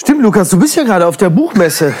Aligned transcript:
Stimmt, 0.00 0.22
Lukas, 0.22 0.48
du 0.48 0.58
bist 0.58 0.74
ja 0.76 0.82
gerade 0.84 1.06
auf 1.06 1.18
der 1.18 1.28
Buchmesse. 1.28 1.92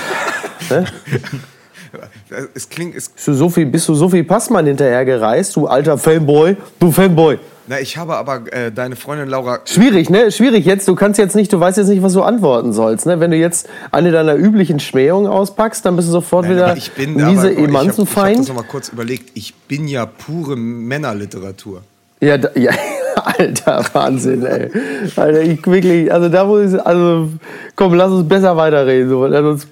Es 2.54 2.68
klingt. 2.68 2.94
Es, 2.96 3.08
Bist 3.10 3.28
du 3.28 3.34
Sophie, 3.34 3.64
bist 3.66 3.88
du 3.88 3.94
Sophie 3.94 4.22
Passmann 4.22 4.64
hinterhergereist, 4.66 5.54
du 5.56 5.66
alter 5.66 5.98
Fanboy? 5.98 6.56
Du 6.78 6.90
Fanboy. 6.92 7.38
na, 7.66 7.78
ich 7.80 7.96
habe 7.98 8.16
aber 8.16 8.42
äh, 8.52 8.70
deine 8.72 8.96
Freundin 8.96 9.28
Laura. 9.28 9.58
Schwierig, 9.66 10.08
ne? 10.08 10.30
Schwierig 10.32 10.64
jetzt. 10.64 10.88
Du 10.88 10.94
kannst 10.94 11.18
jetzt 11.18 11.34
nicht, 11.36 11.52
du 11.52 11.60
weißt 11.60 11.76
jetzt 11.76 11.88
nicht, 11.88 12.02
was 12.02 12.12
du 12.14 12.22
antworten 12.22 12.72
sollst, 12.72 13.04
ne? 13.06 13.20
Wenn 13.20 13.32
du 13.32 13.36
jetzt 13.36 13.68
eine 13.90 14.12
deiner 14.12 14.34
üblichen 14.34 14.80
Schmähungen 14.80 15.30
auspackst, 15.30 15.84
dann 15.84 15.96
bist 15.96 16.08
du 16.08 16.12
sofort 16.12 16.46
Nein, 16.46 16.54
wieder 16.54 16.76
ich 16.76 16.92
bin 16.92 17.14
miese 17.14 17.26
aber, 17.26 17.32
ich 17.32 17.36
habe 17.36 17.48
hab 17.48 17.56
das 17.56 17.68
Emanzenfeind. 17.68 18.48
noch 18.48 18.54
mal 18.54 18.62
kurz 18.62 18.88
überlegt. 18.88 19.30
Ich 19.34 19.54
bin 19.54 19.88
ja 19.88 20.06
pure 20.06 20.56
Männerliteratur. 20.56 21.82
Ja, 22.20 22.38
da, 22.38 22.50
ja, 22.54 22.70
alter 23.38 23.84
Wahnsinn, 23.92 24.44
ey. 24.44 24.70
Alter, 25.16 25.42
ich 25.42 25.66
wirklich, 25.66 26.12
also 26.12 26.28
da 26.28 26.44
muss 26.44 26.72
ich, 26.72 26.80
also 26.86 27.30
komm, 27.76 27.94
lass 27.94 28.10
uns 28.10 28.28
besser 28.28 28.56
weiterreden. 28.56 29.08
So. 29.08 29.28
Sonst, 29.28 29.68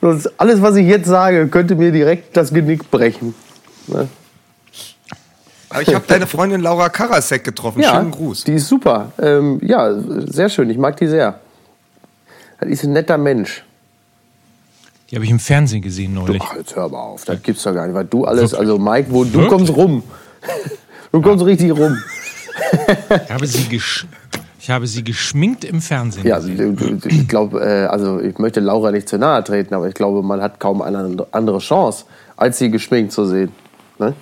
sonst 0.00 0.40
alles, 0.40 0.62
was 0.62 0.76
ich 0.76 0.86
jetzt 0.86 1.06
sage, 1.06 1.48
könnte 1.48 1.74
mir 1.74 1.92
direkt 1.92 2.36
das 2.36 2.52
Genick 2.52 2.90
brechen. 2.90 3.34
Ne? 3.86 4.08
Aber 5.70 5.82
ich 5.82 5.94
habe 5.94 6.04
deine 6.06 6.26
Freundin 6.26 6.60
Laura 6.60 6.88
Karasek 6.88 7.42
getroffen. 7.42 7.80
Ja, 7.82 7.96
Schönen 7.96 8.12
Gruß. 8.12 8.44
die 8.44 8.54
ist 8.54 8.68
super. 8.68 9.12
Ähm, 9.20 9.60
ja, 9.62 9.92
sehr 10.26 10.48
schön. 10.48 10.70
Ich 10.70 10.78
mag 10.78 10.96
die 10.96 11.08
sehr. 11.08 11.40
Das 12.60 12.68
ist 12.68 12.84
ein 12.84 12.92
netter 12.92 13.18
Mensch. 13.18 13.64
Die 15.10 15.16
habe 15.16 15.24
ich 15.24 15.30
im 15.30 15.40
Fernsehen 15.40 15.82
gesehen 15.82 16.14
neulich. 16.14 16.40
Ach, 16.44 16.56
jetzt 16.56 16.76
hör 16.76 16.88
mal 16.88 16.98
auf. 16.98 17.24
Das 17.24 17.42
gibt's 17.42 17.62
doch 17.64 17.74
gar 17.74 17.86
nicht. 17.86 17.94
Weil 17.94 18.04
du 18.04 18.24
alles, 18.24 18.52
Wirklich? 18.52 18.60
also 18.60 18.78
Mike, 18.78 19.08
wo 19.10 19.24
du 19.24 19.32
Wirklich? 19.32 19.48
kommst 19.48 19.76
rum. 19.76 20.02
Du 21.12 21.22
kommst 21.22 21.44
richtig 21.44 21.70
rum. 21.70 21.96
Ich 23.24 23.30
habe 23.30 23.46
sie, 23.46 23.68
gesch 23.68 24.06
ich 24.60 24.70
habe 24.70 24.86
sie 24.86 25.04
geschminkt 25.04 25.64
im 25.64 25.82
Fernsehen 25.82 26.26
Ja, 26.26 26.40
du- 26.40 26.72
du- 26.72 27.08
ich 27.08 27.28
glaube, 27.28 27.60
äh, 27.60 27.86
also 27.86 28.18
ich 28.20 28.38
möchte 28.38 28.60
Laura 28.60 28.90
nicht 28.92 29.08
zu 29.08 29.18
nahe 29.18 29.44
treten, 29.44 29.74
aber 29.74 29.88
ich 29.88 29.94
glaube, 29.94 30.22
man 30.22 30.40
hat 30.40 30.58
kaum 30.60 30.80
eine 30.80 31.26
andere 31.32 31.58
Chance, 31.58 32.04
als 32.36 32.58
sie 32.58 32.70
geschminkt 32.70 33.12
zu 33.12 33.26
sehen. 33.26 33.52
Ne? 33.98 34.14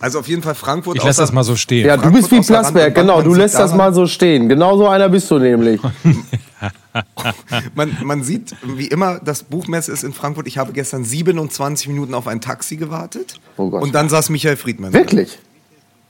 Also 0.00 0.18
auf 0.18 0.26
jeden 0.28 0.42
Fall 0.42 0.54
Frankfurt. 0.56 0.96
Ich 0.96 1.04
lasse 1.04 1.20
das 1.22 1.32
mal 1.32 1.44
so 1.44 1.54
stehen. 1.56 1.86
Ja, 1.86 1.96
du 1.96 2.02
Frankfurt 2.02 2.30
bist 2.30 2.48
wie 2.50 2.52
Plasberg, 2.52 2.94
genau. 2.94 3.22
Du 3.22 3.34
lässt 3.34 3.54
das 3.58 3.72
mal 3.74 3.94
so 3.94 4.06
stehen. 4.06 4.48
Genau 4.48 4.76
so 4.76 4.88
einer 4.88 5.08
bist 5.08 5.30
du 5.30 5.38
nämlich. 5.38 5.80
Man, 7.74 7.96
man 8.04 8.22
sieht, 8.22 8.54
wie 8.62 8.86
immer, 8.86 9.18
das 9.18 9.42
Buchmesse 9.42 9.90
ist 9.92 10.04
in 10.04 10.12
Frankfurt. 10.12 10.46
Ich 10.46 10.58
habe 10.58 10.72
gestern 10.72 11.04
27 11.04 11.88
Minuten 11.88 12.14
auf 12.14 12.26
ein 12.28 12.40
Taxi 12.40 12.76
gewartet. 12.76 13.34
Oh 13.56 13.68
Gott. 13.70 13.82
Und 13.82 13.94
dann 13.94 14.08
saß 14.08 14.30
Michael 14.30 14.56
Friedmann. 14.56 14.92
Wirklich? 14.92 15.38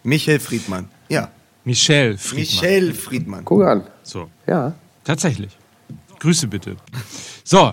Michael 0.03 0.41
Friedmann. 0.41 0.89
Ja. 1.09 1.29
Michelle 1.65 2.19
Friedmann. 2.19 2.45
Michael 2.45 2.95
Friedmann. 2.95 3.45
Guck 3.45 3.63
an. 3.65 3.83
So, 4.03 4.29
Ja. 4.47 4.75
tatsächlich. 5.05 5.57
Grüße 6.21 6.47
bitte. 6.49 6.77
So, 7.45 7.73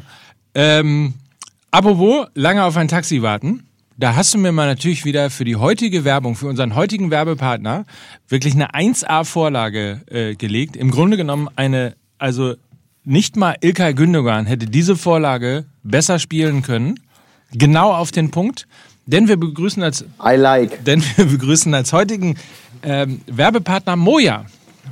ähm, 0.55 1.13
apropos 1.71 2.27
lange 2.35 2.63
auf 2.63 2.75
ein 2.77 2.87
Taxi 2.87 3.21
warten. 3.21 3.63
Da 3.97 4.15
hast 4.15 4.33
du 4.33 4.37
mir 4.37 4.51
mal 4.51 4.65
natürlich 4.67 5.05
wieder 5.05 5.29
für 5.29 5.43
die 5.45 5.55
heutige 5.57 6.03
Werbung, 6.03 6.35
für 6.35 6.47
unseren 6.47 6.75
heutigen 6.75 7.11
Werbepartner, 7.11 7.85
wirklich 8.29 8.55
eine 8.55 8.73
1A-Vorlage 8.73 10.01
äh, 10.09 10.35
gelegt. 10.35 10.75
Im 10.75 10.89
Grunde 10.91 11.17
genommen 11.17 11.49
eine, 11.55 11.95
also 12.17 12.55
nicht 13.03 13.35
mal 13.35 13.55
Ilkay 13.61 13.93
Gündogan 13.93 14.45
hätte 14.45 14.65
diese 14.65 14.95
Vorlage 14.95 15.65
besser 15.83 16.19
spielen 16.19 16.61
können. 16.63 16.99
Genau 17.51 17.93
auf 17.93 18.11
den 18.11 18.31
Punkt. 18.31 18.67
Denn 19.05 19.27
wir 19.27 19.37
begrüßen 19.37 19.81
als 19.83 20.03
I 20.23 20.35
like. 20.35 20.83
denn 20.85 21.03
wir 21.15 21.25
begrüßen 21.25 21.73
als 21.73 21.91
heutigen 21.91 22.37
ähm, 22.83 23.21
Werbepartner 23.27 23.95
Moja. 23.95 24.45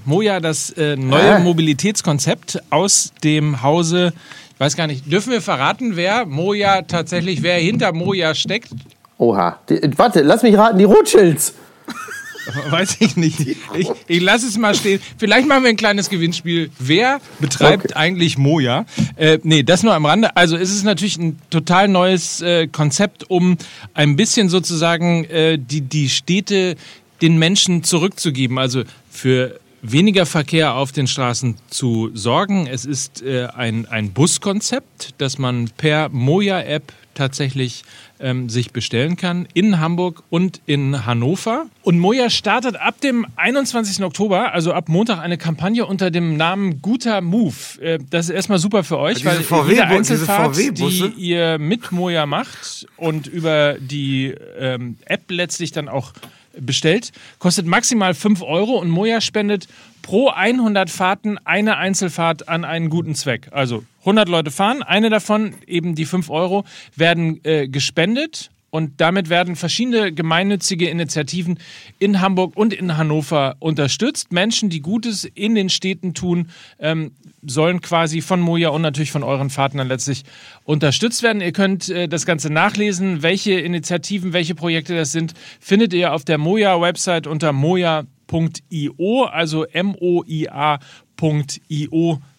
Moja, 0.06 0.40
das 0.40 0.70
äh, 0.72 0.96
neue 0.96 1.36
Ah. 1.36 1.40
Mobilitätskonzept 1.40 2.60
aus 2.70 3.12
dem 3.24 3.62
Hause, 3.62 4.14
ich 4.54 4.60
weiß 4.60 4.76
gar 4.76 4.88
nicht, 4.88 5.12
dürfen 5.12 5.32
wir 5.32 5.42
verraten, 5.42 5.96
wer 5.96 6.26
Moja 6.26 6.82
tatsächlich, 6.84 7.44
wer 7.44 7.58
hinter 7.58 7.92
Moja 7.94 8.34
steckt? 8.36 8.70
Oha. 9.18 9.60
Die, 9.70 9.80
warte, 9.98 10.22
lass 10.22 10.44
mich 10.44 10.58
raten, 10.58 10.78
die 10.78 10.86
Rothschilds. 10.86 11.54
Weiß 12.72 12.98
ich 13.00 13.16
nicht. 13.16 13.40
Ich, 13.76 13.92
ich 14.08 14.22
lasse 14.22 14.48
es 14.48 14.58
mal 14.58 14.74
stehen. 14.74 15.00
Vielleicht 15.18 15.48
machen 15.48 15.62
wir 15.64 15.70
ein 15.70 15.76
kleines 15.76 16.10
Gewinnspiel. 16.10 16.72
Wer 16.80 17.20
betreibt 17.40 17.86
Okay. 17.86 17.94
eigentlich 17.96 18.38
Moja? 18.40 18.86
Äh, 19.18 19.38
nee, 19.44 19.62
das 19.62 19.84
nur 19.84 19.94
am 19.94 20.06
Rande. 20.08 20.36
Also 20.36 20.58
es 20.58 20.72
ist 20.72 20.84
natürlich 20.84 21.18
ein 21.18 21.38
total 21.52 21.88
neues 21.90 22.42
äh, 22.42 22.66
Konzept, 22.68 23.30
um 23.30 23.58
ein 23.94 24.16
bisschen 24.16 24.50
sozusagen 24.50 25.26
äh, 25.26 25.60
die, 25.60 25.82
die 25.82 26.10
Städte 26.10 26.76
den 27.22 27.38
Menschen 27.38 27.84
zurückzugeben. 27.84 28.58
Also 28.58 28.84
für 29.10 29.60
weniger 29.82 30.26
Verkehr 30.26 30.76
auf 30.76 30.92
den 30.92 31.08
Straßen 31.08 31.56
zu 31.70 32.12
sorgen. 32.14 32.68
Es 32.68 32.86
ist 32.86 33.22
äh, 33.22 33.48
ein, 33.56 33.86
ein 33.86 34.12
Buskonzept, 34.12 35.14
das 35.18 35.38
man 35.38 35.70
per 35.78 36.10
Moja-App 36.10 36.92
tatsächlich 37.14 37.84
ähm, 38.22 38.50
sich 38.50 38.72
bestellen 38.72 39.18
kann 39.18 39.48
in 39.54 39.80
Hamburg 39.80 40.24
und 40.30 40.62
in 40.66 41.06
Hannover. 41.06 41.66
Und 41.84 42.00
Moja 42.00 42.30
startet 42.30 42.78
ab 42.78 43.02
dem 43.02 43.26
21. 43.36 44.04
Oktober, 44.04 44.54
also 44.54 44.74
ab 44.74 44.88
Montag, 44.88 45.20
eine 45.20 45.38
Kampagne 45.38 45.86
unter 45.86 46.12
dem 46.12 46.38
Namen 46.38 46.82
Guter 46.82 47.20
Move. 47.20 47.56
Äh, 47.82 48.00
das 48.10 48.30
ist 48.30 48.36
erstmal 48.36 48.60
super 48.60 48.84
für 48.86 48.98
euch, 49.00 49.18
Diese 49.18 49.30
weil 49.30 49.42
VW 49.42 49.72
jede 49.72 49.86
Einzelfahrt, 49.86 50.58
die 50.58 51.14
ihr 51.18 51.58
mit 51.60 51.92
Moja 51.92 52.26
macht 52.26 52.88
und 52.96 53.28
über 53.28 53.76
die 53.80 54.34
ähm, 54.58 54.98
App 55.06 55.24
letztlich 55.30 55.72
dann 55.72 55.90
auch 55.90 56.14
bestellt, 56.58 57.12
kostet 57.40 57.66
maximal 57.66 58.14
5 58.14 58.42
Euro 58.42 58.78
und 58.78 58.90
Moja 58.90 59.22
spendet 59.22 59.68
pro 60.02 60.30
100 60.30 60.90
Fahrten 60.90 61.38
eine 61.46 61.78
Einzelfahrt 61.78 62.48
an 62.48 62.66
einen 62.66 62.90
guten 62.90 63.16
Zweck. 63.16 63.50
Also 63.52 63.84
100 64.02 64.30
Leute 64.30 64.52
fahren, 64.52 64.84
eine 64.84 65.10
davon, 65.10 65.54
eben 65.68 65.96
die 65.96 66.06
5 66.06 66.30
Euro, 66.30 66.66
werden 66.96 67.44
äh, 67.44 67.68
gespendet 67.68 68.50
und 68.72 69.02
damit 69.02 69.30
werden 69.30 69.56
verschiedene 69.56 70.12
gemeinnützige 70.12 70.90
Initiativen 70.90 71.60
in 71.98 72.22
Hamburg 72.22 72.56
und 72.56 72.74
in 72.74 72.98
Hannover 72.98 73.56
unterstützt. 73.60 74.32
Menschen, 74.32 74.70
die 74.70 74.82
Gutes 74.82 75.26
in 75.26 75.56
den 75.56 75.70
Städten 75.70 76.14
tun, 76.14 76.50
ähm, 76.80 77.12
sollen 77.46 77.82
quasi 77.82 78.22
von 78.22 78.40
Moja 78.42 78.70
und 78.70 78.82
natürlich 78.82 79.12
von 79.12 79.24
euren 79.24 79.50
Partnern 79.50 79.88
letztlich 79.88 80.24
unterstützt 80.64 81.24
werden. 81.24 81.42
Ihr 81.42 81.52
könnt 81.52 81.90
äh, 81.90 82.08
das 82.08 82.26
Ganze 82.26 82.52
nachlesen. 82.52 83.24
Welche 83.24 83.54
Initiativen, 83.54 84.34
welche 84.34 84.56
Projekte 84.56 84.96
das 84.96 85.12
sind, 85.12 85.34
findet 85.60 85.94
ihr 85.94 86.14
auf 86.14 86.26
der 86.26 86.38
Moja-Website 86.38 87.28
unter 87.28 87.54
moja.io, 87.54 89.24
also 89.24 89.66
M-O-I-A.io. 89.66 90.80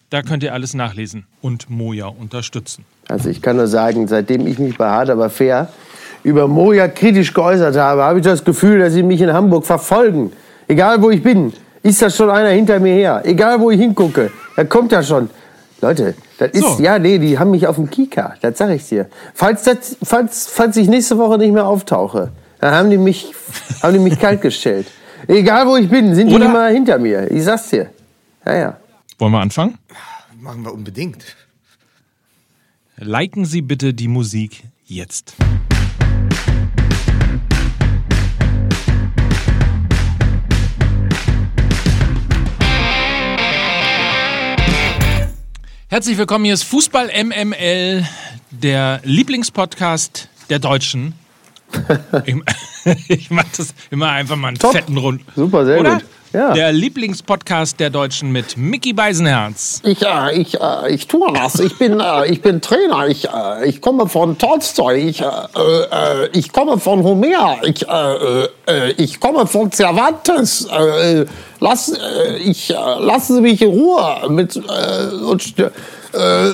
Da 0.09 0.21
könnt 0.23 0.43
ihr 0.43 0.53
alles 0.53 0.73
nachlesen 0.73 1.25
und 1.41 1.69
Moja 1.69 2.07
unterstützen. 2.07 2.83
Also 3.07 3.29
ich 3.29 3.41
kann 3.41 3.55
nur 3.55 3.67
sagen, 3.67 4.07
seitdem 4.07 4.45
ich 4.45 4.59
mich 4.59 4.77
bei 4.77 4.89
Hard 4.89 5.09
aber 5.09 5.29
fair 5.29 5.69
über 6.23 6.47
Moja 6.47 6.87
kritisch 6.87 7.33
geäußert 7.33 7.75
habe, 7.75 8.03
habe 8.03 8.19
ich 8.19 8.25
das 8.25 8.43
Gefühl, 8.43 8.79
dass 8.79 8.93
sie 8.93 9.03
mich 9.03 9.21
in 9.21 9.31
Hamburg 9.33 9.65
verfolgen. 9.65 10.31
Egal 10.67 11.01
wo 11.01 11.09
ich 11.09 11.21
bin, 11.23 11.53
ist 11.83 12.01
da 12.01 12.09
schon 12.09 12.29
einer 12.29 12.49
hinter 12.49 12.79
mir 12.79 12.93
her. 12.93 13.21
Egal 13.25 13.59
wo 13.59 13.71
ich 13.71 13.79
hingucke, 13.79 14.31
da 14.55 14.63
kommt 14.63 14.91
er 14.93 15.03
schon. 15.03 15.29
Leute, 15.81 16.13
das 16.37 16.51
ist, 16.51 16.77
So. 16.77 16.83
ja, 16.83 16.99
nee, 16.99 17.17
die 17.17 17.39
haben 17.39 17.49
mich 17.51 17.65
auf 17.65 17.75
dem 17.75 17.89
Kika, 17.89 18.35
das 18.41 18.57
sag 18.59 18.69
ich 18.69 18.87
dir. 18.87 19.07
Falls, 19.33 19.63
das, 19.63 19.97
falls, 20.03 20.45
falls 20.47 20.77
ich 20.77 20.87
nächste 20.87 21.17
Woche 21.17 21.39
nicht 21.39 21.51
mehr 21.53 21.65
auftauche, 21.65 22.29
dann 22.59 22.75
haben 22.75 22.89
die 22.91 22.97
mich, 22.99 23.33
haben 23.81 23.93
die 23.93 23.99
mich 23.99 24.19
kaltgestellt. 24.19 24.85
Egal 25.27 25.65
wo 25.67 25.77
ich 25.77 25.89
bin, 25.89 26.13
sind 26.13 26.27
die 26.29 26.35
Oder- 26.35 26.45
immer 26.45 26.67
hinter 26.67 26.99
mir. 26.99 27.29
Ich 27.31 27.43
sag's 27.43 27.69
dir. 27.69 27.89
Ja, 28.45 28.55
ja. 28.55 28.77
Wollen 29.17 29.31
wir 29.31 29.39
anfangen? 29.39 29.77
Machen 30.39 30.63
wir 30.63 30.73
unbedingt. 30.73 31.23
Liken 32.97 33.45
Sie 33.45 33.61
bitte 33.63 33.93
die 33.95 34.07
Musik 34.07 34.63
jetzt. 34.85 35.33
Herzlich 45.91 46.17
willkommen, 46.17 46.45
hier 46.45 46.53
ist 46.53 46.63
Fußball 46.63 47.11
MML, 47.21 48.07
der 48.49 49.01
Lieblingspodcast 49.03 50.29
der 50.49 50.59
Deutschen. 50.59 51.15
Ich, 52.25 52.35
ich 53.09 53.29
mache 53.29 53.47
das 53.57 53.73
immer 53.89 54.09
einfach 54.09 54.37
mal 54.37 54.47
einen 54.47 54.57
Top. 54.57 54.71
fetten 54.71 54.95
Rund. 54.95 55.21
Super, 55.35 55.65
sehr 55.65 55.81
Oder? 55.81 55.95
gut. 55.95 56.05
Ja. 56.33 56.53
Der 56.53 56.71
Lieblingspodcast 56.71 57.79
der 57.79 57.89
Deutschen 57.89 58.31
mit 58.31 58.55
Mickey 58.55 58.93
Beisenherz. 58.93 59.81
Ich, 59.83 60.01
äh, 60.01 60.39
ich, 60.39 60.59
äh, 60.61 60.93
ich 60.93 61.07
tue 61.07 61.27
das. 61.33 61.59
Ich 61.59 61.77
bin, 61.77 61.99
äh, 61.99 62.27
ich 62.27 62.41
bin 62.41 62.61
Trainer. 62.61 63.07
Ich, 63.07 63.27
äh, 63.27 63.65
ich 63.67 63.81
komme 63.81 64.07
von 64.07 64.37
Tolstoi. 64.37 64.95
Ich, 65.09 65.21
äh, 65.21 65.25
äh, 65.25 66.29
ich 66.31 66.53
komme 66.53 66.77
von 66.79 67.03
Homer. 67.03 67.57
Ich, 67.63 67.85
äh, 67.87 68.43
äh, 68.67 68.91
ich 68.97 69.19
komme 69.19 69.45
von 69.45 69.71
Cervantes. 69.71 70.67
Äh, 70.71 71.25
lass, 71.59 71.89
äh, 71.89 72.37
ich, 72.37 72.69
äh, 72.69 72.75
lassen 72.75 73.35
Sie 73.35 73.41
mich 73.41 73.61
in 73.61 73.69
Ruhe 73.69 74.29
mit 74.29 74.55
äh, 74.55 74.59
und 75.25 75.41
st- 75.41 75.69
äh, 76.13 76.17
äh, 76.17 76.51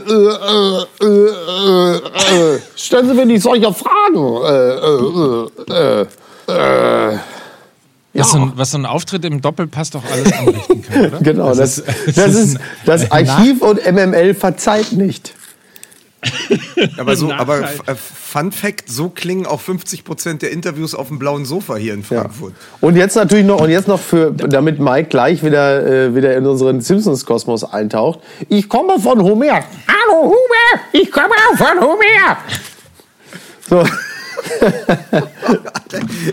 äh, 1.02 1.06
äh, 1.06 1.96
äh, 1.98 2.60
stellen 2.76 3.08
Sie 3.10 3.14
mir 3.14 3.26
nicht 3.28 3.44
solche 3.44 3.72
Fragen. 3.74 5.50
Äh. 8.18 8.22
Was, 8.22 8.32
so 8.32 8.40
ein, 8.40 8.52
was 8.56 8.72
so 8.72 8.78
ein 8.78 8.86
Auftritt 8.86 9.26
im 9.26 9.42
Doppelpass 9.42 9.92
doch 9.92 10.04
alles 10.12 10.34
anrichten 10.34 10.82
kann, 10.82 11.06
oder? 11.08 11.20
Genau, 11.22 11.54
das, 11.54 11.84
das, 12.16 12.36
ist, 12.36 12.58
das 12.86 13.12
Archiv 13.12 13.62
und 13.62 13.80
MML 13.86 14.34
verzeiht 14.34 14.94
nicht. 14.94 15.34
Aber, 16.98 17.16
so, 17.16 17.32
aber 17.32 17.62
äh, 17.62 17.96
Fun 17.96 18.52
Fact, 18.52 18.90
so 18.90 19.10
klingen 19.10 19.46
auch 19.46 19.62
50 19.62 20.04
Prozent 20.04 20.42
der 20.42 20.52
Interviews 20.52 20.96
auf 20.96 21.08
dem 21.10 21.20
blauen 21.20 21.46
Sofa 21.46 21.76
hier 21.76 21.94
in 21.94 22.02
Ja. 22.02 22.22
Frankfurt. 22.22 22.54
Und 22.82 22.96
jetzt 22.96 23.16
natürlich 23.16 23.46
noch, 23.46 23.62
und 23.62 23.70
jetzt 23.70 23.88
noch 23.88 24.00
für, 24.00 24.32
damit 24.32 24.80
Mike 24.80 25.10
gleich 25.10 25.44
wieder, 25.44 25.86
äh, 25.86 26.16
wieder 26.16 26.36
in 26.36 26.46
unseren 26.46 26.82
Simpsons-Kosmos 26.82 27.64
eintaucht. 27.64 28.20
Ich 28.50 28.68
komme 28.68 29.00
von 29.00 29.22
Homer. 29.22 29.64
Hallo 29.88 30.24
Homer, 30.24 30.82
ich 30.92 31.12
komme 31.12 31.34
auch 31.52 31.58
von 31.58 31.80
Homer. 31.80 32.38
So, 33.70 33.84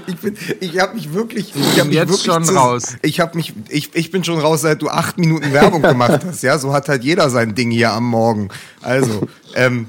Ich 0.06 0.16
bin, 0.16 0.36
ich 0.60 0.78
habe 0.80 0.94
mich 0.94 1.12
wirklich, 1.12 1.54
ich 1.54 1.78
hab 1.80 1.86
mich 1.86 1.94
Jetzt 1.96 2.08
wirklich 2.08 2.24
schon 2.26 2.44
zu- 2.44 2.54
raus. 2.54 2.96
Ich 3.02 3.20
habe 3.20 3.36
mich, 3.36 3.52
ich, 3.68 3.94
ich 3.94 4.10
bin 4.10 4.24
schon 4.24 4.38
raus, 4.40 4.62
seit 4.62 4.82
du 4.82 4.88
acht 4.88 5.16
Minuten 5.18 5.52
Werbung 5.52 5.80
gemacht 5.82 6.22
hast. 6.26 6.42
Ja, 6.42 6.58
so 6.58 6.72
hat 6.72 6.88
halt 6.88 7.04
jeder 7.04 7.30
sein 7.30 7.54
Ding 7.54 7.70
hier 7.70 7.92
am 7.92 8.04
Morgen. 8.04 8.48
Also, 8.82 9.22
ähm, 9.54 9.86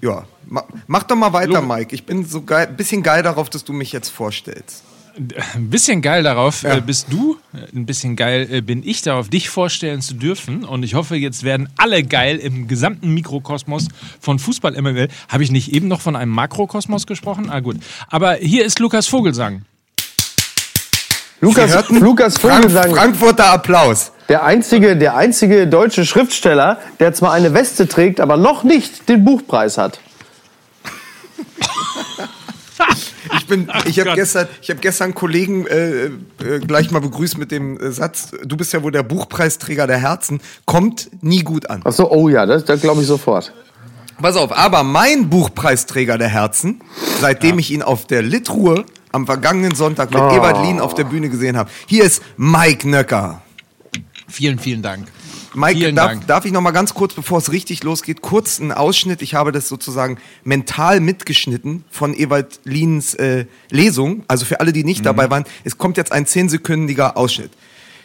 ja, 0.00 0.24
ma, 0.46 0.64
mach 0.88 1.04
doch 1.04 1.16
mal 1.16 1.32
weiter, 1.32 1.60
Mike. 1.62 1.94
Ich 1.94 2.04
bin 2.04 2.26
so 2.26 2.42
geil, 2.42 2.66
bisschen 2.76 3.02
geil 3.02 3.22
darauf, 3.22 3.48
dass 3.48 3.62
du 3.64 3.72
mich 3.72 3.92
jetzt 3.92 4.08
vorstellst. 4.08 4.82
Ein 5.16 5.70
bisschen 5.70 6.02
geil 6.02 6.24
darauf 6.24 6.62
Ja. 6.62 6.76
äh, 6.76 6.80
bist 6.80 7.06
du, 7.10 7.36
ein 7.74 7.86
bisschen 7.86 8.16
geil 8.16 8.48
äh, 8.50 8.60
bin 8.62 8.82
ich 8.86 9.02
darauf, 9.02 9.28
dich 9.28 9.48
vorstellen 9.48 10.00
zu 10.00 10.14
dürfen. 10.14 10.64
Und 10.64 10.82
ich 10.82 10.94
hoffe, 10.94 11.14
jetzt 11.14 11.44
werden 11.44 11.68
alle 11.76 12.02
geil 12.02 12.36
im 12.38 12.66
gesamten 12.66 13.14
Mikrokosmos 13.14 13.88
von 14.20 14.38
Fußball 14.40 14.72
MML. 14.80 15.08
Habe 15.28 15.42
ich 15.44 15.52
nicht 15.52 15.72
eben 15.72 15.86
noch 15.86 16.00
von 16.00 16.16
einem 16.16 16.32
Makrokosmos 16.32 17.06
gesprochen? 17.06 17.48
Ah, 17.48 17.60
gut. 17.60 17.76
Aber 18.08 18.34
hier 18.34 18.64
ist 18.64 18.78
Lukas 18.80 19.06
Vogelsang. 19.06 19.62
Lukas, 21.40 21.88
Lukas 21.90 22.38
Frank, 22.38 22.62
Vogelsang, 22.70 22.94
Frankfurter 22.94 23.52
Applaus. 23.52 24.12
der 24.30 24.44
einzige, 24.44 24.96
der 24.96 25.14
einzige 25.16 25.66
deutsche 25.66 26.06
Schriftsteller, 26.06 26.78
der 27.00 27.12
zwar 27.12 27.32
eine 27.32 27.52
Weste 27.52 27.86
trägt, 27.86 28.18
aber 28.20 28.36
noch 28.38 28.64
nicht 28.64 29.08
den 29.08 29.24
Buchpreis 29.24 29.76
hat. 29.76 30.00
Ich 33.44 33.48
bin, 33.48 33.68
ich 33.84 34.00
habe 34.00 34.14
gestern, 34.14 34.48
ich 34.62 34.70
habe 34.70 34.80
gestern 34.80 35.04
einen 35.04 35.14
Kollegen 35.14 35.66
äh, 35.66 36.06
äh, 36.06 36.10
gleich 36.66 36.90
mal 36.90 37.00
begrüßt 37.00 37.36
mit 37.36 37.50
dem 37.50 37.78
äh, 37.78 37.92
Satz: 37.92 38.30
Du 38.42 38.56
bist 38.56 38.72
ja 38.72 38.82
wohl 38.82 38.90
der 38.90 39.02
Buchpreisträger 39.02 39.86
der 39.86 39.98
Herzen. 39.98 40.40
Kommt 40.64 41.10
nie 41.22 41.42
gut 41.42 41.68
an. 41.68 41.82
Ach 41.84 41.92
so, 41.92 42.10
oh 42.10 42.30
ja, 42.30 42.46
das, 42.46 42.64
das 42.64 42.80
glaube 42.80 43.02
ich 43.02 43.06
sofort. 43.06 43.52
Pass 44.20 44.36
auf, 44.36 44.56
aber 44.56 44.82
mein 44.82 45.28
Buchpreisträger 45.28 46.16
der 46.16 46.28
Herzen, 46.28 46.80
seitdem 47.20 47.58
ich 47.58 47.70
ihn 47.70 47.82
auf 47.82 48.06
der 48.06 48.22
Litruhe 48.22 48.86
am 49.12 49.26
vergangenen 49.26 49.74
Sonntag 49.74 50.10
mit 50.10 50.20
Oh. 50.22 50.30
Ewald 50.30 50.64
Lien 50.64 50.80
auf 50.80 50.94
der 50.94 51.04
Bühne 51.04 51.28
gesehen 51.28 51.58
habe, 51.58 51.68
hier 51.86 52.04
ist 52.04 52.22
Mike 52.38 52.88
Nöcker. 52.88 53.42
Vielen, 54.26 54.58
vielen 54.58 54.80
Dank. 54.80 55.06
Mike, 55.54 55.92
darf, 55.92 56.26
darf 56.26 56.44
ich 56.44 56.52
noch 56.52 56.60
mal 56.60 56.70
ganz 56.72 56.94
kurz, 56.94 57.14
bevor 57.14 57.38
es 57.38 57.52
richtig 57.52 57.82
losgeht, 57.84 58.20
kurz 58.22 58.60
einen 58.60 58.72
Ausschnitt. 58.72 59.22
Ich 59.22 59.34
habe 59.34 59.52
das 59.52 59.68
sozusagen 59.68 60.18
mental 60.42 61.00
mitgeschnitten 61.00 61.84
von 61.90 62.14
Ewald 62.14 62.60
Liens 62.64 63.14
äh, 63.14 63.46
Lesung. 63.70 64.24
Also 64.28 64.44
für 64.44 64.60
alle, 64.60 64.72
die 64.72 64.80
Mhm. 64.80 64.86
nicht 64.86 65.06
dabei 65.06 65.30
waren, 65.30 65.44
es 65.64 65.78
kommt 65.78 65.96
jetzt 65.96 66.12
ein 66.12 66.26
zehnsekündiger 66.26 67.16
Ausschnitt. 67.16 67.50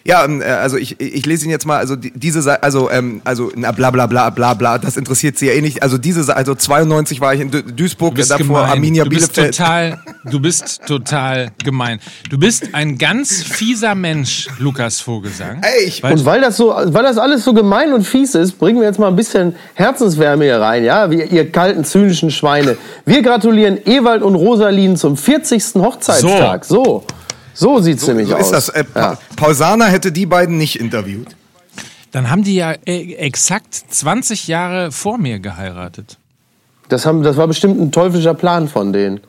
Ja, 0.06 0.24
ähm, 0.26 0.42
äh, 0.42 0.46
also 0.46 0.78
ich, 0.78 1.00
ich 1.00 1.26
lese 1.26 1.46
ihn 1.46 1.52
jetzt 1.52 1.66
mal, 1.66 1.78
also 1.78 1.96
die, 1.96 2.12
diese 2.16 2.42
Seite, 2.42 2.64
also, 2.64 2.90
ähm, 2.90 3.22
also 3.26 3.52
na, 3.56 3.72
bla 3.72 3.92
bla 3.92 4.06
bla 4.08 4.30
bla 4.30 4.54
bla, 4.54 4.78
das 4.78 4.98
interessiert 4.98 5.38
sie 5.38 5.48
ja 5.48 5.54
eh 5.54 5.62
nicht. 5.62 5.84
Also 5.84 5.98
diese 5.98 6.24
Seite, 6.24 6.38
also 6.38 6.56
92 6.56 7.20
war 7.22 7.34
ich 7.34 7.42
in 7.42 7.52
Duisburg, 7.76 8.12
Du 8.12 8.18
bist 8.18 8.32
davor 8.32 8.46
gemein. 8.46 8.70
Arminia 8.70 9.04
du 9.04 9.10
bist 9.10 9.34
Bielefeld. 9.34 9.58
total, 9.58 10.00
du 10.32 10.40
bist 10.40 10.82
total 10.88 11.50
gemein. 11.64 12.00
Du 12.30 12.38
bist 12.38 12.70
ein 12.74 12.98
ganz 12.98 13.44
fieser 13.44 13.94
Mensch, 13.96 14.48
Lukas 14.60 15.02
Vogelsang. 15.02 15.62
Ey, 15.62 15.86
ich- 15.88 16.02
Weil 16.02 16.14
Und 16.14 16.26
weil 16.26 16.42
das 16.42 16.58
so, 16.58 16.70
weil 16.70 17.04
das 17.04 17.18
alles 17.18 17.44
so 17.44 17.54
gemein 17.54 17.94
und 17.94 18.04
fies 18.04 18.36
ist, 18.36 18.54
bringen 18.58 18.80
wir 18.80 18.88
jetzt 18.88 19.00
mal 19.00 19.08
ein 19.10 19.16
bisschen 19.16 19.56
Herzenswärme 19.76 20.46
hier 20.46 20.62
rein, 20.62 20.84
ja, 20.84 21.12
wie 21.12 21.22
ihr 21.24 21.52
kalten, 21.52 21.84
zynischen 21.84 22.32
Schweine. 22.32 22.78
Wir 23.06 23.22
gratulieren 23.22 23.78
Ewald 23.86 24.22
und 24.24 24.36
Rosalin 24.36 24.96
zum 24.96 25.18
40. 25.18 25.76
Hochzeitstag. 25.76 26.64
So, 26.66 26.84
so, 26.84 27.04
sieht's 27.82 28.08
nämlich 28.08 28.30
so 28.30 28.36
aus. 28.36 28.46
ist 28.46 28.52
das. 28.52 28.70
Äh, 28.70 28.84
pa 28.84 29.00
ja. 29.00 29.18
Pausana 29.36 29.86
hätte 29.86 30.12
die 30.12 30.26
beiden 30.26 30.58
nicht 30.58 30.80
interviewt. 30.80 31.28
Dann 32.12 32.30
haben 32.30 32.44
die 32.44 32.56
ja 32.56 32.74
äh, 32.86 33.14
exakt 33.16 33.74
20 33.74 34.48
Jahre 34.48 34.92
vor 34.92 35.18
mir 35.18 35.40
geheiratet. 35.40 36.18
Das, 36.88 37.06
haben, 37.06 37.22
das 37.22 37.38
war 37.38 37.48
bestimmt 37.48 37.80
ein 37.80 37.92
teuflischer 37.92 38.34
Plan 38.34 38.68
von 38.68 38.94
denen. 38.94 39.20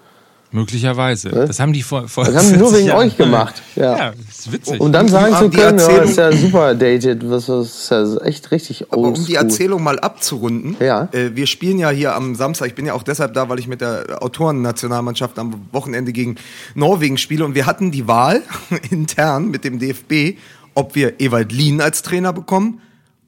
Möglicherweise. 0.52 1.28
Das 1.30 1.60
haben 1.60 1.72
die 1.72 1.82
vor, 1.82 2.08
vor 2.08 2.24
Das 2.24 2.34
haben 2.34 2.48
die 2.52 2.56
nur 2.56 2.70
40 2.70 2.78
wegen 2.78 2.88
Jahren. 2.88 3.06
euch 3.06 3.16
gemacht. 3.16 3.62
Ja. 3.76 3.96
Ja, 3.96 4.12
ist 4.28 4.50
witzig. 4.52 4.80
Um 4.80 4.90
dann 4.90 5.06
sagen 5.08 5.34
zu 5.36 5.48
die 5.48 5.56
können, 5.56 5.78
ja, 5.78 5.84
Erzählung- 5.86 6.08
ist 6.10 6.16
ja 6.16 6.32
super 6.32 6.74
dated, 6.74 7.30
was 7.30 7.48
was- 7.48 7.68
ist 7.82 7.90
ja 7.90 8.16
echt 8.24 8.50
richtig 8.50 8.86
Aber 8.92 9.02
um 9.02 9.14
die 9.14 9.36
Erzählung 9.36 9.82
mal 9.82 10.00
abzurunden, 10.00 10.76
Ja. 10.80 11.08
äh, 11.12 11.30
wir 11.36 11.46
spielen 11.46 11.78
ja 11.78 11.90
hier 11.90 12.16
am 12.16 12.34
Samstag, 12.34 12.66
ich 12.66 12.74
bin 12.74 12.84
ja 12.86 12.94
auch 12.94 13.04
deshalb 13.04 13.32
da, 13.34 13.48
weil 13.48 13.60
ich 13.60 13.68
mit 13.68 13.80
der 13.80 14.22
Autorennationalmannschaft 14.22 15.38
am 15.38 15.54
Wochenende 15.72 16.12
gegen 16.12 16.34
Norwegen 16.74 17.16
spiele 17.16 17.44
und 17.44 17.54
wir 17.54 17.66
hatten 17.66 17.92
die 17.92 18.08
Wahl 18.08 18.42
intern 18.90 19.48
mit 19.50 19.62
dem 19.64 19.78
DFB, 19.78 20.36
ob 20.74 20.94
wir 20.96 21.20
Ewald 21.20 21.52
Lien 21.52 21.80
als 21.80 22.02
Trainer 22.02 22.32
bekommen 22.32 22.80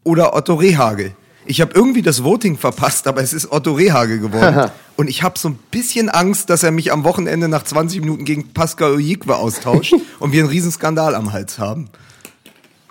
oder 0.05 0.35
Otto 0.35 0.55
Rehagel. 0.55 1.13
Ich 1.45 1.61
habe 1.61 1.73
irgendwie 1.75 2.03
das 2.03 2.23
Voting 2.23 2.57
verpasst, 2.57 3.07
aber 3.07 3.23
es 3.23 3.33
ist 3.33 3.51
Otto 3.51 3.73
Rehagel 3.73 4.21
geworden. 4.21 4.71
und 4.97 5.09
ich 5.09 5.23
habe 5.23 5.39
so 5.39 5.49
ein 5.49 5.59
bisschen 5.71 6.09
Angst, 6.09 6.51
dass 6.51 6.63
er 6.63 6.71
mich 6.71 6.93
am 6.93 7.05
Wochenende 7.05 7.49
nach 7.49 7.65
20 7.65 8.01
Minuten 8.01 8.25
gegen 8.25 8.53
Pascal 8.53 8.93
Ojikwe 8.93 9.37
austauscht 9.37 9.95
und 10.21 10.33
wir 10.33 10.41
einen 10.41 10.51
riesen 10.51 10.71
Skandal 10.71 11.15
am 11.15 11.33
Hals 11.33 11.59
haben. 11.59 11.89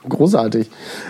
Großartig. 0.08 0.70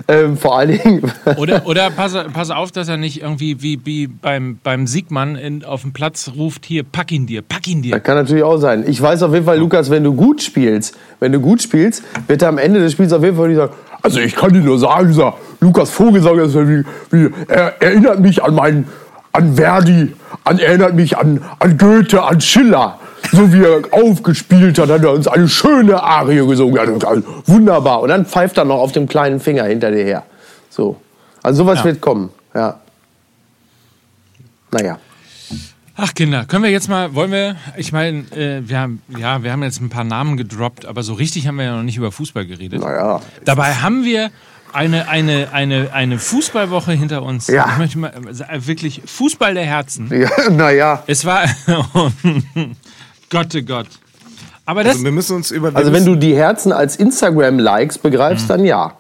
Ähm, 0.10 0.36
vor 0.38 0.58
allen 0.58 0.78
Dingen, 0.78 1.12
Oder, 1.38 1.66
oder 1.66 1.90
pass, 1.92 2.14
pass 2.34 2.52
auf, 2.52 2.72
dass 2.72 2.90
er 2.90 2.98
nicht 2.98 3.22
irgendwie 3.22 3.62
wie, 3.62 3.86
wie 3.86 4.08
beim, 4.08 4.60
beim 4.62 4.86
Siegmann 4.86 5.38
in, 5.38 5.64
auf 5.64 5.84
dem 5.84 5.94
Platz 5.94 6.32
ruft, 6.36 6.66
hier, 6.66 6.84
pack 6.84 7.12
ihn 7.12 7.26
dir, 7.26 7.42
pack 7.42 7.68
ihn 7.68 7.82
dir. 7.82 7.96
Das 7.96 8.04
kann 8.04 8.16
natürlich 8.18 8.44
auch 8.44 8.58
sein. 8.58 8.84
Ich 8.88 9.02
weiß 9.02 9.24
auf 9.24 9.34
jeden 9.34 9.46
Fall, 9.46 9.58
Lukas, 9.60 9.90
wenn 9.90 10.04
du 10.04 10.14
gut 10.14 10.42
spielst, 10.42 10.98
wenn 11.22 11.32
du 11.32 11.40
gut 11.40 11.62
spielst, 11.62 12.04
wird 12.28 12.42
er 12.42 12.50
am 12.50 12.58
Ende 12.58 12.82
des 12.82 12.92
Spiels 12.92 13.14
auf 13.14 13.24
jeden 13.24 13.38
Fall 13.38 13.48
nicht 13.48 13.58
sagen, 13.58 13.74
also 14.02 14.20
ich 14.20 14.36
kann 14.36 14.52
dir 14.52 14.60
nur 14.60 14.80
sagen, 14.80 15.08
dieser 15.08 15.36
Lukas 15.60 15.90
Vogelsang 15.92 16.40
ist 16.40 16.56
ja 16.56 16.68
wie, 16.68 16.84
wie, 17.12 17.30
er 17.48 17.82
erinnert 17.82 18.20
mich 18.20 18.44
an 18.44 18.56
meinen, 18.56 18.88
an 19.32 19.56
Verdi, 19.56 20.14
an, 20.44 20.60
erinnert 20.60 20.96
mich 20.96 21.18
an, 21.18 21.42
an 21.60 21.78
Goethe, 21.78 22.22
an 22.22 22.42
Schiller. 22.42 23.00
So 23.32 23.52
wie 23.54 23.64
er 23.64 23.82
aufgespielt 23.92 24.78
hat, 24.80 24.90
hat 24.90 25.04
er 25.04 25.12
uns 25.14 25.28
eine 25.28 25.48
schöne 25.48 26.02
Arie 26.02 26.46
gesungen. 26.46 27.02
Wunderbar. 27.46 28.02
Und 28.02 28.10
dann 28.10 28.26
pfeift 28.26 28.58
er 28.58 28.66
noch 28.66 28.80
auf 28.80 28.92
dem 28.92 29.08
kleinen 29.08 29.40
Finger 29.40 29.66
hinter 29.66 29.92
dir 29.92 30.04
her. 30.04 30.24
So. 30.70 30.98
Also 31.44 31.64
sowas 31.64 31.80
Ja. 31.80 31.86
wird 31.86 32.02
kommen. 32.02 32.30
Ja. 32.54 32.80
Naja. 34.72 34.98
Ach 35.98 36.14
Kinder, 36.16 36.46
können 36.46 36.64
wir 36.64 36.72
jetzt 36.72 36.90
mal, 36.90 37.14
wollen 37.14 37.32
wir, 37.32 37.58
ich 37.78 37.92
meine, 37.92 38.20
äh, 38.32 38.62
wir 38.68 38.80
haben, 38.80 39.02
ja, 39.18 39.44
wir 39.44 39.52
haben 39.52 39.62
jetzt 39.62 39.82
ein 39.82 39.90
paar 39.90 40.04
Namen 40.06 40.36
gedroppt, 40.38 40.86
aber 40.86 41.04
so 41.04 41.14
richtig 41.14 41.48
haben 41.48 41.58
wir 41.58 41.66
ja 41.66 41.76
noch 41.76 41.84
nicht 41.84 41.98
über 41.98 42.12
Fußball 42.12 42.46
geredet. 42.46 42.82
Naja. 42.82 43.22
Dabei 43.46 43.76
haben 43.76 44.04
wir 44.04 44.32
eine, 44.74 45.10
eine, 45.10 45.50
eine, 45.52 45.94
eine 45.94 46.18
Fußballwoche 46.18 46.94
hinter 46.94 47.24
uns. 47.24 47.48
Ja. 47.48 47.68
Ich 47.74 47.78
möchte 47.78 48.00
mal 48.00 48.14
äh, 48.50 48.66
wirklich 48.66 49.02
Fußball 49.06 49.54
der 49.54 49.66
Herzen. 49.66 50.10
Ja, 50.12 50.50
naja. 50.50 51.04
Es 51.08 51.26
war 51.26 51.44
Gott, 53.32 53.56
oh 53.56 53.62
Gott. 53.62 53.88
Aber 54.66 54.84
das, 54.84 54.94
Also 54.94 55.06
wir 55.06 55.12
müssen 55.12 55.38
uns 55.38 55.50
über. 55.50 55.76
Also 55.76 55.92
wenn 55.92 56.06
du 56.06 56.16
die 56.16 56.36
Herzen 56.36 56.72
als 56.72 56.96
Instagram-Likes 56.98 57.98
begreifst, 57.98 58.50
dann 58.50 58.64
ja. 58.64 58.96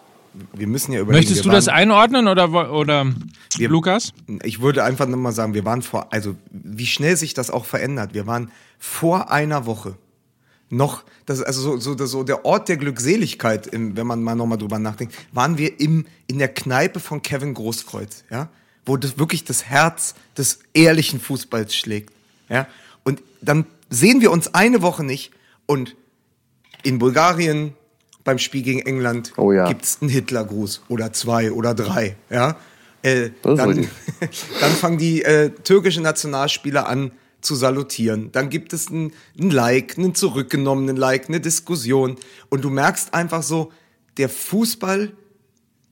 wir 0.53 0.67
müssen 0.67 0.93
ja 0.93 1.01
überlegen. 1.01 1.23
möchtest 1.23 1.45
du 1.45 1.50
das 1.50 1.67
einordnen 1.67 2.27
oder, 2.27 2.71
oder 2.73 3.05
Wir- 3.57 3.69
Lukas? 3.69 4.13
Ich 4.43 4.61
würde 4.61 4.83
einfach 4.83 5.05
nur 5.07 5.17
mal 5.17 5.33
sagen, 5.33 5.53
wir 5.53 5.65
waren 5.65 5.81
vor, 5.81 6.07
also 6.11 6.35
wie 6.50 6.88
schnell 6.88 7.15
sich 7.17 7.33
das 7.33 7.51
auch 7.51 7.65
verändert. 7.65 8.13
Wir 8.13 8.25
waren 8.25 8.51
vor 8.79 9.29
einer 9.31 9.65
Woche 9.65 9.95
noch, 10.69 11.03
das 11.25 11.39
ist 11.39 11.45
also 11.45 11.77
so, 11.77 11.95
so, 11.97 12.05
so 12.05 12.23
der 12.23 12.45
Ort 12.45 12.69
der 12.69 12.77
Glückseligkeit, 12.77 13.67
im, 13.67 13.97
wenn 13.97 14.07
man 14.07 14.23
mal 14.23 14.35
nochmal 14.35 14.57
drüber 14.57 14.79
nachdenkt, 14.79 15.13
waren 15.33 15.57
wir 15.57 15.79
im, 15.79 16.05
in 16.27 16.39
der 16.39 16.47
Kneipe 16.47 17.00
von 17.01 17.21
Kevin 17.21 17.53
Großkreuz, 17.53 18.23
ja, 18.31 18.47
wo 18.85 18.95
das 18.95 19.19
wirklich 19.19 19.43
das 19.43 19.65
Herz 19.65 20.15
des 20.38 20.59
ehrlichen 20.73 21.19
Fußballs 21.19 21.75
schlägt, 21.75 22.13
ja. 22.50 22.67
Und 23.03 23.21
dann 23.41 23.65
sehen 23.91 24.21
wir 24.21 24.31
uns 24.31 24.55
eine 24.55 24.81
Woche 24.81 25.03
nicht 25.03 25.31
und 25.67 25.95
in 26.81 26.98
Bulgarien 26.98 27.75
beim 28.24 28.39
Spiel 28.39 28.63
gegen 28.63 28.79
England 28.79 29.33
Oh 29.38 29.51
ja. 29.51 29.67
gibt's 29.67 30.00
einen 30.01 30.10
Hitlergruß 30.10 30.83
oder 30.88 31.13
zwei 31.13 31.51
oder 31.51 31.75
drei, 31.75 32.15
ja. 32.31 32.57
Äh, 33.03 33.31
dann, 33.43 33.57
dann 34.60 34.71
fangen 34.71 34.98
die 34.98 35.24
äh, 35.24 35.50
türkischen 35.50 36.03
Nationalspieler 36.03 36.88
an 36.88 37.12
zu 37.41 37.55
salutieren. 37.55 38.31
Dann 38.31 38.50
gibt 38.50 38.74
es 38.74 38.89
ein, 38.89 39.13
ein 39.39 39.50
Like, 39.50 39.98
einen 39.98 40.13
zurückgenommenen 40.13 40.95
Like, 40.95 41.27
eine 41.27 41.41
Diskussion. 41.41 42.17
Und 42.50 42.63
du 42.63 42.69
merkst 42.69 43.13
einfach 43.13 43.41
so, 43.41 43.71
der 44.17 44.29
Fußball, 44.29 45.12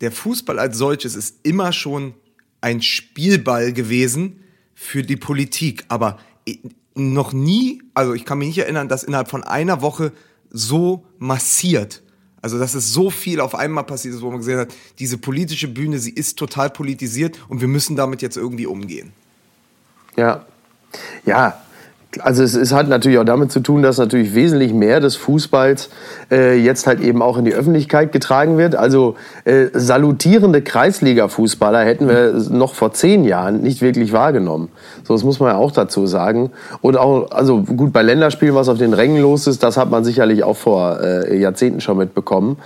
der 0.02 0.12
Fußball 0.12 0.60
als 0.60 0.78
solches 0.78 1.16
ist 1.16 1.38
immer 1.42 1.74
schon 1.74 2.14
ein 2.62 2.84
Spielball 2.84 3.74
gewesen 3.74 4.44
für 4.76 5.02
die 5.02 5.18
Politik. 5.18 5.86
Aber 5.88 6.20
noch 7.00 7.34
nie, 7.34 7.82
also 7.94 8.14
ich 8.14 8.26
kann 8.26 8.38
mich 8.38 8.50
nicht 8.50 8.60
erinnern, 8.60 8.88
dass 8.88 9.04
innerhalb 9.04 9.30
von 9.30 9.44
einer 9.44 9.82
Woche 9.82 10.12
so 10.50 11.06
massiert. 11.18 12.04
Also, 12.42 12.58
dass 12.58 12.74
es 12.74 12.94
so 12.94 13.10
viel 13.10 13.42
auf 13.42 13.54
einmal 13.54 13.84
passiert 13.84 14.16
ist, 14.16 14.22
wo 14.22 14.30
man 14.30 14.40
gesehen 14.40 14.60
hat, 14.60 14.74
diese 14.98 15.18
politische 15.18 15.68
Bühne, 15.68 16.00
sie 16.00 16.12
ist 16.12 16.38
total 16.38 16.70
politisiert 16.70 17.38
und 17.50 17.60
wir 17.60 17.68
müssen 17.68 17.96
damit 17.96 18.22
jetzt 18.22 18.38
irgendwie 18.38 18.66
umgehen. 18.66 19.12
Ja. 20.16 20.46
Ja, 21.26 21.62
also 22.22 22.42
es, 22.42 22.56
es, 22.56 22.74
hat 22.74 22.88
natürlich 22.88 23.20
auch 23.20 23.24
damit 23.24 23.52
zu 23.52 23.60
tun, 23.60 23.84
dass 23.84 24.00
natürlich 24.00 24.34
wesentlich 24.34 24.74
mehr 24.74 25.00
des 25.00 25.16
Fußballs 25.16 25.90
äh, 26.32 26.58
jetzt 26.58 26.88
halt 26.88 27.02
eben 27.02 27.22
auch 27.22 27.38
in 27.38 27.46
die 27.46 27.54
Öffentlichkeit 27.54 28.12
getragen 28.12 28.58
wird. 28.58 28.76
Also 28.76 29.16
äh, 29.46 29.68
salutierende 29.74 30.62
Kreisliga-Fußballer 30.62 31.82
hätten 31.82 32.08
wir 32.08 32.34
noch 32.50 32.74
vor 32.74 32.94
zehn 32.94 33.26
Jahren 33.26 33.62
nicht 33.62 33.84
wirklich 33.84 34.12
wahrgenommen. 34.12 34.70
So, 35.04 35.14
das 35.14 35.24
muss 35.24 35.40
man 35.40 35.50
ja 35.50 35.58
auch 35.58 35.72
dazu 35.72 36.08
sagen. 36.08 36.50
Und 36.82 36.98
auch, 36.98 37.30
also 37.30 37.62
gut, 37.62 37.94
bei 37.94 38.02
Länderspielen, 38.02 38.56
was 38.56 38.70
auf 38.70 38.80
den 38.80 38.94
Rängen 38.94 39.22
los 39.22 39.46
ist, 39.46 39.62
das 39.62 39.78
hat 39.78 39.92
man 39.92 40.04
sicherlich 40.04 40.44
auch 40.44 40.58
vor 40.58 41.00
äh, 41.02 41.40
Jahrzehnten 41.40 41.80
schon 41.80 41.98
mitbekommen. 41.98 42.58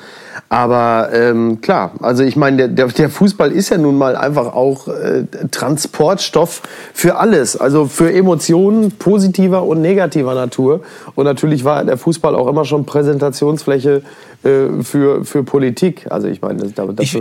Aber 0.50 1.10
ähm, 1.14 1.62
klar, 1.62 1.92
also 2.00 2.24
ich 2.24 2.36
meine, 2.36 2.70
der, 2.70 2.88
der 2.88 3.10
Fußball 3.10 3.52
ist 3.52 3.70
ja 3.70 3.78
nun 3.78 3.98
mal 3.98 4.16
einfach 4.16 4.54
auch 4.54 4.88
äh, 4.88 5.26
Transportstoff 5.50 6.62
für 6.94 7.18
alles. 7.18 7.58
Also 7.58 7.86
für 7.86 8.14
Emotionen, 8.14 8.92
positiv 8.92 9.43
positiver 9.44 9.64
und 9.64 9.82
negativer 9.82 10.34
Natur. 10.36 10.82
Und 11.16 11.26
natürlich 11.26 11.64
war 11.64 11.84
der 11.84 11.98
Fußball 11.98 12.36
auch 12.36 12.48
immer 12.48 12.66
schon 12.66 12.86
Präsentationsfläche 12.86 14.04
äh, 14.44 14.84
für, 14.84 15.26
für 15.26 15.44
Politik. 15.44 16.12
Also 16.12 16.28
ich 16.28 16.42
meine, 16.42 16.70
das, 16.70 16.86
ich, 17.00 17.20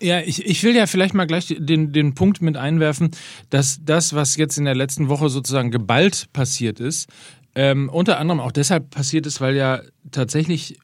ja, 0.00 0.20
ich, 0.20 0.46
ich 0.46 0.62
will 0.62 0.76
ja 0.76 0.86
vielleicht 0.86 1.14
mal 1.14 1.26
gleich 1.26 1.54
den, 1.58 1.92
den 1.92 2.14
Punkt 2.14 2.40
mit 2.42 2.56
einwerfen, 2.56 3.10
dass 3.50 3.80
das, 3.84 4.14
was 4.14 4.36
jetzt 4.36 4.58
in 4.58 4.64
der 4.64 4.74
letzten 4.74 5.08
Woche 5.08 5.28
sozusagen 5.28 5.70
geballt 5.70 6.28
passiert 6.32 6.80
ist, 6.80 7.08
ähm, 7.54 7.88
unter 7.88 8.18
anderem 8.18 8.40
auch 8.40 8.52
deshalb 8.52 8.90
passiert 8.90 9.26
ist, 9.26 9.40
weil 9.40 9.56
ja 9.56 9.80
tatsächlich 10.12 10.78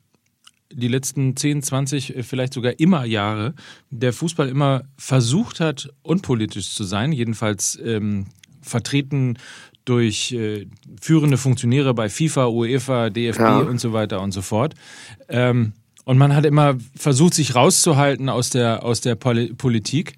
die 0.72 0.88
letzten 0.88 1.36
10, 1.36 1.62
20, 1.62 2.16
äh, 2.16 2.22
vielleicht 2.24 2.54
sogar 2.54 2.80
immer 2.80 3.04
Jahre 3.04 3.54
der 3.90 4.12
Fußball 4.12 4.48
immer 4.48 4.82
versucht 4.96 5.60
hat, 5.60 5.88
unpolitisch 6.02 6.74
zu 6.74 6.82
sein, 6.82 7.12
jedenfalls 7.12 7.78
ähm, 7.84 8.26
vertreten 8.60 9.36
durch 9.84 10.32
äh, 10.32 10.66
führende 11.00 11.36
Funktionäre 11.36 11.94
bei 11.94 12.08
FIFA, 12.08 12.48
UEFA, 12.48 13.10
DFB 13.10 13.40
ja. 13.40 13.58
und 13.58 13.78
so 13.78 13.92
weiter 13.92 14.20
und 14.20 14.32
so 14.32 14.42
fort. 14.42 14.74
Ähm, 15.28 15.72
und 16.04 16.18
man 16.18 16.34
hat 16.34 16.44
immer 16.44 16.76
versucht, 16.96 17.34
sich 17.34 17.54
rauszuhalten 17.54 18.28
aus 18.28 18.50
der, 18.50 18.84
aus 18.84 19.00
der 19.00 19.14
Pol 19.14 19.54
Politik 19.54 20.16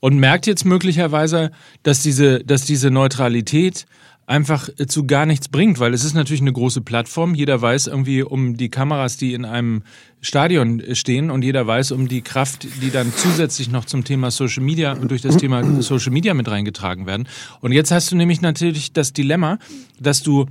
und 0.00 0.18
merkt 0.18 0.46
jetzt 0.46 0.64
möglicherweise, 0.64 1.50
dass 1.82 2.02
diese, 2.02 2.44
dass 2.44 2.64
diese 2.64 2.90
Neutralität 2.90 3.86
einfach 4.26 4.68
zu 4.88 5.06
gar 5.06 5.24
nichts 5.24 5.48
bringt, 5.48 5.78
weil 5.78 5.94
es 5.94 6.04
ist 6.04 6.14
natürlich 6.14 6.40
eine 6.40 6.52
große 6.52 6.80
Plattform. 6.80 7.34
Jeder 7.34 7.62
weiß 7.62 7.86
irgendwie 7.86 8.22
um 8.22 8.56
die 8.56 8.68
Kameras, 8.68 9.16
die 9.16 9.34
in 9.34 9.44
einem 9.44 9.82
Stadion 10.20 10.82
stehen 10.94 11.30
und 11.30 11.42
jeder 11.42 11.66
weiß 11.66 11.92
um 11.92 12.08
die 12.08 12.22
Kraft, 12.22 12.66
die 12.82 12.90
dann 12.90 13.12
zusätzlich 13.14 13.70
noch 13.70 13.84
zum 13.84 14.02
Thema 14.02 14.32
Social 14.32 14.64
Media 14.64 14.92
und 14.92 15.10
durch 15.12 15.22
das 15.22 15.36
Thema 15.36 15.62
Social 15.80 16.12
Media 16.12 16.34
mit 16.34 16.48
reingetragen 16.48 17.06
werden. 17.06 17.28
Und 17.60 17.70
jetzt 17.70 17.92
hast 17.92 18.10
du 18.10 18.16
nämlich 18.16 18.40
natürlich 18.40 18.92
das 18.92 19.12
Dilemma, 19.12 19.58
dass 20.00 20.22
du 20.22 20.46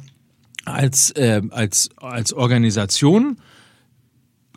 als, 0.64 1.12
äh, 1.12 1.42
als, 1.50 1.90
als 1.98 2.32
Organisation 2.34 3.38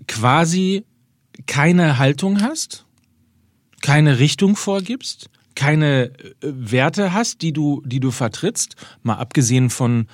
quasi 0.07 0.85
keine 1.47 1.99
Haltung 1.99 2.41
hast, 2.41 2.87
keine 3.83 4.21
Richtung 4.21 4.55
vorgibst, 4.55 5.29
keine 5.59 6.05
äh, 6.05 6.11
Werte 6.41 7.13
hast, 7.13 7.43
die 7.43 7.53
du, 7.53 7.83
die 7.85 7.99
du 7.99 8.13
vertrittst, 8.13 8.77
mal 9.03 9.17
abgesehen 9.17 9.71
von 9.71 10.07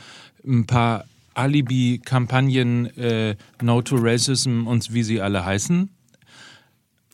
ein 0.44 0.66
paar 0.66 1.04
Alibi-Kampagnen, 1.34 2.86
äh, 2.96 3.36
No 3.62 3.82
to 3.82 3.96
Racism 3.98 4.66
und 4.66 4.92
wie 4.94 5.02
sie 5.02 5.20
alle 5.20 5.44
heißen. 5.44 5.90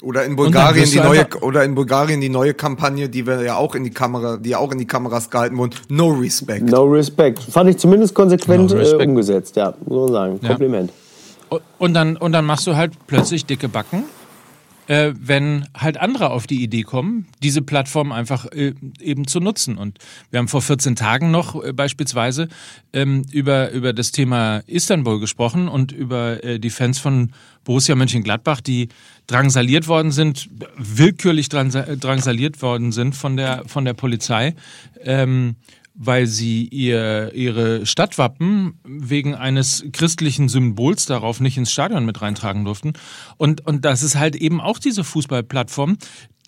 Oder 0.02 0.25
in 0.25 0.37
Bulgarien 0.37 0.88
die 0.88 0.99
neue 0.99 1.26
oder 1.42 1.62
in 1.62 1.75
Bulgarien 1.75 2.22
die 2.22 2.30
neue 2.30 2.54
Kampagne, 2.54 3.10
die 3.10 3.26
wir 3.26 3.42
ja 3.42 3.56
auch 3.56 3.75
in 3.75 3.84
die 3.84 3.90
Kamera, 3.90 4.38
die 4.38 4.56
auch 4.56 4.72
in 4.72 4.78
die 4.78 4.87
Kameras 4.87 5.28
gehalten 5.28 5.58
wurden. 5.58 5.75
No 5.88 6.08
Respect. 6.08 6.62
No 6.70 6.84
Respect. 6.84 7.38
Fand 7.38 7.68
ich 7.68 7.76
zumindest 7.76 8.14
konsequent 8.14 8.70
no 8.70 8.78
äh, 8.78 9.04
umgesetzt, 9.04 9.56
ja, 9.56 9.75
muss 9.84 10.10
man 10.10 10.12
sagen. 10.12 10.40
Kompliment. 10.40 10.92
Ja. 11.50 11.58
Und 11.78 11.94
dann 11.94 12.16
und 12.16 12.32
dann 12.32 12.46
machst 12.46 12.66
du 12.66 12.76
halt 12.76 12.92
plötzlich 13.08 13.44
dicke 13.44 13.68
Backen 13.68 14.04
äh, 14.90 15.14
wenn 15.16 15.66
halt 15.73 15.99
andere 15.99 16.30
auf 16.30 16.49
die 16.49 16.64
Idee 16.64 16.82
kommen, 16.82 17.28
diese 17.44 17.62
Plattform 17.62 18.11
einfach 18.11 18.47
äh, 18.47 18.75
eben 18.99 19.28
zu 19.28 19.38
nutzen. 19.38 19.78
Und 19.78 19.99
wir 20.30 20.40
haben 20.40 20.49
vor 20.49 20.62
14 20.62 20.97
Tagen 20.97 21.30
noch 21.30 21.62
äh, 21.62 21.73
beispielsweise 21.73 22.49
ähm, 22.92 23.25
über, 23.30 23.70
über 23.70 23.92
das 23.92 24.11
Thema 24.11 24.64
Istanbul 24.66 25.20
gesprochen 25.20 25.68
und 25.68 25.92
über 25.92 26.42
äh, 26.42 26.59
die 26.59 26.70
Fans 26.70 26.99
von 26.99 27.30
Borussia 27.62 27.94
Mönchengladbach, 27.94 28.61
die 28.61 28.88
drangsaliert 29.28 29.87
worden 29.87 30.11
sind, 30.11 30.49
willkürlich 30.76 31.49
drangsaliert 31.49 32.61
worden 32.61 32.90
sind 32.90 33.14
von 33.14 33.37
der, 33.37 33.62
von 33.68 33.85
der 33.85 33.94
Polizei. 33.94 34.56
Ähm, 35.04 35.54
weil 36.02 36.26
sie 36.26 36.66
ihr, 36.66 37.30
ihre 37.35 37.85
Stadtwappen 37.85 38.80
wegen 38.85 39.35
eines 39.35 39.85
christlichen 39.92 40.49
Symbols 40.49 41.04
darauf 41.04 41.40
nicht 41.40 41.59
ins 41.59 41.71
Stadion 41.71 42.07
mit 42.07 42.23
reintragen 42.23 42.64
durften. 42.64 42.95
Und, 43.37 43.66
und 43.66 43.85
das 43.85 44.02
ist 44.02 44.16
halt 44.16 44.35
eben 44.35 44.62
auch 44.62 44.78
diese 44.78 45.04
Fußballplattform. 45.04 45.99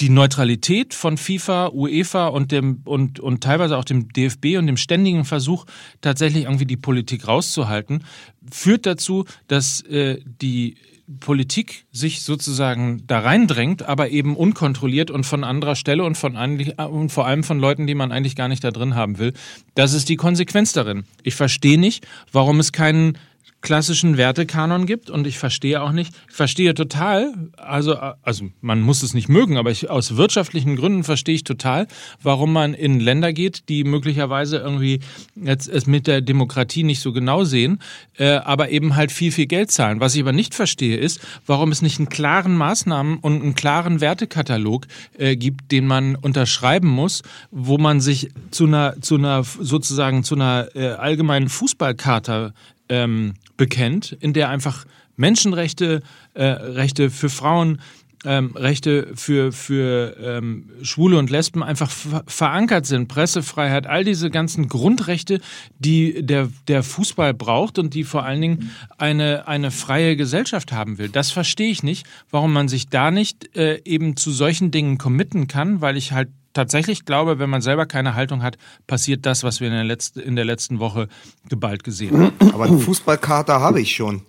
Die 0.01 0.09
Neutralität 0.09 0.95
von 0.95 1.19
FIFA, 1.19 1.69
UEFA 1.69 2.29
und 2.29 2.51
dem 2.51 2.81
und, 2.87 3.21
und 3.21 3.45
teilweise 3.45 3.77
auch 3.77 3.85
dem 3.85 4.09
DFB 4.09 4.57
und 4.57 4.67
dem 4.67 4.79
ständigen 4.79 5.27
Versuch, 5.27 5.67
tatsächlich 6.01 6.45
irgendwie 6.45 6.65
die 6.65 6.79
Politik 6.79 7.29
rauszuhalten, 7.29 8.05
führt 8.51 8.87
dazu, 8.87 9.27
dass 9.49 9.83
äh, 9.83 10.19
die 10.25 10.77
Politik 11.21 11.85
sich 11.93 12.23
sozusagen 12.23 13.03
da 13.07 13.21
reindrängt, 13.21 13.83
aber 13.83 14.11
eben 14.11 14.37
unkontrolliert 14.37 15.11
und 15.11 15.25
von 15.25 15.45
anderer 15.45 15.77
Stelle 15.77 16.05
und, 16.05 16.17
von 16.17 16.37
und 16.37 17.11
vor 17.11 17.27
allem 17.27 17.45
von 17.45 17.59
Leuten, 17.59 17.87
die 17.87 17.95
man 17.95 18.13
eigentlich 18.13 18.37
gar 18.37 18.49
nicht 18.49 18.63
da 18.65 18.71
drin 18.71 18.95
haben 18.95 19.19
will. 19.19 19.33
Das 19.75 19.93
ist 19.93 20.09
die 20.09 20.17
Konsequenz 20.17 20.73
darin. 20.73 21.05
Ich 21.23 21.35
verstehe 21.35 21.79
nicht, 21.79 22.07
warum 22.31 22.61
es 22.61 22.73
keinen 22.73 23.19
klassischen 23.63 24.17
Wertekanon 24.17 24.87
gibt 24.87 25.09
und 25.09 25.27
ich 25.27 25.39
verstehe 25.39 25.81
auch 25.81 25.93
nicht, 25.93 26.13
ich 26.29 26.35
verstehe 26.35 26.75
total, 26.75 27.33
also, 27.57 27.97
also 27.97 28.51
man 28.61 28.81
muss 28.81 29.03
es 29.03 29.15
nicht 29.15 29.29
mögen, 29.29 29.57
aber 29.57 29.71
ich, 29.71 29.89
aus 29.89 30.17
wirtschaftlichen 30.17 30.77
Gründen 30.77 31.05
verstehe 31.05 31.37
ich 31.37 31.45
total, 31.45 31.87
warum 32.23 32.53
man 32.53 32.75
in 32.75 33.01
Länder 33.01 33.33
geht, 33.33 33.69
die 33.69 33.85
möglicherweise 33.85 34.59
irgendwie 34.59 35.01
jetzt 35.37 35.69
es 35.69 35.87
mit 35.87 36.07
der 36.07 36.21
Demokratie 36.21 36.83
nicht 36.83 37.01
so 37.01 37.13
genau 37.13 37.45
sehen, 37.45 37.79
äh, 38.19 38.33
aber 38.33 38.71
eben 38.71 38.97
halt 38.97 39.13
viel, 39.13 39.33
viel 39.33 39.47
Geld 39.47 39.71
zahlen. 39.71 40.01
Was 40.01 40.15
ich 40.15 40.23
aber 40.23 40.33
nicht 40.33 40.55
verstehe 40.55 40.97
ist, 40.97 41.21
warum 41.47 41.71
es 41.71 41.83
nicht 41.83 41.99
einen 41.99 42.09
klaren 42.09 42.57
Maßnahmen 42.57 43.19
und 43.19 43.43
einen 43.43 43.55
klaren 43.55 44.01
Wertekatalog 44.01 44.87
äh, 45.17 45.37
gibt, 45.37 45.71
den 45.71 45.87
man 45.87 46.17
unterschreiben 46.17 46.89
muss, 46.89 47.23
wo 47.51 47.79
man 47.79 48.01
sich 48.01 48.31
zu 48.51 48.67
einer, 48.67 49.01
zu 49.01 49.15
einer 49.15 49.45
sozusagen 49.45 50.25
zu 50.25 50.35
einer 50.35 50.69
äh, 50.75 50.89
allgemeinen 50.89 51.49
Fußballkarte 51.49 52.53
ähm, 52.89 53.35
bekennt, 53.63 54.11
in 54.19 54.33
der 54.33 54.49
einfach 54.49 54.87
Menschenrechte, 55.15 56.03
äh, 56.35 56.43
Rechte 56.43 57.11
für 57.11 57.29
Frauen, 57.29 57.81
ähm, 58.25 58.57
Rechte 58.57 59.13
für, 59.15 59.53
für 59.53 60.17
ähm, 60.21 60.69
Schwule 60.83 61.17
und 61.17 61.31
Lesben 61.31 61.63
einfach 61.63 61.93
verankert 62.27 62.87
sind, 62.87 63.07
Pressefreiheit, 63.07 63.87
all 63.87 64.03
diese 64.03 64.31
ganzen 64.31 64.67
Grundrechte, 64.67 65.41
die 65.79 66.27
der, 66.27 66.49
der 66.67 66.83
Fußball 66.83 67.35
braucht 67.35 67.79
und 67.79 67.95
die 67.95 68.03
vor 68.03 68.25
allen 68.25 68.41
Dingen 68.41 68.71
eine, 68.99 69.47
eine 69.47 69.71
freie 69.71 70.17
Gesellschaft 70.17 70.73
haben 70.73 70.99
will. 70.99 71.09
Das 71.09 71.31
verstehe 71.31 71.71
ich 71.71 71.85
nicht, 71.85 72.05
warum 72.33 72.53
man 72.53 72.67
sich 72.67 72.89
da 72.89 73.13
nicht 73.13 73.57
äh, 73.57 73.81
eben 73.85 74.17
zu 74.17 74.33
solchen 74.33 74.73
Dingen 74.73 74.99
committen 74.99 75.47
kann, 75.47 75.81
weil 75.81 75.97
ich 75.97 76.11
halt 76.11 76.31
tatsächlich 76.53 77.05
glaube, 77.05 77.39
wenn 77.39 77.51
man 77.51 77.63
selber 77.63 77.87
keine 77.87 78.15
Haltung 78.15 78.43
hat, 78.43 78.59
passiert 78.87 79.27
das, 79.27 79.43
was 79.43 79.61
wir 79.61 79.69
in 79.69 79.75
der, 79.75 79.85
letzten, 79.85 80.21
in 80.21 80.37
der 80.37 80.45
letzten 80.45 80.79
Woche 80.79 81.09
geballt 81.49 81.85
gesehen 81.85 82.33
haben. 82.39 82.51
Aber 82.55 82.65
eine 82.65 82.79
Fußballkater 82.79 83.61
habe 83.61 83.81
ich 83.81 83.95
schon 83.95 84.23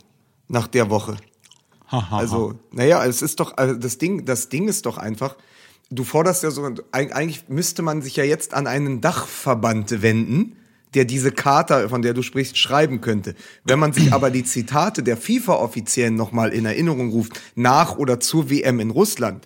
nach 0.48 0.68
der 0.68 0.90
Woche. 0.90 1.18
also, 2.12 2.56
naja, 2.72 3.06
es 3.06 3.22
ist 3.22 3.40
doch, 3.40 3.58
also 3.58 3.76
das 3.76 3.98
Ding, 3.98 4.26
das 4.26 4.50
Ding 4.50 4.68
ist 4.68 4.86
doch 4.86 4.98
einfach, 4.98 5.36
du 5.92 6.04
forderst 6.04 6.44
ja 6.44 6.52
so, 6.52 6.68
eigentlich 6.92 7.50
müsste 7.50 7.82
man 7.82 8.02
sich 8.02 8.16
ja 8.16 8.24
jetzt 8.24 8.54
an 8.54 8.68
einen 8.68 9.02
Dachverband 9.02 10.02
wenden, 10.02 10.56
der 10.94 11.06
diese 11.06 11.32
Charta, 11.32 11.90
von 11.90 12.02
der 12.02 12.14
du 12.14 12.22
sprichst, 12.22 12.58
schreiben 12.58 13.02
könnte. 13.02 13.36
Wenn 13.64 13.80
man 13.80 13.94
sich 13.94 14.14
aber 14.14 14.30
die 14.30 14.44
Zitate 14.44 15.02
der 15.02 15.18
FIFA-Offiziellen 15.18 16.16
nochmal 16.16 16.50
in 16.50 16.66
Erinnerung 16.66 17.10
ruft, 17.10 17.40
nach 17.56 17.98
oder 17.98 18.20
zur 18.20 18.50
WM 18.50 18.80
in 18.80 18.92
Russland, 18.92 19.46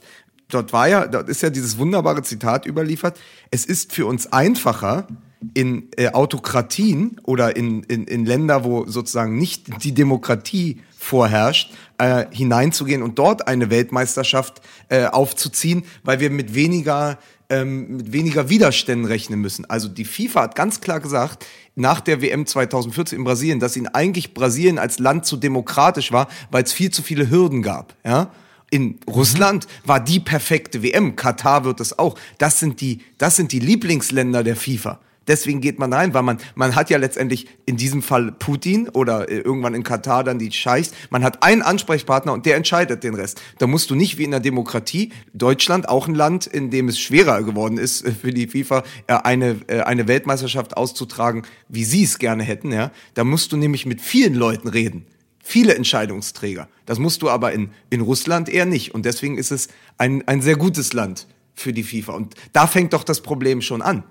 dort 0.50 0.74
war 0.74 0.88
ja, 0.88 1.08
dort 1.08 1.30
ist 1.30 1.42
ja 1.42 1.50
dieses 1.50 1.78
wunderbare 1.78 2.24
Zitat 2.24 2.66
überliefert. 2.66 3.20
Es 3.52 3.66
ist 3.66 3.94
für 3.94 4.06
uns 4.06 4.32
einfacher, 4.32 5.08
in 5.54 5.90
äh, 5.98 6.10
Autokratien 6.10 7.20
oder 7.24 7.56
in, 7.56 7.84
in, 7.84 8.06
in 8.06 8.26
Länder, 8.26 8.64
wo 8.64 8.86
sozusagen 8.88 9.38
nicht 9.38 9.84
die 9.84 9.94
Demokratie 9.94 10.82
vorherrscht, 10.98 11.72
äh, 12.00 12.26
hineinzugehen 12.32 13.04
und 13.04 13.20
dort 13.20 13.48
eine 13.48 13.70
Weltmeisterschaft 13.70 14.62
äh, 14.90 15.06
aufzuziehen, 15.06 15.84
weil 16.04 16.20
wir 16.20 16.32
mit 16.32 16.56
weniger 16.56 17.20
ähm, 17.50 17.98
mit 17.98 18.12
weniger 18.12 18.50
Widerständen 18.50 19.06
rechnen 19.06 19.40
müssen. 19.40 19.64
Also 19.70 19.88
die 19.88 20.04
FIFA 20.04 20.42
hat 20.42 20.56
ganz 20.56 20.82
klar 20.82 21.00
gesagt, 21.00 21.46
nach 21.76 22.02
der 22.02 22.22
WM 22.22 22.46
2014 22.46 23.20
in 23.20 23.24
Brasilien, 23.24 23.62
dass 23.62 23.78
ihnen 23.78 23.88
eigentlich 23.88 24.34
Brasilien 24.34 24.78
als 24.78 25.00
Land 25.00 25.26
zu 25.26 25.38
demokratisch 25.38 26.12
war, 26.12 26.28
weil 26.52 26.64
es 26.64 26.74
viel 26.74 26.92
zu 26.92 27.04
viele 27.04 27.30
Hürden 27.30 27.62
gab. 27.62 27.96
Ja? 28.04 28.32
In 28.70 29.00
Russland 29.08 29.68
war 29.86 30.00
die 30.00 30.20
perfekte 30.20 30.84
WM. 30.84 31.16
Katar 31.16 31.64
wird 31.64 31.80
es 31.80 31.98
auch. 31.98 32.18
Das 32.38 32.60
sind 32.60 32.82
die, 32.82 33.00
das 33.18 33.36
sind 33.38 33.52
die 33.52 33.60
Lieblingsländer 33.60 34.44
der 34.44 34.58
FIFA. 34.58 35.00
Deswegen 35.28 35.60
geht 35.60 35.78
man 35.78 35.92
rein, 35.92 36.14
weil 36.14 36.24
man, 36.24 36.38
man 36.56 36.76
hat 36.76 36.90
ja 36.90 36.98
letztendlich 36.98 37.48
in 37.66 37.76
diesem 37.76 38.02
Fall 38.02 38.32
Putin 38.32 38.88
oder 38.90 39.30
äh, 39.30 39.40
irgendwann 39.40 39.76
in 39.76 39.84
Katar 39.84 40.24
dann 40.24 40.40
die 40.40 40.52
Scheichs. 40.52 40.92
Man 41.10 41.24
hat 41.24 41.44
einen 41.44 41.62
Ansprechpartner 41.62 42.32
und 42.32 42.46
der 42.46 42.56
entscheidet 42.56 43.04
den 43.04 43.14
Rest. 43.14 43.42
Da 43.58 43.68
musst 43.68 43.90
du 43.90 43.96
nicht 43.96 44.18
wie 44.18 44.24
in 44.24 44.32
der 44.32 44.40
Demokratie, 44.40 45.12
Deutschland 45.34 45.90
auch 45.90 46.08
ein 46.08 46.16
Land, 46.16 46.48
in 46.48 46.70
dem 46.70 46.88
es 46.88 46.98
schwerer 47.00 47.44
geworden 47.44 47.78
ist 47.78 48.06
äh, 48.06 48.12
für 48.12 48.32
die 48.32 48.48
FIFA, 48.48 48.84
äh, 49.08 49.16
eine, 49.16 49.58
eine 49.86 50.08
Weltmeisterschaft 50.08 50.78
auszutragen, 50.78 51.44
wie 51.68 51.84
sie 51.84 52.04
es 52.04 52.20
gerne 52.20 52.44
hätten. 52.44 52.72
Ja, 52.72 52.92
Da 53.14 53.24
musst 53.24 53.52
du 53.52 53.58
nämlich 53.58 53.86
mit 53.86 54.02
vielen 54.02 54.34
Leuten 54.34 54.70
reden. 54.70 55.06
Viele 55.50 55.76
Entscheidungsträger. 55.76 56.68
Das 56.86 57.00
musst 57.00 57.22
du 57.22 57.30
aber 57.30 57.54
in, 57.54 57.70
in 57.90 58.02
Russland 58.02 58.50
eher 58.50 58.66
nicht. 58.66 58.94
Und 58.94 59.06
deswegen 59.06 59.38
ist 59.38 59.50
es 59.50 59.70
ein, 59.98 60.28
ein 60.28 60.42
sehr 60.42 60.58
gutes 60.58 60.92
Land 60.92 61.26
für 61.54 61.72
die 61.72 61.84
FIFA. 61.84 62.12
Und 62.12 62.36
da 62.52 62.68
fängt 62.68 62.92
doch 62.92 63.06
das 63.06 63.22
Problem 63.22 63.62
schon 63.62 63.82
an. 63.82 64.04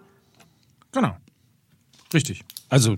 Genau. 0.92 1.14
Richtig. 2.14 2.42
Also, 2.70 2.96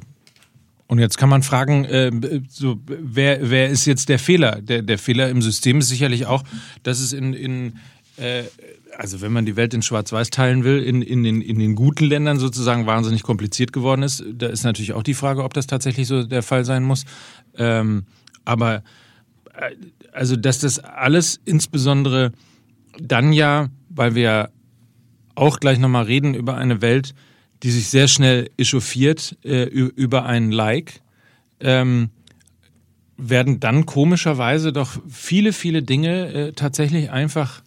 und 0.86 1.00
jetzt 1.00 1.18
kann 1.18 1.28
man 1.28 1.42
fragen, 1.42 1.84
äh, 1.86 2.12
so, 2.48 2.78
wer, 2.86 3.50
wer 3.50 3.70
ist 3.70 3.86
jetzt 3.86 4.08
der 4.08 4.20
Fehler? 4.20 4.62
Der, 4.62 4.82
der 4.82 4.98
Fehler 4.98 5.30
im 5.30 5.42
System 5.42 5.80
ist 5.80 5.88
sicherlich 5.88 6.26
auch, 6.26 6.44
dass 6.84 7.00
es 7.00 7.12
in, 7.12 7.34
in 7.34 7.80
äh, 8.18 8.44
also 8.96 9.20
wenn 9.20 9.32
man 9.32 9.46
die 9.46 9.56
Welt 9.56 9.74
in 9.74 9.82
Schwarz-Weiß 9.82 10.30
teilen 10.30 10.62
will, 10.62 10.80
in, 10.80 11.02
in, 11.02 11.24
den, 11.24 11.40
in 11.40 11.58
den 11.58 11.74
guten 11.74 12.04
Ländern 12.04 12.38
sozusagen 12.38 12.86
wahnsinnig 12.86 13.24
kompliziert 13.24 13.72
geworden 13.72 14.04
ist. 14.04 14.24
Da 14.32 14.46
ist 14.46 14.62
natürlich 14.62 14.92
auch 14.92 15.02
die 15.02 15.14
Frage, 15.14 15.42
ob 15.42 15.54
das 15.54 15.66
tatsächlich 15.66 16.06
so 16.06 16.22
der 16.22 16.44
Fall 16.44 16.64
sein 16.64 16.84
muss. 16.84 17.04
Ähm, 17.56 18.04
aber 18.48 18.82
äh, 19.54 19.74
also, 20.12 20.36
dass 20.36 20.60
das 20.60 20.78
alles 20.80 21.40
insbesondere 21.44 22.32
dann 23.00 23.32
ja, 23.32 23.68
weil 23.90 24.14
wir 24.14 24.50
auch 25.34 25.60
gleich 25.60 25.78
nochmal 25.78 26.04
reden 26.04 26.34
über 26.34 26.56
eine 26.56 26.80
Welt, 26.80 27.14
die 27.62 27.70
sich 27.70 27.90
sehr 27.90 28.08
schnell 28.08 28.50
echauffiert 28.56 29.36
äh, 29.44 29.64
über 29.64 30.24
einen 30.24 30.50
Like, 30.50 31.00
ähm, 31.60 32.10
werden 33.16 33.60
dann 33.60 33.84
komischerweise 33.84 34.72
doch 34.72 34.90
viele, 35.08 35.52
viele 35.52 35.82
Dinge 35.82 36.32
äh, 36.32 36.52
tatsächlich 36.52 37.10
einfach 37.10 37.62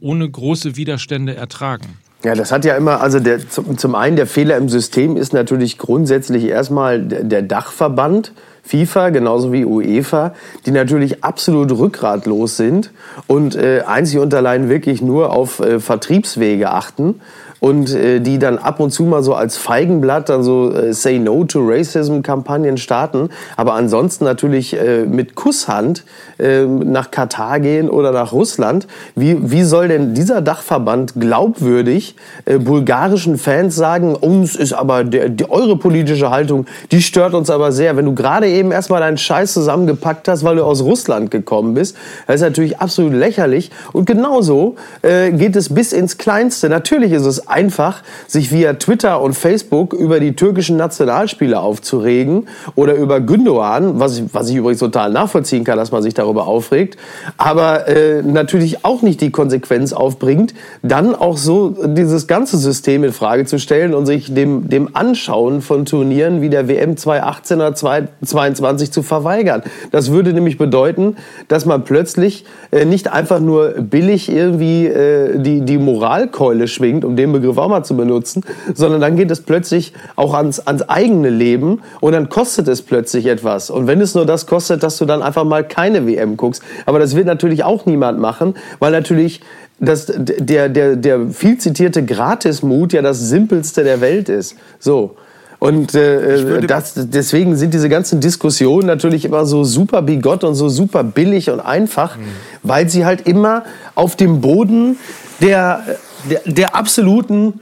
ohne 0.00 0.28
große 0.28 0.76
Widerstände 0.76 1.36
ertragen. 1.36 1.98
Ja, 2.24 2.34
das 2.34 2.52
hat 2.52 2.64
ja 2.64 2.76
immer, 2.76 3.00
also 3.00 3.20
der, 3.20 3.48
zum, 3.48 3.94
einen 3.94 4.16
der 4.16 4.26
Fehler 4.26 4.56
im 4.56 4.68
System 4.68 5.16
ist 5.16 5.32
natürlich 5.32 5.78
grundsätzlich 5.78 6.44
erstmal 6.44 7.02
der, 7.02 7.24
der 7.24 7.42
Dachverband, 7.42 8.32
FIFA, 8.70 9.10
genauso 9.10 9.52
wie 9.52 9.64
UEFA, 9.64 10.32
die 10.64 10.70
natürlich 10.70 11.24
absolut 11.24 11.72
rückgratlos 11.72 12.56
sind 12.56 12.92
und 13.26 13.56
äh, 13.56 13.82
einzig 13.84 14.20
und 14.20 14.32
allein 14.32 14.68
wirklich 14.68 15.02
nur 15.02 15.32
auf 15.32 15.58
äh, 15.58 15.80
Vertriebswege 15.80 16.70
achten 16.70 17.20
und 17.60 17.94
äh, 17.94 18.20
die 18.20 18.38
dann 18.38 18.58
ab 18.58 18.80
und 18.80 18.90
zu 18.90 19.04
mal 19.04 19.22
so 19.22 19.34
als 19.34 19.56
Feigenblatt 19.56 20.28
dann 20.28 20.42
so 20.42 20.72
äh, 20.72 20.92
Say 20.92 21.18
No 21.18 21.44
to 21.44 21.60
Racism 21.62 22.22
Kampagnen 22.22 22.78
starten, 22.78 23.28
aber 23.56 23.74
ansonsten 23.74 24.24
natürlich 24.24 24.76
äh, 24.76 25.04
mit 25.04 25.34
Kusshand 25.34 26.04
äh, 26.38 26.64
nach 26.64 27.10
Katar 27.10 27.60
gehen 27.60 27.88
oder 27.90 28.12
nach 28.12 28.32
Russland. 28.32 28.86
Wie, 29.14 29.50
wie 29.50 29.62
soll 29.62 29.88
denn 29.88 30.14
dieser 30.14 30.40
Dachverband 30.40 31.14
glaubwürdig 31.20 32.16
äh, 32.46 32.58
bulgarischen 32.58 33.36
Fans 33.36 33.76
sagen, 33.76 34.14
uns 34.14 34.56
ist 34.56 34.72
aber 34.72 35.04
der, 35.04 35.28
die, 35.28 35.48
eure 35.50 35.76
politische 35.76 36.30
Haltung, 36.30 36.66
die 36.90 37.02
stört 37.02 37.34
uns 37.34 37.50
aber 37.50 37.72
sehr. 37.72 37.96
Wenn 37.96 38.06
du 38.06 38.14
gerade 38.14 38.48
eben 38.48 38.72
erstmal 38.72 39.00
deinen 39.00 39.18
Scheiß 39.18 39.52
zusammengepackt 39.52 40.28
hast, 40.28 40.44
weil 40.44 40.56
du 40.56 40.64
aus 40.64 40.82
Russland 40.82 41.30
gekommen 41.30 41.74
bist, 41.74 41.96
das 42.26 42.36
ist 42.36 42.42
natürlich 42.42 42.78
absolut 42.78 43.12
lächerlich. 43.12 43.70
Und 43.92 44.06
genauso 44.06 44.76
äh, 45.02 45.30
geht 45.30 45.56
es 45.56 45.74
bis 45.74 45.92
ins 45.92 46.16
Kleinste. 46.18 46.68
Natürlich 46.68 47.12
ist 47.12 47.26
es 47.26 47.49
einfach, 47.50 48.02
sich 48.26 48.52
via 48.52 48.74
Twitter 48.74 49.20
und 49.20 49.34
Facebook 49.34 49.92
über 49.92 50.20
die 50.20 50.34
türkischen 50.34 50.76
Nationalspiele 50.76 51.58
aufzuregen 51.60 52.48
oder 52.74 52.94
über 52.94 53.16
Gündoğan, 53.16 53.98
was 53.98 54.18
ich, 54.18 54.24
was 54.32 54.48
ich 54.48 54.56
übrigens 54.56 54.80
total 54.80 55.10
nachvollziehen 55.10 55.64
kann, 55.64 55.76
dass 55.76 55.92
man 55.92 56.02
sich 56.02 56.14
darüber 56.14 56.46
aufregt, 56.46 56.96
aber 57.36 57.88
äh, 57.88 58.22
natürlich 58.22 58.84
auch 58.84 59.02
nicht 59.02 59.20
die 59.20 59.30
Konsequenz 59.30 59.92
aufbringt, 59.92 60.54
dann 60.82 61.14
auch 61.14 61.36
so 61.36 61.70
dieses 61.86 62.26
ganze 62.26 62.56
System 62.56 63.04
in 63.04 63.12
Frage 63.12 63.44
zu 63.44 63.58
stellen 63.58 63.94
und 63.94 64.06
sich 64.06 64.32
dem, 64.32 64.68
dem 64.68 64.94
Anschauen 64.94 65.62
von 65.62 65.84
Turnieren 65.84 66.40
wie 66.40 66.50
der 66.50 66.68
WM 66.68 66.96
2018 66.96 67.56
oder 67.58 67.74
2022 67.74 68.92
zu 68.92 69.02
verweigern. 69.02 69.62
Das 69.90 70.10
würde 70.10 70.32
nämlich 70.32 70.58
bedeuten, 70.58 71.16
dass 71.48 71.66
man 71.66 71.84
plötzlich 71.84 72.44
äh, 72.70 72.84
nicht 72.84 73.12
einfach 73.12 73.40
nur 73.40 73.70
billig 73.78 74.30
irgendwie 74.30 74.86
äh, 74.86 75.38
die, 75.38 75.62
die 75.62 75.78
Moralkeule 75.78 76.68
schwingt, 76.68 77.04
um 77.04 77.16
den 77.16 77.32
Begriff 77.40 77.58
auch 77.58 77.68
mal 77.68 77.84
zu 77.84 77.96
benutzen, 77.96 78.44
sondern 78.74 79.00
dann 79.00 79.16
geht 79.16 79.30
es 79.30 79.40
plötzlich 79.40 79.92
auch 80.16 80.34
ans, 80.34 80.60
ans 80.60 80.82
eigene 80.82 81.30
Leben 81.30 81.80
und 82.00 82.12
dann 82.12 82.28
kostet 82.28 82.68
es 82.68 82.82
plötzlich 82.82 83.26
etwas. 83.26 83.70
Und 83.70 83.86
wenn 83.86 84.00
es 84.00 84.14
nur 84.14 84.26
das 84.26 84.46
kostet, 84.46 84.82
dass 84.82 84.98
du 84.98 85.04
dann 85.04 85.22
einfach 85.22 85.44
mal 85.44 85.64
keine 85.64 86.06
WM 86.06 86.36
guckst, 86.36 86.62
aber 86.86 86.98
das 86.98 87.16
wird 87.16 87.26
natürlich 87.26 87.64
auch 87.64 87.86
niemand 87.86 88.20
machen, 88.20 88.54
weil 88.78 88.92
natürlich 88.92 89.40
das, 89.80 90.12
der, 90.16 90.68
der, 90.68 90.96
der 90.96 91.30
viel 91.30 91.58
zitierte 91.58 92.04
Gratismut 92.04 92.92
ja 92.92 93.02
das 93.02 93.18
simpelste 93.18 93.82
der 93.82 94.00
Welt 94.00 94.28
ist. 94.28 94.56
So. 94.78 95.16
Und 95.58 95.94
äh, 95.94 96.66
das, 96.66 96.94
deswegen 96.96 97.54
sind 97.54 97.74
diese 97.74 97.90
ganzen 97.90 98.20
Diskussionen 98.20 98.86
natürlich 98.86 99.26
immer 99.26 99.44
so 99.44 99.62
super 99.62 100.00
bigott 100.00 100.42
und 100.42 100.54
so 100.54 100.70
super 100.70 101.04
billig 101.04 101.50
und 101.50 101.60
einfach, 101.60 102.16
mhm. 102.16 102.22
weil 102.62 102.88
sie 102.88 103.04
halt 103.04 103.26
immer 103.26 103.64
auf 103.94 104.16
dem 104.16 104.40
Boden 104.40 104.96
der 105.40 105.82
der, 106.28 106.40
der 106.44 106.74
absoluten 106.74 107.60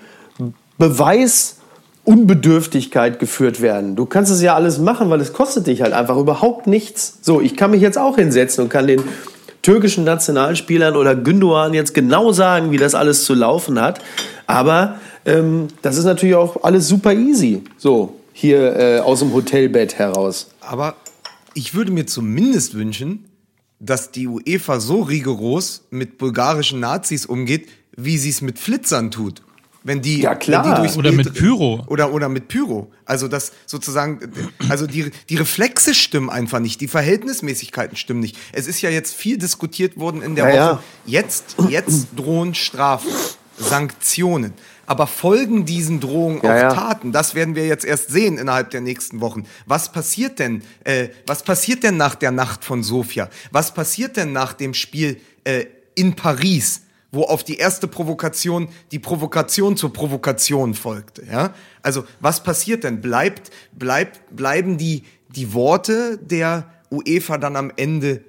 Beweisunbedürftigkeit 0.79 3.18
geführt 3.18 3.61
werden. 3.61 3.97
Du 3.97 4.07
kannst 4.07 4.33
es 4.33 4.40
ja 4.40 4.55
alles 4.55 4.79
machen, 4.79 5.11
weil 5.11 5.21
es 5.21 5.33
kostet 5.33 5.66
dich 5.66 5.83
halt 5.83 5.92
einfach 5.92 6.16
überhaupt 6.16 6.66
nichts. 6.66 7.18
So, 7.23 7.40
ich 7.40 7.57
kann 7.57 7.73
mich 7.73 7.83
jetzt 7.83 7.99
auch 7.99 8.16
hinsetzen 8.16 8.64
und 8.64 8.71
kann 8.71 8.87
den 8.87 9.03
türkischen 9.62 10.05
Nationalspielern 10.05 10.97
oder 10.97 11.12
Gündoğan 11.12 11.75
jetzt 11.75 11.94
genau 11.94 12.33
sagen, 12.33 12.71
wie 12.71 12.79
das 12.79 12.94
alles 12.94 13.25
zu 13.25 13.35
laufen 13.35 13.81
hat. 13.81 14.01
Aber 14.47 15.01
ähm, 15.27 15.66
das 15.83 15.97
ist 15.97 16.05
natürlich 16.05 16.37
auch 16.37 16.62
alles 16.62 16.87
super 16.88 17.12
easy. 17.12 17.64
So, 17.77 18.14
hier 18.33 18.77
äh, 18.77 19.01
aus 19.01 19.18
dem 19.18 19.35
Hotelbett 19.35 19.99
heraus. 19.99 20.51
Aber 20.61 20.94
ich 21.55 21.75
würde 21.75 21.90
mir 21.90 22.07
zumindest 22.07 22.75
wünschen, 22.75 23.25
dass 23.81 24.11
die 24.11 24.27
UEFA 24.27 24.81
so 24.81 25.03
rigoros 25.03 25.87
mit 25.90 26.18
bulgarischen 26.18 26.81
Nazis 26.81 27.27
umgeht, 27.27 27.68
wie 27.98 28.16
sie 28.16 28.30
es 28.30 28.40
mit 28.40 28.58
Flitzern 28.58 29.11
tut. 29.11 29.42
Wenn 29.82 30.02
die, 30.02 30.20
ja, 30.20 30.34
klar. 30.34 30.64
Wenn 30.64 30.74
die 30.74 30.80
durchs 30.80 30.96
oder 30.96 31.12
mit 31.12 31.34
Pyro. 31.34 31.84
Oder, 31.87 32.12
oder 32.12 32.28
mit 32.28 32.48
Pyro. 32.48 32.92
Also 33.04 33.26
das 33.26 33.52
sozusagen, 33.66 34.20
also 34.68 34.87
die, 34.87 35.11
die 35.28 35.37
Reflexe 35.37 35.94
stimmen 35.94 36.30
einfach 36.30 36.61
nicht, 36.61 36.80
die 36.80 36.88
Verhältnismäßigkeiten 36.88 37.96
stimmen 37.96 38.20
nicht. 38.20 38.37
Es 38.52 38.66
ist 38.66 38.80
ja 38.82 38.90
jetzt 38.90 39.14
viel 39.14 39.38
diskutiert 39.38 39.98
worden 39.98 40.22
in 40.22 40.34
der 40.34 40.48
ja, 40.48 40.52
Woche. 40.52 40.82
Ja. 41.06 41.20
Jetzt, 41.20 41.56
jetzt 41.68 42.08
drohen 42.16 42.54
Strafen, 42.54 43.11
Sanktionen. 43.56 44.52
Aber 44.87 45.06
folgen 45.06 45.64
diesen 45.64 46.00
Drohungen 46.00 46.40
ja, 46.42 46.68
auch 46.68 46.74
Taten? 46.74 47.12
Das 47.12 47.34
werden 47.34 47.54
wir 47.54 47.66
jetzt 47.66 47.84
erst 47.84 48.11
sehen 48.11 48.38
innerhalb 48.38 48.70
der 48.70 48.80
nächsten 48.80 49.20
Wochen. 49.20 49.44
Was 49.66 49.92
passiert 49.92 50.38
denn? 50.38 50.62
Äh, 50.84 51.08
was 51.26 51.42
passiert 51.42 51.82
denn 51.82 51.96
nach 51.96 52.14
der 52.14 52.30
Nacht 52.30 52.64
von 52.64 52.82
Sofia? 52.82 53.28
Was 53.52 53.74
passiert 53.74 54.16
denn 54.16 54.32
nach 54.32 54.54
dem 54.54 54.74
Spiel 54.74 55.20
äh, 55.44 55.66
in 55.94 56.14
Paris? 56.14 56.82
Wo 57.11 57.23
auf 57.23 57.42
die 57.42 57.57
erste 57.57 57.88
Provokation 57.88 58.68
die 58.92 58.99
Provokation 58.99 59.77
zur 59.77 59.92
Provokation 59.92 60.75
folgte. 60.75 61.25
Ja? 61.31 61.55
Also 61.83 62.05
was 62.21 62.42
passiert 62.42 62.85
denn? 62.85 63.01
Bleibt, 63.01 63.51
bleibt, 63.73 64.35
bleiben 64.37 64.77
die, 64.79 65.05
die 65.35 65.55
Worte 65.55 66.18
der 66.18 66.71
UEFA 66.90 67.38
dann 67.38 67.57
am 67.57 67.73
Ende, 67.77 68.25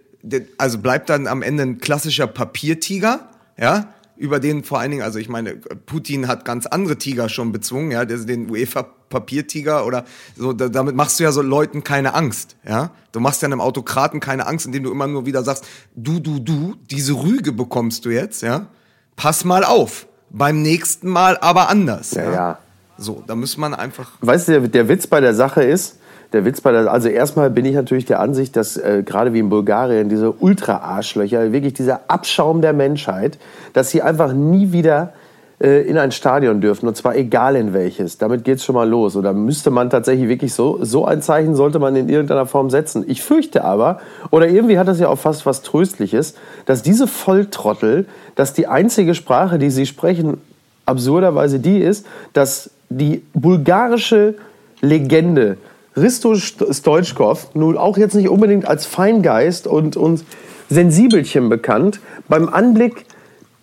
also 0.57 0.77
bleibt 0.79 1.09
dann 1.09 1.27
am 1.27 1.41
Ende 1.41 1.63
ein 1.63 1.77
klassischer 1.79 2.27
Papiertiger, 2.27 3.29
ja? 3.57 3.93
über 4.15 4.39
den 4.39 4.63
vor 4.63 4.79
allen 4.79 4.91
Dingen, 4.91 5.03
also 5.03 5.17
ich 5.17 5.29
meine, 5.29 5.55
Putin 5.55 6.27
hat 6.27 6.43
ganz 6.43 6.65
andere 6.65 6.97
Tiger 6.97 7.29
schon 7.29 7.53
bezwungen, 7.53 7.91
ja, 7.91 8.03
den 8.03 8.49
UEFA 8.51 8.93
Papiertiger 9.09 9.85
oder 9.85 10.05
so, 10.35 10.53
damit 10.53 10.95
machst 10.95 11.19
du 11.19 11.23
ja 11.23 11.31
so 11.31 11.41
Leuten 11.41 11.83
keine 11.83 12.13
Angst, 12.13 12.55
ja. 12.67 12.91
Du 13.11 13.19
machst 13.19 13.41
ja 13.41 13.47
einem 13.47 13.61
Autokraten 13.61 14.19
keine 14.19 14.45
Angst, 14.45 14.65
indem 14.65 14.83
du 14.83 14.91
immer 14.91 15.07
nur 15.07 15.25
wieder 15.25 15.43
sagst, 15.43 15.65
du, 15.95 16.19
du, 16.19 16.39
du, 16.39 16.75
diese 16.91 17.13
Rüge 17.13 17.51
bekommst 17.51 18.05
du 18.05 18.09
jetzt, 18.09 18.43
ja. 18.43 18.67
Pass 19.15 19.43
mal 19.43 19.63
auf. 19.63 20.07
Beim 20.29 20.61
nächsten 20.61 21.09
Mal 21.09 21.37
aber 21.41 21.69
anders. 21.69 22.11
Ja, 22.11 22.23
ja. 22.23 22.31
ja. 22.31 22.57
So, 22.97 23.23
da 23.25 23.35
muss 23.35 23.57
man 23.57 23.73
einfach. 23.73 24.11
Weißt 24.21 24.47
du, 24.47 24.51
der, 24.59 24.67
der 24.67 24.89
Witz 24.89 25.07
bei 25.07 25.21
der 25.21 25.33
Sache 25.33 25.63
ist, 25.63 25.97
der 26.33 26.45
Witz 26.45 26.61
bei 26.61 26.71
der, 26.71 26.91
also 26.91 27.07
erstmal 27.07 27.49
bin 27.49 27.65
ich 27.65 27.73
natürlich 27.73 28.05
der 28.05 28.19
Ansicht, 28.19 28.55
dass 28.55 28.77
äh, 28.77 29.03
gerade 29.03 29.33
wie 29.33 29.39
in 29.39 29.49
Bulgarien 29.49 30.09
diese 30.09 30.31
Ultra-Arschlöcher, 30.31 31.51
wirklich 31.51 31.73
dieser 31.73 32.01
Abschaum 32.09 32.61
der 32.61 32.73
Menschheit, 32.73 33.39
dass 33.73 33.89
sie 33.89 34.01
einfach 34.01 34.33
nie 34.33 34.71
wieder 34.71 35.13
äh, 35.61 35.81
in 35.81 35.97
ein 35.97 36.11
Stadion 36.11 36.61
dürfen, 36.61 36.87
und 36.87 36.95
zwar 36.95 37.15
egal 37.15 37.55
in 37.55 37.73
welches. 37.73 38.17
Damit 38.17 38.43
geht's 38.43 38.63
schon 38.63 38.75
mal 38.75 38.87
los. 38.87 39.15
Oder 39.15 39.33
müsste 39.33 39.71
man 39.71 39.89
tatsächlich 39.89 40.29
wirklich 40.29 40.53
so, 40.53 40.79
so 40.81 41.05
ein 41.05 41.21
Zeichen 41.21 41.55
sollte 41.55 41.79
man 41.79 41.95
in 41.95 42.07
irgendeiner 42.07 42.45
Form 42.45 42.69
setzen. 42.69 43.03
Ich 43.07 43.21
fürchte 43.21 43.63
aber, 43.63 43.99
oder 44.31 44.47
irgendwie 44.47 44.79
hat 44.79 44.87
das 44.87 44.99
ja 44.99 45.09
auch 45.09 45.19
fast 45.19 45.45
was 45.45 45.61
Tröstliches, 45.61 46.35
dass 46.65 46.81
diese 46.81 47.07
Volltrottel, 47.07 48.05
dass 48.35 48.53
die 48.53 48.67
einzige 48.67 49.15
Sprache, 49.15 49.59
die 49.59 49.69
sie 49.69 49.85
sprechen, 49.85 50.39
absurderweise 50.85 51.59
die 51.59 51.79
ist, 51.79 52.05
dass 52.33 52.69
die 52.89 53.23
bulgarische 53.33 54.35
Legende 54.81 55.57
Risto 55.97 56.35
Stoichkov, 56.35 57.53
nun 57.53 57.77
auch 57.77 57.97
jetzt 57.97 58.15
nicht 58.15 58.29
unbedingt 58.29 58.65
als 58.65 58.85
Feingeist 58.85 59.67
und, 59.67 59.97
und 59.97 60.23
Sensibelchen 60.69 61.49
bekannt, 61.49 61.99
beim 62.27 62.47
Anblick 62.47 63.05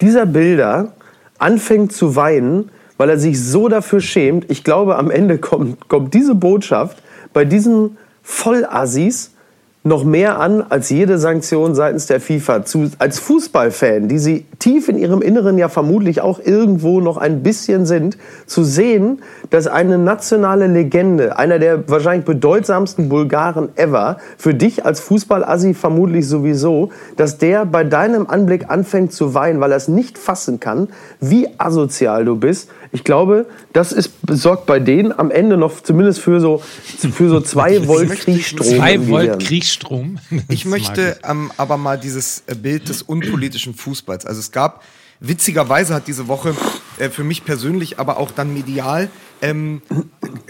dieser 0.00 0.26
Bilder 0.26 0.92
anfängt 1.38 1.92
zu 1.92 2.16
weinen, 2.16 2.70
weil 2.96 3.10
er 3.10 3.18
sich 3.18 3.42
so 3.42 3.68
dafür 3.68 4.00
schämt. 4.00 4.50
Ich 4.50 4.64
glaube, 4.64 4.96
am 4.96 5.10
Ende 5.10 5.38
kommt, 5.38 5.88
kommt 5.88 6.14
diese 6.14 6.34
Botschaft 6.34 7.02
bei 7.32 7.44
diesen 7.44 7.98
Vollassis 8.22 9.32
noch 9.86 10.02
mehr 10.02 10.40
an 10.40 10.64
als 10.68 10.90
jede 10.90 11.16
Sanktion 11.16 11.76
seitens 11.76 12.06
der 12.06 12.20
FIFA. 12.20 12.64
Zu, 12.64 12.90
als 12.98 13.20
Fußballfan, 13.20 14.08
die 14.08 14.18
sie 14.18 14.44
tief 14.58 14.88
in 14.88 14.98
ihrem 14.98 15.22
Inneren 15.22 15.58
ja 15.58 15.68
vermutlich 15.68 16.20
auch 16.20 16.40
irgendwo 16.40 17.00
noch 17.00 17.16
ein 17.18 17.44
bisschen 17.44 17.86
sind, 17.86 18.18
zu 18.46 18.64
sehen, 18.64 19.22
dass 19.50 19.68
eine 19.68 19.96
nationale 19.96 20.66
Legende, 20.66 21.38
einer 21.38 21.60
der 21.60 21.88
wahrscheinlich 21.88 22.26
bedeutsamsten 22.26 23.08
Bulgaren 23.08 23.68
ever, 23.76 24.16
für 24.36 24.54
dich 24.54 24.84
als 24.84 24.98
Fußballassi 24.98 25.72
vermutlich 25.72 26.26
sowieso, 26.26 26.90
dass 27.16 27.38
der 27.38 27.64
bei 27.64 27.84
deinem 27.84 28.26
Anblick 28.26 28.68
anfängt 28.68 29.12
zu 29.12 29.34
weinen, 29.34 29.60
weil 29.60 29.70
er 29.70 29.76
es 29.76 29.86
nicht 29.86 30.18
fassen 30.18 30.58
kann, 30.58 30.88
wie 31.20 31.48
asozial 31.58 32.24
du 32.24 32.34
bist. 32.34 32.70
Ich 32.96 33.04
glaube, 33.04 33.44
das 33.74 33.92
ist, 33.92 34.10
sorgt 34.26 34.64
bei 34.64 34.80
denen 34.80 35.12
am 35.12 35.30
Ende 35.30 35.58
noch 35.58 35.82
zumindest 35.82 36.18
für 36.18 36.40
so, 36.40 36.62
für 37.12 37.28
so 37.28 37.42
zwei 37.42 37.86
Volt 37.86 38.10
Kriegsstrom. 38.10 38.66
Zwei 38.66 39.06
Volt 39.06 39.44
Kriegsstrom. 39.44 40.18
Ich 40.48 40.64
möchte 40.64 41.18
ähm, 41.22 41.50
aber 41.58 41.76
mal 41.76 41.98
dieses 41.98 42.44
äh, 42.46 42.54
Bild 42.54 42.88
des 42.88 43.02
unpolitischen 43.02 43.74
Fußballs. 43.74 44.24
Also 44.24 44.40
es 44.40 44.50
gab, 44.50 44.82
witzigerweise 45.20 45.92
hat 45.94 46.08
diese 46.08 46.26
Woche 46.26 46.54
äh, 46.96 47.10
für 47.10 47.22
mich 47.22 47.44
persönlich, 47.44 47.98
aber 47.98 48.16
auch 48.16 48.30
dann 48.30 48.54
medial, 48.54 49.10
ähm, 49.42 49.82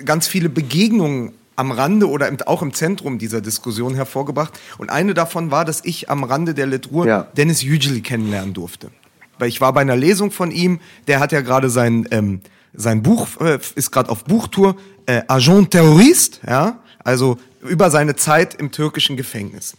ganz 0.05 0.29
viele 0.29 0.49
Begegnungen 0.49 1.33
am 1.57 1.73
Rande 1.73 2.09
oder 2.09 2.31
auch 2.47 2.63
im 2.63 2.75
Zentrum 2.75 3.19
dieser 3.19 3.41
Diskussion 3.41 3.97
hervorgebracht. 3.97 4.57
Und 4.79 4.91
eine 4.91 5.15
davon 5.15 5.51
war, 5.51 5.65
dass 5.65 5.85
ich 5.85 6.11
am 6.11 6.23
Rande 6.23 6.55
der 6.55 6.67
Literatur 6.67 7.07
ja. 7.09 7.27
Dennis 7.37 7.63
Yücel 7.63 8.03
kennenlernen 8.03 8.55
durfte. 8.55 8.93
Weil 9.39 9.49
ich 9.49 9.61
war 9.61 9.73
bei 9.73 9.81
einer 9.81 9.97
Lesung 9.97 10.31
von 10.31 10.51
ihm, 10.51 10.81
der 11.07 11.21
hat 11.21 11.33
ja 11.33 11.41
gerade 11.41 11.71
sein, 11.71 12.07
ähm, 12.11 12.41
sein 12.75 13.03
Buch, 13.03 13.29
äh, 13.41 13.59
ist 13.75 13.91
gerade 13.91 14.11
auf 14.11 14.25
Buchtour, 14.25 14.77
äh, 15.07 15.23
Agent 15.29 15.71
Terrorist, 15.71 16.41
ja, 16.47 16.79
also 17.05 17.39
über 17.63 17.91
seine 17.91 18.17
Zeit 18.17 18.55
im 18.55 18.71
türkischen 18.71 19.17
Gefängnis. 19.17 19.77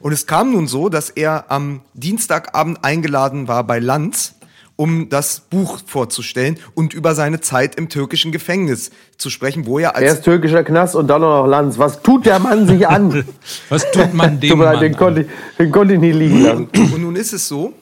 Und 0.00 0.12
es 0.12 0.26
kam 0.26 0.52
nun 0.52 0.66
so, 0.66 0.88
dass 0.88 1.10
er 1.10 1.50
am 1.50 1.80
Dienstagabend 1.94 2.84
eingeladen 2.84 3.48
war 3.48 3.64
bei 3.64 3.78
Lanz, 3.78 4.34
um 4.76 5.08
das 5.08 5.40
Buch 5.40 5.78
vorzustellen 5.86 6.58
und 6.74 6.92
über 6.92 7.14
seine 7.14 7.40
Zeit 7.40 7.76
im 7.76 7.88
türkischen 7.88 8.30
Gefängnis 8.30 8.90
zu 9.16 9.30
sprechen, 9.30 9.64
wo 9.66 9.78
er 9.78 9.96
als 9.96 10.04
Erst 10.04 10.24
türkischer 10.24 10.62
Knast 10.64 10.94
und 10.94 11.08
dann 11.08 11.22
noch 11.22 11.46
Lanz. 11.46 11.78
Was 11.78 12.02
tut 12.02 12.26
der 12.26 12.38
Mann 12.38 12.66
sich 12.66 12.86
an? 12.86 13.24
Was 13.70 13.90
tut 13.90 14.12
man 14.12 14.38
dem 14.40 14.58
Mann 14.58 14.78
den, 14.78 14.94
konnte 14.94 15.22
ich, 15.22 15.26
den 15.58 15.72
konnte 15.72 15.94
ich 15.94 16.00
nie 16.00 16.12
liegen 16.12 16.42
lassen. 16.42 16.68
Und 16.76 17.02
nun 17.02 17.16
ist 17.16 17.32
es 17.32 17.48
so, 17.48 17.72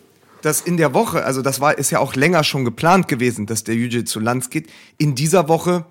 dass 0.44 0.60
in 0.60 0.76
der 0.76 0.92
Woche, 0.92 1.24
also 1.24 1.40
das 1.40 1.60
war 1.60 1.78
ist 1.78 1.90
ja 1.90 2.00
auch 2.00 2.14
länger 2.14 2.44
schon 2.44 2.64
geplant 2.64 3.08
gewesen, 3.08 3.46
dass 3.46 3.64
der 3.64 3.74
Yüce 3.74 4.04
zu 4.04 4.20
Lanz 4.20 4.50
geht. 4.50 4.70
In 4.98 5.14
dieser 5.14 5.48
Woche 5.48 5.86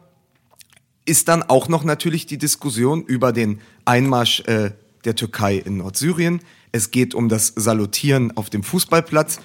ist 1.05 1.27
dann 1.27 1.43
auch 1.43 1.67
noch 1.69 1.83
natürlich 1.83 2.25
die 2.25 2.37
Diskussion 2.37 3.03
über 3.03 3.33
den 3.33 3.59
Einmarsch 3.85 4.41
äh, 4.41 4.71
der 5.05 5.15
Türkei 5.15 5.57
in 5.57 5.77
Nordsyrien. 5.77 6.41
Es 6.71 6.91
geht 6.91 7.15
um 7.15 7.29
das 7.29 7.53
Salutieren 7.55 8.35
auf 8.37 8.49
dem 8.49 8.63
Fußballplatz. 8.63 9.39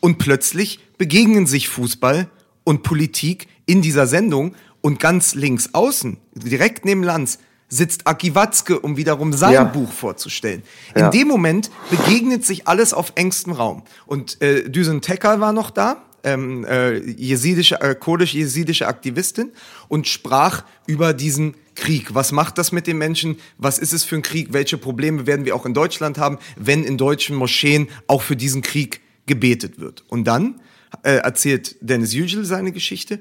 Und 0.00 0.18
plötzlich 0.18 0.80
begegnen 0.98 1.46
sich 1.46 1.68
Fußball 1.68 2.28
und 2.64 2.82
Politik 2.82 3.46
in 3.66 3.82
dieser 3.82 4.06
Sendung. 4.06 4.54
Und 4.80 5.00
ganz 5.00 5.34
links 5.34 5.70
außen, 5.72 6.18
direkt 6.34 6.84
neben 6.84 7.02
Lanz, 7.02 7.38
sitzt 7.74 8.06
Aki 8.06 8.34
Watzke, 8.34 8.78
um 8.78 8.96
wiederum 8.96 9.32
sein 9.32 9.52
ja. 9.52 9.64
Buch 9.64 9.92
vorzustellen. 9.92 10.62
Ja. 10.96 11.06
In 11.06 11.10
dem 11.10 11.28
Moment 11.28 11.70
begegnet 11.90 12.44
sich 12.44 12.68
alles 12.68 12.94
auf 12.94 13.12
engstem 13.16 13.52
Raum. 13.52 13.82
Und 14.06 14.40
äh, 14.40 14.68
Düsen 14.68 15.00
Tekal 15.00 15.40
war 15.40 15.52
noch 15.52 15.70
da, 15.70 16.02
ähm, 16.22 16.64
äh, 16.64 16.98
jesidische, 16.98 17.80
äh, 17.80 17.94
kurdisch-jesidische 17.94 18.86
Aktivistin 18.86 19.52
und 19.88 20.08
sprach 20.08 20.64
über 20.86 21.12
diesen 21.12 21.54
Krieg. 21.74 22.14
Was 22.14 22.32
macht 22.32 22.56
das 22.58 22.72
mit 22.72 22.86
den 22.86 22.96
Menschen? 22.98 23.36
Was 23.58 23.78
ist 23.78 23.92
es 23.92 24.04
für 24.04 24.16
ein 24.16 24.22
Krieg? 24.22 24.52
Welche 24.52 24.78
Probleme 24.78 25.26
werden 25.26 25.44
wir 25.44 25.54
auch 25.54 25.66
in 25.66 25.74
Deutschland 25.74 26.18
haben, 26.18 26.38
wenn 26.56 26.84
in 26.84 26.96
deutschen 26.96 27.36
Moscheen 27.36 27.88
auch 28.06 28.22
für 28.22 28.36
diesen 28.36 28.62
Krieg 28.62 29.00
gebetet 29.26 29.78
wird? 29.78 30.04
Und 30.08 30.24
dann 30.24 30.60
äh, 31.02 31.16
erzählt 31.16 31.76
Dennis 31.80 32.14
Yücel 32.14 32.44
seine 32.44 32.72
Geschichte. 32.72 33.20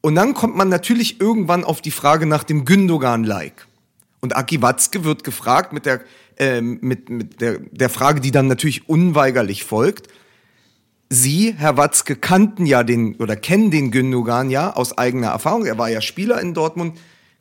Und 0.00 0.16
dann 0.16 0.34
kommt 0.34 0.54
man 0.54 0.68
natürlich 0.68 1.20
irgendwann 1.20 1.64
auf 1.64 1.80
die 1.80 1.90
Frage 1.90 2.26
nach 2.26 2.44
dem 2.44 2.66
Gündogan-like. 2.66 3.66
Und 4.24 4.36
Aki 4.36 4.62
Watzke 4.62 5.04
wird 5.04 5.22
gefragt 5.22 5.74
mit 5.74 5.84
der, 5.84 6.00
äh, 6.38 6.62
mit, 6.62 7.10
mit 7.10 7.42
der, 7.42 7.58
der 7.58 7.90
Frage, 7.90 8.22
die 8.22 8.30
dann 8.30 8.46
natürlich 8.46 8.88
unweigerlich 8.88 9.64
folgt. 9.64 10.08
Sie, 11.10 11.54
Herr 11.54 11.76
Watzke, 11.76 12.16
kannten 12.16 12.64
ja 12.64 12.84
den 12.84 13.16
oder 13.16 13.36
kennen 13.36 13.70
den 13.70 13.90
Gündogan 13.90 14.48
ja 14.48 14.72
aus 14.72 14.96
eigener 14.96 15.26
Erfahrung. 15.26 15.66
Er 15.66 15.76
war 15.76 15.90
ja 15.90 16.00
Spieler 16.00 16.40
in 16.40 16.54
Dortmund. 16.54 16.96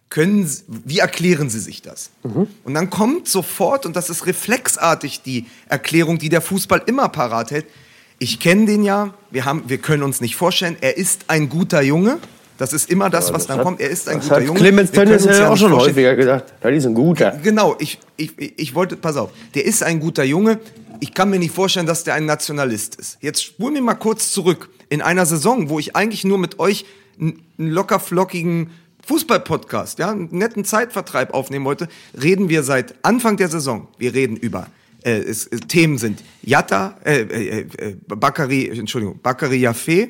Können, 0.09 0.45
wie 0.67 0.99
erklären 0.99 1.49
Sie 1.49 1.61
sich 1.61 1.81
das? 1.81 2.09
Mhm. 2.21 2.47
Und 2.65 2.73
dann 2.73 2.89
kommt 2.89 3.29
sofort, 3.29 3.85
und 3.85 3.95
das 3.95 4.09
ist 4.09 4.25
reflexartig 4.25 5.21
die 5.21 5.45
Erklärung, 5.69 6.17
die 6.17 6.27
der 6.27 6.41
Fußball 6.41 6.83
immer 6.85 7.07
parat 7.07 7.51
hält. 7.51 7.65
Ich 8.19 8.41
kenne 8.41 8.65
den 8.65 8.83
ja, 8.83 9.13
wir, 9.31 9.45
haben, 9.45 9.63
wir 9.67 9.77
können 9.77 10.03
uns 10.03 10.19
nicht 10.19 10.35
vorstellen, 10.35 10.75
er 10.81 10.97
ist 10.97 11.29
ein 11.29 11.47
guter 11.47 11.81
Junge. 11.81 12.19
Das 12.57 12.71
ist 12.73 12.89
immer 12.89 13.09
das, 13.09 13.33
was 13.33 13.47
dann 13.47 13.61
kommt. 13.61 13.81
Er 13.81 13.89
ist 13.89 14.07
ein 14.07 14.19
guter 14.19 14.35
hat 14.35 14.43
Junge. 14.43 14.59
Clemens 14.59 14.91
Tönnies 14.91 15.27
hat 15.27 15.37
ja 15.37 15.49
auch 15.49 15.57
schon 15.57 15.73
häufiger 15.73 16.15
gesagt. 16.15 16.53
Das 16.61 16.71
ist 16.71 16.85
ein 16.85 16.93
guter. 16.93 17.31
Genau, 17.43 17.75
ich, 17.79 17.99
ich, 18.15 18.31
ich 18.37 18.75
wollte, 18.75 18.95
pass 18.95 19.17
auf, 19.17 19.31
der 19.55 19.65
ist 19.65 19.83
ein 19.83 19.99
guter 19.99 20.23
Junge 20.23 20.59
ich 21.03 21.13
kann 21.13 21.29
mir 21.29 21.37
nicht 21.37 21.53
vorstellen, 21.53 21.85
dass 21.85 22.05
der 22.05 22.13
ein 22.13 22.25
Nationalist 22.25 22.95
ist. 22.95 23.17
Jetzt 23.19 23.43
spulen 23.43 23.73
wir 23.73 23.81
mal 23.81 23.95
kurz 23.95 24.31
zurück. 24.31 24.69
In 24.87 25.01
einer 25.01 25.25
Saison, 25.25 25.67
wo 25.67 25.77
ich 25.77 25.97
eigentlich 25.97 26.23
nur 26.23 26.37
mit 26.37 26.59
euch 26.59 26.85
einen 27.19 27.43
locker 27.57 27.99
flockigen 27.99 28.69
Fußball-Podcast, 29.05 29.99
ja, 29.99 30.11
einen 30.11 30.29
netten 30.31 30.63
Zeitvertreib 30.63 31.33
aufnehmen 31.33 31.65
wollte, 31.65 31.89
reden 32.21 32.47
wir 32.47 32.63
seit 32.63 32.95
Anfang 33.03 33.35
der 33.35 33.49
Saison. 33.49 33.89
Wir 33.97 34.13
reden 34.13 34.37
über 34.37 34.67
äh, 35.03 35.17
es, 35.17 35.47
äh, 35.47 35.57
Themen 35.57 35.97
sind 35.97 36.23
Yatta, 36.41 36.97
äh, 37.03 37.19
äh, 37.19 37.59
äh, 37.59 37.95
Bakari, 38.07 38.69
Entschuldigung, 38.69 39.19
Bakari 39.21 39.57
Jaffe, 39.57 40.07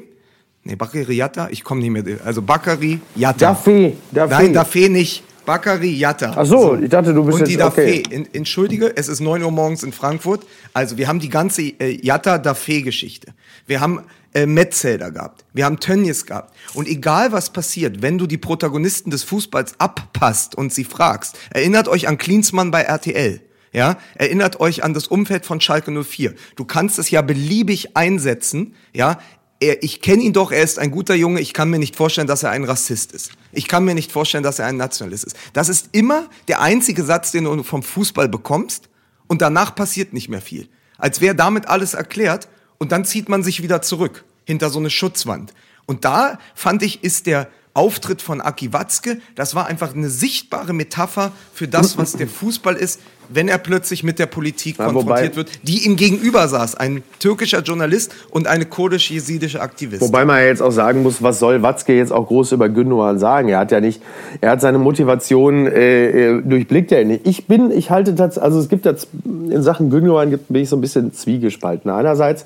nee, 0.64 0.76
Bakari 0.76 1.16
Yatta, 1.16 1.50
ich 1.50 1.64
komme 1.64 1.82
nicht 1.82 1.92
mehr, 1.92 2.20
also 2.26 2.42
Bakari 2.42 3.00
Yatta. 3.16 3.52
Daffé, 3.52 3.94
Daffé. 4.14 4.30
Nein, 4.30 4.56
Daffé 4.56 4.90
nicht. 4.90 5.24
Bakari 5.46 5.92
Yatta. 5.92 6.34
Ach 6.36 6.46
so, 6.46 6.76
ich 6.76 6.90
dachte, 6.90 7.14
du 7.14 7.24
bist 7.24 7.40
Und 7.40 7.48
die 7.48 7.54
jetzt, 7.54 7.66
okay. 7.66 8.04
Dafé. 8.10 8.28
Entschuldige, 8.34 8.96
es 8.96 9.08
ist 9.08 9.20
9 9.20 9.44
Uhr 9.44 9.52
morgens 9.52 9.84
in 9.84 9.92
Frankfurt. 9.92 10.46
Also 10.74 10.98
wir 10.98 11.08
haben 11.08 11.20
die 11.20 11.30
ganze 11.30 11.64
äh, 11.64 12.00
Yatta-Dafé-Geschichte. 12.02 13.34
Wir 13.68 13.82
haben 13.82 14.04
äh, 14.34 14.46
Metzelder 14.46 15.12
gehabt. 15.12 15.46
Wir 15.54 15.66
haben 15.66 15.80
Tönnies 15.80 16.26
gehabt. 16.26 16.54
Und 16.74 16.88
egal 16.88 17.32
was 17.32 17.52
passiert, 17.52 18.02
wenn 18.02 18.18
du 18.18 18.26
die 18.26 18.38
Protagonisten 18.38 19.12
des 19.12 19.24
Fußballs 19.24 19.80
abpasst 19.80 20.56
und 20.56 20.74
sie 20.74 20.86
fragst, 20.86 21.38
erinnert 21.50 21.88
euch 21.88 22.08
an 22.08 22.18
Klinsmann 22.18 22.72
bei 22.72 22.82
RTL. 22.82 23.42
Ja, 23.74 23.98
erinnert 24.14 24.60
euch 24.60 24.84
an 24.84 24.94
das 24.94 25.08
Umfeld 25.08 25.48
von 25.48 25.60
Schalke 25.60 25.92
04. 25.92 26.36
Du 26.56 26.64
kannst 26.64 27.00
es 27.00 27.10
ja 27.10 27.24
beliebig 27.24 27.98
einsetzen, 27.98 28.76
ja, 28.94 29.18
er, 29.64 29.84
ich 29.84 30.02
kenne 30.02 30.24
ihn 30.24 30.34
doch, 30.34 30.52
er 30.52 30.64
ist 30.64 30.78
ein 30.78 30.92
guter 30.92 31.16
Junge, 31.16 31.40
ich 31.40 31.54
kann 31.54 31.70
mir 31.70 31.80
nicht 31.80 31.96
vorstellen, 31.96 32.28
dass 32.28 32.44
er 32.44 32.52
ein 32.52 32.64
Rassist 32.64 33.12
ist. 33.12 33.32
Ich 33.52 33.68
kann 33.68 33.86
mir 33.86 33.96
nicht 33.96 34.12
vorstellen, 34.12 34.44
dass 34.44 34.60
er 34.60 34.68
ein 34.68 34.78
Nationalist 34.78 35.24
ist. 35.24 35.36
Das 35.54 35.70
ist 35.70 35.90
immer 35.94 36.30
der 36.48 36.62
einzige 36.62 37.04
Satz, 37.04 37.32
den 37.32 37.46
du 37.46 37.64
vom 37.64 37.84
Fußball 37.84 38.28
bekommst 38.28 38.90
und 39.28 39.42
danach 39.42 39.74
passiert 39.76 40.14
nicht 40.14 40.30
mehr 40.30 40.42
viel. 40.42 40.68
Als 40.98 41.22
wäre 41.22 41.36
damit 41.36 41.68
alles 41.68 41.94
erklärt 41.94 42.48
und 42.78 42.92
dann 42.92 43.06
zieht 43.06 43.30
man 43.30 43.44
sich 43.44 43.64
wieder 43.64 43.82
zurück 43.82 44.26
hinter 44.46 44.70
so 44.70 44.80
eine 44.80 44.90
Schutzwand. 44.90 45.54
Und 45.86 46.06
da 46.06 46.40
fand 46.56 46.84
ich, 46.84 47.04
ist 47.04 47.26
der 47.26 47.50
Auftritt 47.74 48.22
von 48.22 48.40
Aki 48.40 48.72
Watzke, 48.72 49.20
das 49.36 49.56
war 49.56 49.66
einfach 49.66 49.96
eine 49.96 50.10
sichtbare 50.10 50.74
Metapher 50.74 51.32
für 51.54 51.68
das, 51.68 51.98
was 51.98 52.14
der 52.14 52.28
Fußball 52.28 52.76
ist, 52.76 53.00
wenn 53.30 53.48
er 53.48 53.58
plötzlich 53.58 54.04
mit 54.04 54.20
der 54.20 54.26
Politik 54.26 54.78
ja, 54.80 54.86
konfrontiert 54.86 55.36
wird, 55.36 55.50
die 55.64 55.86
ihm 55.86 55.96
gegenüber 55.96 56.48
saß, 56.48 56.76
ein 56.76 57.04
türkischer 57.20 57.62
Journalist 57.62 58.14
und 58.30 58.48
eine 58.48 58.66
kurdisch-jesidische 58.66 59.62
Aktivistin. 59.62 60.08
Wobei 60.08 60.26
man 60.26 60.38
ja 60.38 60.46
jetzt 60.46 60.62
auch 60.62 60.72
sagen 60.72 61.04
muss, 61.04 61.22
was 61.22 61.40
soll 61.40 61.62
Watzke 61.62 61.96
jetzt 61.96 62.12
auch 62.12 62.28
groß 62.28 62.52
über 62.54 62.70
Gündogan 62.70 63.20
sagen? 63.20 63.50
Er 63.50 63.60
hat 63.60 63.72
ja 63.72 63.82
nicht, 63.82 64.02
er 64.42 64.52
hat 64.52 64.62
seine 64.62 64.78
Motivation 64.78 65.68
äh, 65.68 66.38
äh 66.38 66.42
durchblickt 66.42 66.92
er 66.92 67.06
nicht. 67.06 67.28
Ich 67.28 67.48
bin, 67.48 67.72
ich 67.72 67.90
halte 67.90 68.14
das, 68.14 68.38
also 68.38 68.60
es 68.60 68.70
gibt 68.70 68.86
jetzt 68.86 69.08
in 69.24 69.64
Sachen 69.64 69.90
Gündogan 69.90 70.40
bin 70.50 70.62
ich 70.62 70.70
so 70.70 70.76
ein 70.76 70.82
bisschen 70.82 71.14
zwiegespalten. 71.14 71.90
Einerseits 71.90 72.46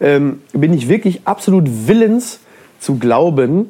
ähm, 0.00 0.40
bin 0.52 0.72
ich 0.72 0.88
wirklich 0.88 1.22
absolut 1.24 1.64
willens, 1.86 2.40
zu 2.78 2.96
glauben, 2.96 3.66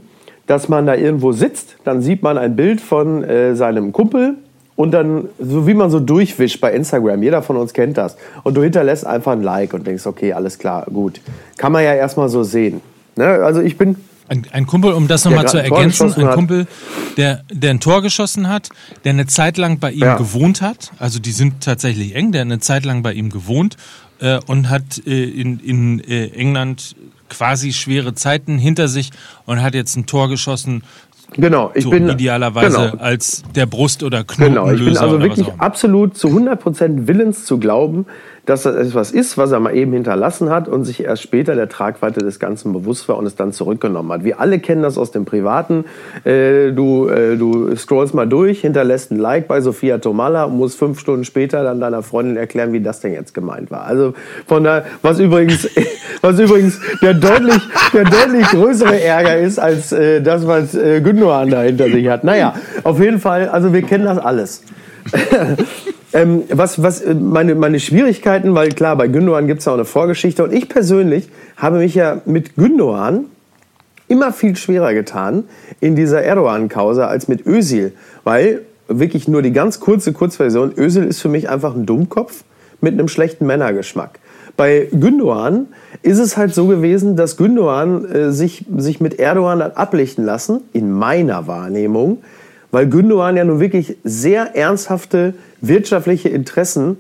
dass 0.47 0.69
man 0.69 0.87
da 0.87 0.95
irgendwo 0.95 1.33
sitzt, 1.33 1.77
dann 1.85 2.01
sieht 2.01 2.23
man 2.23 2.39
ein 2.39 2.57
Bild 2.57 2.81
von 2.81 3.23
äh, 3.25 3.55
seinem 3.55 3.93
Kumpel 3.93 4.37
und 4.79 4.93
dann, 4.93 5.29
so 5.41 5.67
wie 5.67 5.75
man 5.75 5.91
so 5.91 5.99
durchwischt 5.99 6.61
bei 6.61 6.73
Instagram, 6.73 7.21
jeder 7.21 7.43
von 7.43 7.57
uns 7.57 7.73
kennt 7.73 7.99
das, 7.99 8.17
und 8.45 8.57
du 8.57 8.63
hinterlässt 8.63 9.05
einfach 9.05 9.33
ein 9.33 9.43
Like 9.43 9.75
und 9.75 9.85
denkst, 9.85 10.07
okay, 10.07 10.33
alles 10.33 10.57
klar, 10.57 10.87
gut. 10.87 11.21
Kann 11.57 11.73
man 11.73 11.83
ja 11.83 11.95
erstmal 11.95 12.29
so 12.29 12.45
sehen. 12.45 12.81
Ne? 13.17 13.27
Also 13.27 13.61
ich 13.61 13.77
bin 13.77 13.97
ein, 14.29 14.47
ein, 14.53 14.67
Kumpel, 14.67 14.93
um 14.93 15.09
das 15.09 15.25
nochmal 15.25 15.49
zu 15.49 15.61
ergänzen, 15.61 16.15
ein 16.15 16.31
Kumpel, 16.31 16.69
der, 17.17 17.43
der 17.51 17.71
ein 17.71 17.81
Tor 17.81 18.03
geschossen 18.03 18.49
hat, 18.49 18.69
der 19.03 19.15
eine 19.15 19.27
Zeit 19.27 19.57
lang 19.57 19.81
bei 19.81 19.91
ihm 19.91 20.03
ja. 20.03 20.17
gewohnt 20.17 20.63
hat, 20.63 20.93
also 21.01 21.19
die 21.19 21.33
sind 21.33 21.65
tatsächlich 21.65 22.15
eng, 22.15 22.31
der 22.31 22.43
eine 22.43 22.61
Zeit 22.61 22.85
lang 22.85 23.03
bei 23.03 23.15
ihm 23.15 23.31
gewohnt 23.31 23.77
äh, 24.21 24.39
und 24.47 24.71
hat 24.71 25.05
äh, 25.07 25.25
in, 25.25 25.59
in 25.59 25.99
äh, 26.05 26.29
England 26.29 26.95
quasi 27.29 27.73
schwere 27.73 28.15
Zeiten 28.15 28.59
hinter 28.59 28.89
sich 28.89 29.11
und 29.45 29.61
hat 29.61 29.75
jetzt 29.75 29.97
ein 29.97 30.07
Tor 30.07 30.29
geschossen. 30.29 30.83
Genau, 31.33 31.71
ich 31.75 31.85
so 31.85 31.91
bin 31.91 32.09
idealerweise 32.09 32.91
genau. 32.93 33.03
als 33.03 33.43
der 33.55 33.67
Brust- 33.67 34.03
oder 34.03 34.25
Knotenlöser. 34.25 34.49
Genau, 34.49 34.73
ich 34.73 34.85
bin 34.85 34.97
also 34.97 35.21
wirklich 35.21 35.53
absolut 35.59 36.17
zu 36.17 36.29
100% 36.29 37.07
willens 37.07 37.45
zu 37.45 37.59
glauben, 37.59 38.07
dass 38.49 38.63
das 38.63 38.77
etwas 38.77 39.11
ist, 39.11 39.37
was 39.37 39.53
er 39.53 39.61
mal 39.61 39.77
eben 39.77 39.93
hinterlassen 39.93 40.49
hat 40.49 40.69
und 40.69 40.85
sich 40.85 41.05
erst 41.05 41.23
später 41.23 41.55
der 41.55 41.69
Tragweite 41.69 42.21
des 42.21 42.39
Ganzen 42.39 42.73
bewusst 42.73 43.07
war 43.09 43.19
und 43.19 43.27
es 43.27 43.37
dann 43.37 43.53
zurückgenommen 43.53 44.11
hat. 44.11 44.25
Wir 44.25 44.41
alle 44.41 44.59
kennen 44.59 44.83
das 44.83 44.97
aus 44.97 45.11
dem 45.11 45.27
Privaten. 45.27 45.85
Äh, 46.25 46.73
du, 46.73 47.09
äh, 47.09 47.37
du 47.37 47.77
scrollst 47.77 48.15
mal 48.15 48.27
durch, 48.27 48.63
hinterlässt 48.63 49.11
ein 49.11 49.19
Like 49.19 49.49
bei 49.49 49.61
Sophia 49.61 49.99
Tomala 49.99 50.45
und 50.45 50.57
musst 50.57 50.79
fünf 50.79 50.99
Stunden 50.99 51.25
später 51.25 51.63
dann 51.63 51.79
deiner 51.79 52.03
Freundin 52.03 52.39
erklären, 52.39 52.73
wie 52.73 52.81
das 52.81 53.01
denn 53.01 53.13
jetzt 53.13 53.35
gemeint 53.35 53.71
war. 53.71 53.83
Also 53.83 54.15
von 54.47 54.65
da, 54.65 54.85
was 55.03 55.19
übrigens, 55.19 55.69
was 56.23 56.41
übrigens 56.41 56.81
der 57.03 57.13
deutlich, 57.13 57.61
der 57.93 58.05
deutlich 58.05 58.47
größere 58.47 58.99
Ärger 58.99 59.37
ist, 59.37 59.59
als 59.59 59.93
äh, 59.93 60.23
das, 60.23 60.47
was 60.47 60.75
äh, 60.75 61.03
Gündogan 61.03 61.51
da 61.51 61.61
hinter 61.61 61.91
sich 61.91 62.09
hat. 62.09 62.25
Naja, 62.25 62.55
auf 62.83 62.99
jeden 62.99 63.21
Fall, 63.21 63.51
also 63.51 63.75
wir 63.75 63.83
kennen 63.83 64.07
das 64.07 64.19
alles. 64.19 64.63
Ähm, 66.13 66.45
was, 66.51 66.83
was 66.83 67.03
äh, 67.03 67.15
meine, 67.15 67.55
meine 67.55 67.81
Schwierigkeiten, 67.81 68.55
weil 68.55 68.71
klar, 68.71 68.97
bei 68.97 69.09
Gündogan 69.09 69.47
gibt 69.47 69.61
es 69.61 69.69
auch 69.69 69.75
eine 69.75 69.85
Vorgeschichte 69.85 70.43
und 70.43 70.53
ich 70.53 70.69
persönlich 70.69 71.29
habe 71.57 71.79
mich 71.79 71.95
ja 71.95 72.23
mit 72.25 72.57
Gündogan 72.57 73.27
immer 74.09 74.33
viel 74.33 74.57
schwerer 74.57 74.95
getan 74.95 75.45
in 75.81 75.97
dieser 75.97 76.23
Erdogan-Causa 76.23 77.07
als 77.07 77.29
mit 77.29 77.47
Özil, 77.47 77.93
weil 78.25 78.63
wirklich 78.89 79.29
nur 79.29 79.43
die 79.43 79.53
ganz 79.53 79.81
kurze 79.81 80.15
Kurzversion, 80.15 80.73
Özil 80.77 81.05
ist 81.05 81.21
für 81.21 81.29
mich 81.29 81.51
einfach 81.51 81.75
ein 81.75 81.85
Dummkopf 81.85 82.45
mit 82.81 82.95
einem 82.95 83.09
schlechten 83.09 83.47
Männergeschmack. 83.47 84.19
Bei 84.57 84.89
Gündogan 84.91 85.69
ist 86.03 86.19
es 86.19 86.37
halt 86.37 86.55
so 86.55 86.67
gewesen, 86.67 87.17
dass 87.17 87.37
Gündogan 87.37 88.05
äh, 88.07 88.33
sich, 88.33 88.65
sich 88.77 89.01
mit 89.01 89.19
Erdogan 89.19 89.63
hat 89.63 89.77
ablichten 89.77 90.25
lassen, 90.25 90.63
in 90.73 90.91
meiner 90.91 91.47
Wahrnehmung, 91.47 92.19
weil 92.71 92.89
Gündogan 92.89 93.37
ja 93.37 93.45
nun 93.45 93.61
wirklich 93.61 93.97
sehr 94.05 94.57
ernsthafte 94.57 95.35
wirtschaftliche 95.61 96.29
Interessen 96.29 96.99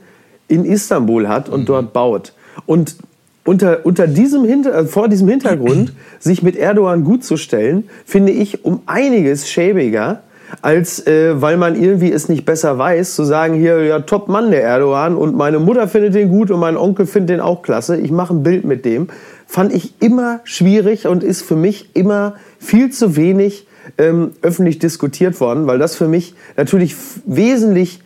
in 0.48 0.64
Istanbul 0.64 1.28
hat 1.28 1.48
und 1.48 1.62
mhm. 1.62 1.66
dort 1.66 1.92
baut. 1.92 2.32
Und 2.66 2.96
unter, 3.44 3.86
unter 3.86 4.06
diesem 4.06 4.44
Hinter, 4.44 4.74
äh, 4.74 4.84
vor 4.84 5.08
diesem 5.08 5.28
Hintergrund 5.28 5.92
sich 6.18 6.42
mit 6.42 6.56
Erdogan 6.56 7.04
gut 7.04 7.24
zu 7.24 7.36
stellen, 7.36 7.88
finde 8.04 8.32
ich 8.32 8.64
um 8.64 8.82
einiges 8.86 9.48
schäbiger, 9.48 10.22
als 10.62 11.06
äh, 11.06 11.40
weil 11.40 11.56
man 11.56 11.80
irgendwie 11.80 12.10
es 12.10 12.28
nicht 12.28 12.44
besser 12.44 12.78
weiß, 12.78 13.14
zu 13.14 13.24
sagen, 13.24 13.54
hier, 13.54 13.84
ja, 13.84 14.00
top 14.00 14.28
Mann 14.28 14.50
der 14.50 14.62
Erdogan 14.62 15.14
und 15.16 15.36
meine 15.36 15.58
Mutter 15.58 15.88
findet 15.88 16.14
den 16.14 16.30
gut 16.30 16.50
und 16.50 16.60
mein 16.60 16.76
Onkel 16.76 17.06
findet 17.06 17.30
den 17.30 17.40
auch 17.40 17.62
klasse, 17.62 17.98
ich 17.98 18.10
mache 18.10 18.34
ein 18.34 18.42
Bild 18.42 18.64
mit 18.64 18.84
dem, 18.84 19.08
fand 19.46 19.72
ich 19.74 19.94
immer 20.00 20.40
schwierig 20.44 21.06
und 21.06 21.22
ist 21.22 21.42
für 21.42 21.56
mich 21.56 21.94
immer 21.94 22.34
viel 22.58 22.90
zu 22.90 23.16
wenig 23.16 23.66
ähm, 23.96 24.32
öffentlich 24.42 24.78
diskutiert 24.78 25.40
worden, 25.40 25.66
weil 25.66 25.78
das 25.78 25.96
für 25.96 26.08
mich 26.08 26.34
natürlich 26.56 26.94
wesentlich 27.24 28.00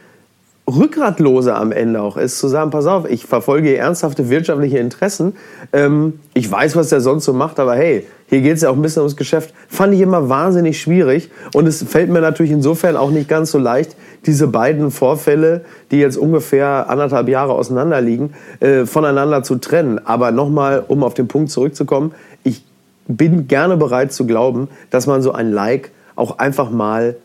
rückgratloser 0.69 1.57
am 1.57 1.73
Ende 1.73 2.01
auch 2.01 2.17
ist, 2.17 2.39
zu 2.39 2.47
sagen, 2.47 2.71
pass 2.71 2.87
auf, 2.87 3.11
ich 3.11 3.27
verfolge 3.27 3.77
ernsthafte 3.77 4.31
wirtschaftliche 4.31 4.79
Interessen, 4.79 5.35
ähm, 5.73 6.21
ich 6.35 6.51
weiß, 6.51 6.77
was 6.77 6.89
der 6.89 7.01
sonst 7.01 7.25
so 7.25 7.33
macht, 7.33 7.59
aber 7.59 7.75
hey, 7.75 8.07
hier 8.29 8.41
geht 8.41 8.55
es 8.55 8.63
ja 8.63 8.71
auch 8.71 8.77
ein 8.77 8.83
bisschen 8.83 9.01
ums 9.01 9.17
Geschäft, 9.17 9.53
fand 9.69 9.93
ich 9.95 10.01
immer 10.01 10.29
wahnsinnig 10.29 10.81
schwierig 10.81 11.31
und 11.53 11.67
es 11.67 11.83
fällt 11.83 12.11
mir 12.11 12.21
natürlich 12.21 12.53
insofern 12.53 12.97
auch 12.97 13.11
nicht 13.11 13.29
ganz 13.29 13.51
so 13.51 13.59
leicht, 13.59 13.97
diese 14.25 14.47
beiden 14.47 14.93
Vorfälle, 14.93 15.65
die 15.91 15.99
jetzt 15.99 16.17
ungefähr 16.17 16.89
anderthalb 16.89 17.29
Jahre 17.29 17.53
auseinander 17.53 18.01
liegen, 18.01 18.35
äh, 18.61 18.87
voneinander 18.87 19.43
zu 19.43 19.57
trennen. 19.57 20.01
Aber 20.05 20.31
nochmal, 20.31 20.85
um 20.87 21.03
auf 21.03 21.15
den 21.15 21.27
Punkt 21.27 21.51
zurückzukommen, 21.51 22.13
ich 22.45 22.65
bin 23.07 23.49
gerne 23.49 23.77
bereit 23.77 24.13
zu 24.13 24.27
glauben, 24.27 24.69
dass 24.91 25.07
man 25.07 25.23
so 25.23 25.33
ein 25.33 25.53
Like 25.53 25.91
auch 26.17 26.39
einfach 26.39 26.71
mal 26.71 27.17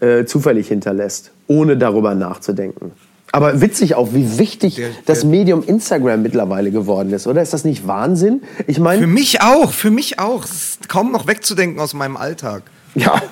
äh, 0.00 0.24
zufällig 0.24 0.68
hinterlässt, 0.68 1.32
ohne 1.46 1.76
darüber 1.76 2.14
nachzudenken. 2.14 2.92
Aber 3.32 3.60
witzig 3.60 3.94
auch, 3.96 4.14
wie 4.14 4.38
wichtig 4.38 4.76
der, 4.76 4.88
der, 4.88 4.96
das 5.04 5.24
Medium 5.24 5.62
Instagram 5.62 6.22
mittlerweile 6.22 6.70
geworden 6.70 7.12
ist, 7.12 7.26
oder? 7.26 7.42
Ist 7.42 7.52
das 7.52 7.64
nicht 7.64 7.86
Wahnsinn? 7.86 8.42
Ich 8.66 8.78
meine. 8.78 9.02
Für 9.02 9.06
mich 9.06 9.40
auch, 9.42 9.72
für 9.72 9.90
mich 9.90 10.18
auch. 10.18 10.44
Es 10.44 10.52
ist 10.52 10.88
kaum 10.88 11.12
noch 11.12 11.26
wegzudenken 11.26 11.80
aus 11.80 11.92
meinem 11.92 12.16
Alltag. 12.16 12.62
Ja. 12.94 13.22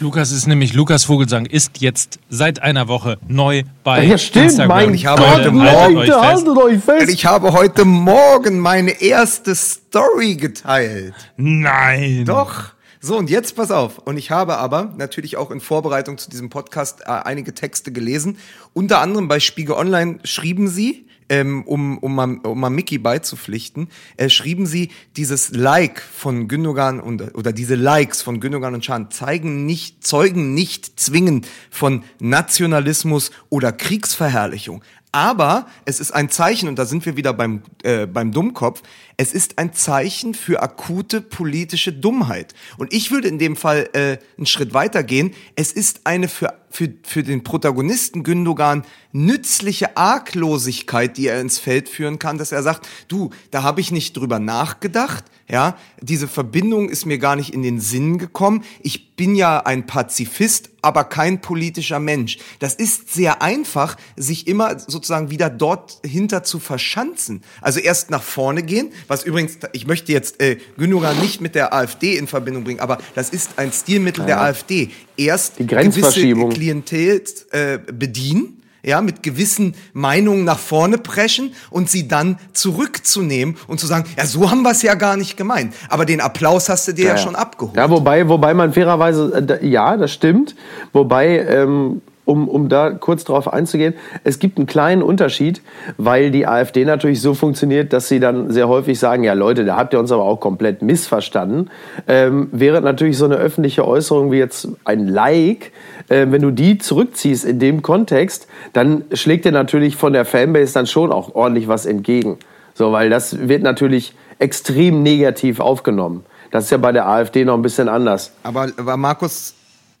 Lukas 0.00 0.32
ist 0.32 0.48
nämlich, 0.48 0.72
Lukas 0.72 1.04
Vogelsang 1.04 1.46
ist 1.46 1.80
jetzt 1.80 2.18
seit 2.28 2.60
einer 2.60 2.88
Woche 2.88 3.16
neu 3.28 3.62
bei 3.84 4.04
ja, 4.04 4.18
stimmt, 4.18 4.46
Instagram. 4.46 4.86
Mein 4.86 4.94
ich 4.94 5.06
habe 5.06 5.22
Gott, 5.22 5.34
heute 5.36 5.52
Morgen, 5.52 5.96
euch 5.96 6.10
fest. 6.10 6.48
euch 6.48 6.80
fest. 6.82 7.10
Ich 7.10 7.26
habe 7.26 7.52
heute 7.52 7.84
Morgen 7.84 8.58
meine 8.58 9.00
erste 9.00 9.54
Story 9.54 10.34
geteilt. 10.34 11.14
Nein. 11.36 12.24
Doch. 12.24 12.72
So, 13.00 13.16
und 13.16 13.30
jetzt 13.30 13.54
pass 13.54 13.70
auf. 13.70 13.98
Und 13.98 14.16
ich 14.16 14.32
habe 14.32 14.56
aber 14.56 14.92
natürlich 14.96 15.36
auch 15.36 15.52
in 15.52 15.60
Vorbereitung 15.60 16.18
zu 16.18 16.28
diesem 16.28 16.50
Podcast 16.50 17.02
äh, 17.02 17.10
einige 17.10 17.54
Texte 17.54 17.92
gelesen. 17.92 18.38
Unter 18.72 19.00
anderem 19.00 19.28
bei 19.28 19.38
Spiegel 19.38 19.76
Online 19.76 20.18
schrieben 20.24 20.66
sie, 20.66 21.06
ähm, 21.34 21.64
um, 21.64 21.98
um, 21.98 22.14
mal, 22.14 22.38
um 22.44 22.60
mal 22.60 22.70
Mickey 22.70 22.98
beizupflichten, 22.98 23.88
äh, 24.16 24.30
schrieben 24.30 24.66
sie, 24.66 24.90
dieses 25.16 25.50
Like 25.50 26.00
von 26.00 26.46
Gündogan 26.46 27.00
und, 27.00 27.34
oder 27.34 27.52
diese 27.52 27.74
Likes 27.74 28.22
von 28.22 28.38
Gündogan 28.38 28.74
und 28.74 28.82
Chan 28.82 29.10
zeigen 29.10 29.66
nicht, 29.66 30.06
zeugen 30.06 30.54
nicht 30.54 31.00
zwingend 31.00 31.48
von 31.70 32.04
Nationalismus 32.20 33.32
oder 33.50 33.72
Kriegsverherrlichung. 33.72 34.84
Aber 35.10 35.66
es 35.84 36.00
ist 36.00 36.12
ein 36.12 36.28
Zeichen, 36.28 36.68
und 36.68 36.76
da 36.76 36.86
sind 36.86 37.06
wir 37.06 37.16
wieder 37.16 37.32
beim, 37.32 37.62
äh, 37.84 38.06
beim 38.06 38.32
Dummkopf, 38.32 38.82
es 39.16 39.32
ist 39.32 39.58
ein 39.58 39.72
Zeichen 39.72 40.34
für 40.34 40.60
akute 40.60 41.20
politische 41.20 41.92
Dummheit. 41.92 42.52
Und 42.78 42.92
ich 42.92 43.12
würde 43.12 43.28
in 43.28 43.38
dem 43.38 43.54
Fall 43.54 43.88
äh, 43.92 44.18
einen 44.36 44.46
Schritt 44.46 44.74
weiter 44.74 45.04
gehen. 45.04 45.32
Es 45.54 45.70
ist 45.70 46.00
eine 46.04 46.26
für, 46.26 46.54
für, 46.74 46.92
für 47.04 47.22
den 47.22 47.44
Protagonisten 47.44 48.24
Gündogan 48.24 48.84
nützliche 49.12 49.96
Arglosigkeit, 49.96 51.16
die 51.16 51.28
er 51.28 51.40
ins 51.40 51.60
Feld 51.60 51.88
führen 51.88 52.18
kann, 52.18 52.36
dass 52.36 52.50
er 52.50 52.64
sagt, 52.64 52.88
du, 53.06 53.30
da 53.52 53.62
habe 53.62 53.80
ich 53.80 53.92
nicht 53.92 54.16
drüber 54.16 54.40
nachgedacht, 54.40 55.24
ja, 55.48 55.76
diese 56.00 56.26
Verbindung 56.26 56.88
ist 56.88 57.04
mir 57.04 57.18
gar 57.18 57.36
nicht 57.36 57.52
in 57.52 57.62
den 57.62 57.78
Sinn 57.78 58.16
gekommen. 58.16 58.64
Ich 58.80 59.14
bin 59.14 59.34
ja 59.34 59.60
ein 59.60 59.86
Pazifist, 59.86 60.70
aber 60.80 61.04
kein 61.04 61.42
politischer 61.42 62.00
Mensch. 62.00 62.38
Das 62.60 62.74
ist 62.74 63.12
sehr 63.12 63.42
einfach, 63.42 63.96
sich 64.16 64.46
immer 64.46 64.78
sozusagen 64.78 65.30
wieder 65.30 65.50
dort 65.50 66.00
hinter 66.04 66.44
zu 66.44 66.58
verschanzen. 66.60 67.42
Also 67.60 67.78
erst 67.78 68.10
nach 68.10 68.22
vorne 68.22 68.62
gehen, 68.62 68.90
was 69.06 69.24
übrigens, 69.24 69.58
ich 69.72 69.86
möchte 69.86 70.12
jetzt 70.12 70.40
äh, 70.40 70.56
Gündogan 70.78 71.20
nicht 71.20 71.42
mit 71.42 71.54
der 71.54 71.74
AfD 71.74 72.16
in 72.16 72.26
Verbindung 72.26 72.64
bringen, 72.64 72.80
aber 72.80 72.98
das 73.14 73.28
ist 73.28 73.58
ein 73.58 73.70
Stilmittel 73.70 74.22
ja. 74.22 74.26
der 74.26 74.40
AfD. 74.40 74.90
Erst 75.16 75.58
Die 75.58 75.66
gewisse 75.66 76.20
Klientel 76.64 77.22
äh, 77.50 77.78
bedienen 77.92 78.62
ja, 78.82 79.00
mit 79.00 79.22
gewissen 79.22 79.74
Meinungen 79.94 80.44
nach 80.44 80.58
vorne 80.58 80.98
preschen 80.98 81.54
und 81.70 81.88
sie 81.88 82.06
dann 82.06 82.38
zurückzunehmen 82.52 83.56
und 83.66 83.80
zu 83.80 83.86
sagen, 83.86 84.04
ja, 84.16 84.26
so 84.26 84.50
haben 84.50 84.60
wir 84.60 84.72
es 84.72 84.82
ja 84.82 84.94
gar 84.94 85.16
nicht 85.16 85.38
gemeint. 85.38 85.74
Aber 85.88 86.04
den 86.04 86.20
Applaus 86.20 86.68
hast 86.68 86.88
du 86.88 86.92
dir 86.92 87.06
ja, 87.06 87.10
ja 87.12 87.16
schon 87.16 87.34
abgeholt. 87.34 87.76
Ja, 87.76 87.88
wobei, 87.88 88.28
wobei 88.28 88.52
man 88.52 88.74
fairerweise, 88.74 89.58
äh, 89.62 89.66
ja, 89.66 89.96
das 89.96 90.12
stimmt. 90.12 90.54
Wobei, 90.92 91.38
ähm, 91.38 92.02
um, 92.24 92.48
um 92.48 92.68
da 92.68 92.90
kurz 92.90 93.24
drauf 93.24 93.52
einzugehen, 93.52 93.94
es 94.24 94.38
gibt 94.38 94.58
einen 94.58 94.66
kleinen 94.66 95.02
Unterschied, 95.02 95.62
weil 95.96 96.30
die 96.30 96.46
AfD 96.46 96.84
natürlich 96.84 97.20
so 97.20 97.34
funktioniert, 97.34 97.92
dass 97.92 98.08
sie 98.08 98.20
dann 98.20 98.50
sehr 98.50 98.68
häufig 98.68 98.98
sagen, 98.98 99.24
ja 99.24 99.34
Leute, 99.34 99.64
da 99.64 99.76
habt 99.76 99.92
ihr 99.92 100.00
uns 100.00 100.10
aber 100.10 100.24
auch 100.24 100.40
komplett 100.40 100.82
missverstanden. 100.82 101.70
Ähm, 102.08 102.48
während 102.52 102.84
natürlich 102.84 103.18
so 103.18 103.26
eine 103.26 103.36
öffentliche 103.36 103.86
Äußerung 103.86 104.32
wie 104.32 104.38
jetzt 104.38 104.68
ein 104.84 105.06
Like, 105.06 105.72
äh, 106.08 106.26
wenn 106.30 106.42
du 106.42 106.50
die 106.50 106.78
zurückziehst 106.78 107.44
in 107.44 107.58
dem 107.58 107.82
Kontext, 107.82 108.46
dann 108.72 109.04
schlägt 109.12 109.44
dir 109.44 109.52
natürlich 109.52 109.96
von 109.96 110.12
der 110.12 110.24
Fanbase 110.24 110.74
dann 110.74 110.86
schon 110.86 111.12
auch 111.12 111.34
ordentlich 111.34 111.68
was 111.68 111.86
entgegen. 111.86 112.38
So, 112.74 112.90
weil 112.92 113.08
das 113.08 113.48
wird 113.48 113.62
natürlich 113.62 114.14
extrem 114.38 115.02
negativ 115.02 115.60
aufgenommen. 115.60 116.24
Das 116.50 116.64
ist 116.64 116.70
ja 116.70 116.78
bei 116.78 116.92
der 116.92 117.08
AfD 117.08 117.44
noch 117.44 117.54
ein 117.54 117.62
bisschen 117.62 117.88
anders. 117.88 118.32
Aber, 118.42 118.68
aber 118.76 118.96
Markus, 118.96 119.54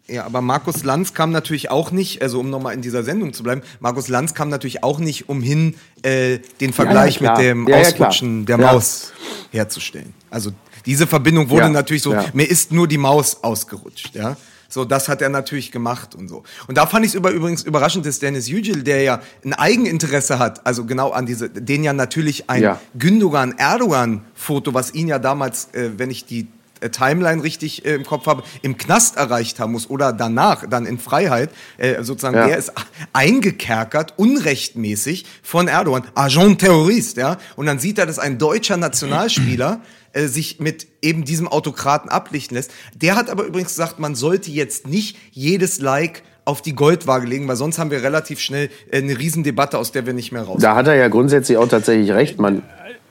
ja, 0.06 0.26
aber 0.26 0.42
Markus 0.42 0.84
Lanz 0.84 1.14
kam 1.14 1.30
natürlich 1.30 1.70
auch 1.70 1.90
nicht, 1.90 2.20
also 2.20 2.40
um 2.40 2.50
nochmal 2.50 2.74
in 2.74 2.82
dieser 2.82 3.02
Sendung 3.04 3.32
zu 3.32 3.42
bleiben, 3.42 3.62
Markus 3.80 4.08
Lanz 4.08 4.34
kam 4.34 4.50
natürlich 4.50 4.82
auch 4.84 4.98
nicht 4.98 5.28
umhin, 5.30 5.76
äh, 6.02 6.40
den 6.60 6.74
Vergleich 6.74 7.20
ja, 7.20 7.24
ja, 7.24 7.30
mit 7.32 7.42
dem 7.42 7.68
ja, 7.68 7.78
Ausrutschen 7.78 8.44
der 8.44 8.58
Maus 8.58 9.12
herzustellen. 9.50 10.12
Also 10.30 10.50
Diese 10.84 11.06
Verbindung 11.06 11.48
wurde 11.48 11.70
natürlich 11.70 12.02
so, 12.02 12.14
mir 12.34 12.44
ist 12.44 12.70
nur 12.70 12.86
die 12.86 12.98
Maus 12.98 13.42
ausgerutscht, 13.42 14.14
ja. 14.14 14.36
So, 14.68 14.84
das 14.84 15.08
hat 15.08 15.22
er 15.22 15.28
natürlich 15.28 15.70
gemacht 15.70 16.16
und 16.16 16.26
so. 16.26 16.42
Und 16.66 16.76
da 16.76 16.86
fand 16.86 17.04
ich 17.04 17.12
es 17.12 17.14
über, 17.14 17.30
übrigens 17.30 17.62
überraschend, 17.62 18.06
dass 18.06 18.18
Dennis 18.18 18.48
Yücel, 18.48 18.82
der 18.82 19.02
ja 19.02 19.22
ein 19.44 19.52
Eigeninteresse 19.52 20.40
hat, 20.40 20.66
also 20.66 20.84
genau 20.84 21.10
an 21.10 21.26
diese, 21.26 21.48
den 21.48 21.84
ja 21.84 21.92
natürlich 21.92 22.50
ein. 22.50 22.60
Gündogan-Erdogan-Foto, 22.98 24.74
was 24.74 24.92
ihn 24.92 25.06
ja 25.06 25.20
damals, 25.20 25.68
äh, 25.74 25.92
wenn 25.96 26.10
ich 26.10 26.24
die 26.24 26.48
Timeline 26.90 27.42
richtig 27.42 27.84
äh, 27.84 27.94
im 27.94 28.04
Kopf 28.04 28.26
habe, 28.26 28.42
im 28.62 28.76
Knast 28.76 29.16
erreicht 29.16 29.60
haben 29.60 29.72
muss 29.72 29.88
oder 29.90 30.12
danach, 30.12 30.68
dann 30.68 30.86
in 30.86 30.98
Freiheit, 30.98 31.50
äh, 31.78 32.02
sozusagen, 32.02 32.36
Ja. 32.36 32.46
der 32.46 32.58
ist 32.58 32.72
eingekerkert, 33.12 34.14
unrechtmäßig 34.16 35.24
von 35.42 35.68
Erdogan, 35.68 36.04
Agent 36.14 36.60
Terrorist, 36.60 37.16
ja, 37.16 37.36
und 37.56 37.66
dann 37.66 37.78
sieht 37.78 37.98
er, 37.98 38.06
dass 38.06 38.18
ein 38.18 38.38
deutscher 38.38 38.76
Nationalspieler 38.76 39.80
äh, 40.12 40.26
sich 40.26 40.60
mit 40.60 40.86
eben 41.02 41.24
diesem 41.24 41.48
Autokraten 41.48 42.10
ablichten 42.10 42.56
lässt. 42.56 42.70
Der 42.94 43.16
hat 43.16 43.30
aber 43.30 43.44
übrigens 43.44 43.70
gesagt, 43.70 43.98
man 43.98 44.14
sollte 44.14 44.50
jetzt 44.50 44.86
nicht 44.86 45.16
jedes 45.32 45.80
Like 45.80 46.22
auf 46.44 46.60
die 46.60 46.74
Goldwaage 46.74 47.26
legen, 47.26 47.48
weil 47.48 47.56
sonst 47.56 47.78
haben 47.78 47.90
wir 47.90 48.02
relativ 48.02 48.38
schnell 48.38 48.68
äh, 48.90 48.98
eine 48.98 49.18
Riesendebatte, 49.18 49.78
aus 49.78 49.92
der 49.92 50.06
wir 50.06 50.12
nicht 50.12 50.30
mehr 50.30 50.42
raus. 50.42 50.60
Da 50.60 50.74
hat 50.76 50.86
er 50.86 50.94
ja 50.94 51.08
grundsätzlich 51.08 51.56
auch 51.58 51.68
tatsächlich 51.68 52.12
recht. 52.12 52.38
Man, 52.38 52.62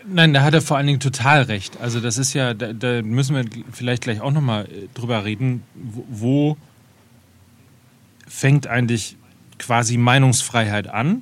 Nein, 0.07 0.33
da 0.33 0.41
hat 0.43 0.53
er 0.53 0.61
vor 0.61 0.77
allen 0.77 0.87
Dingen 0.87 0.99
total 0.99 1.43
recht. 1.43 1.79
Also 1.81 1.99
das 1.99 2.17
ist 2.17 2.33
ja, 2.33 2.53
da, 2.53 2.73
da 2.73 3.01
müssen 3.01 3.35
wir 3.35 3.45
vielleicht 3.71 4.03
gleich 4.03 4.19
auch 4.21 4.31
nochmal 4.31 4.67
drüber 4.93 5.23
reden, 5.23 5.63
wo, 5.75 6.05
wo 6.09 6.57
fängt 8.27 8.67
eigentlich 8.67 9.17
quasi 9.59 9.97
Meinungsfreiheit 9.97 10.87
an 10.89 11.21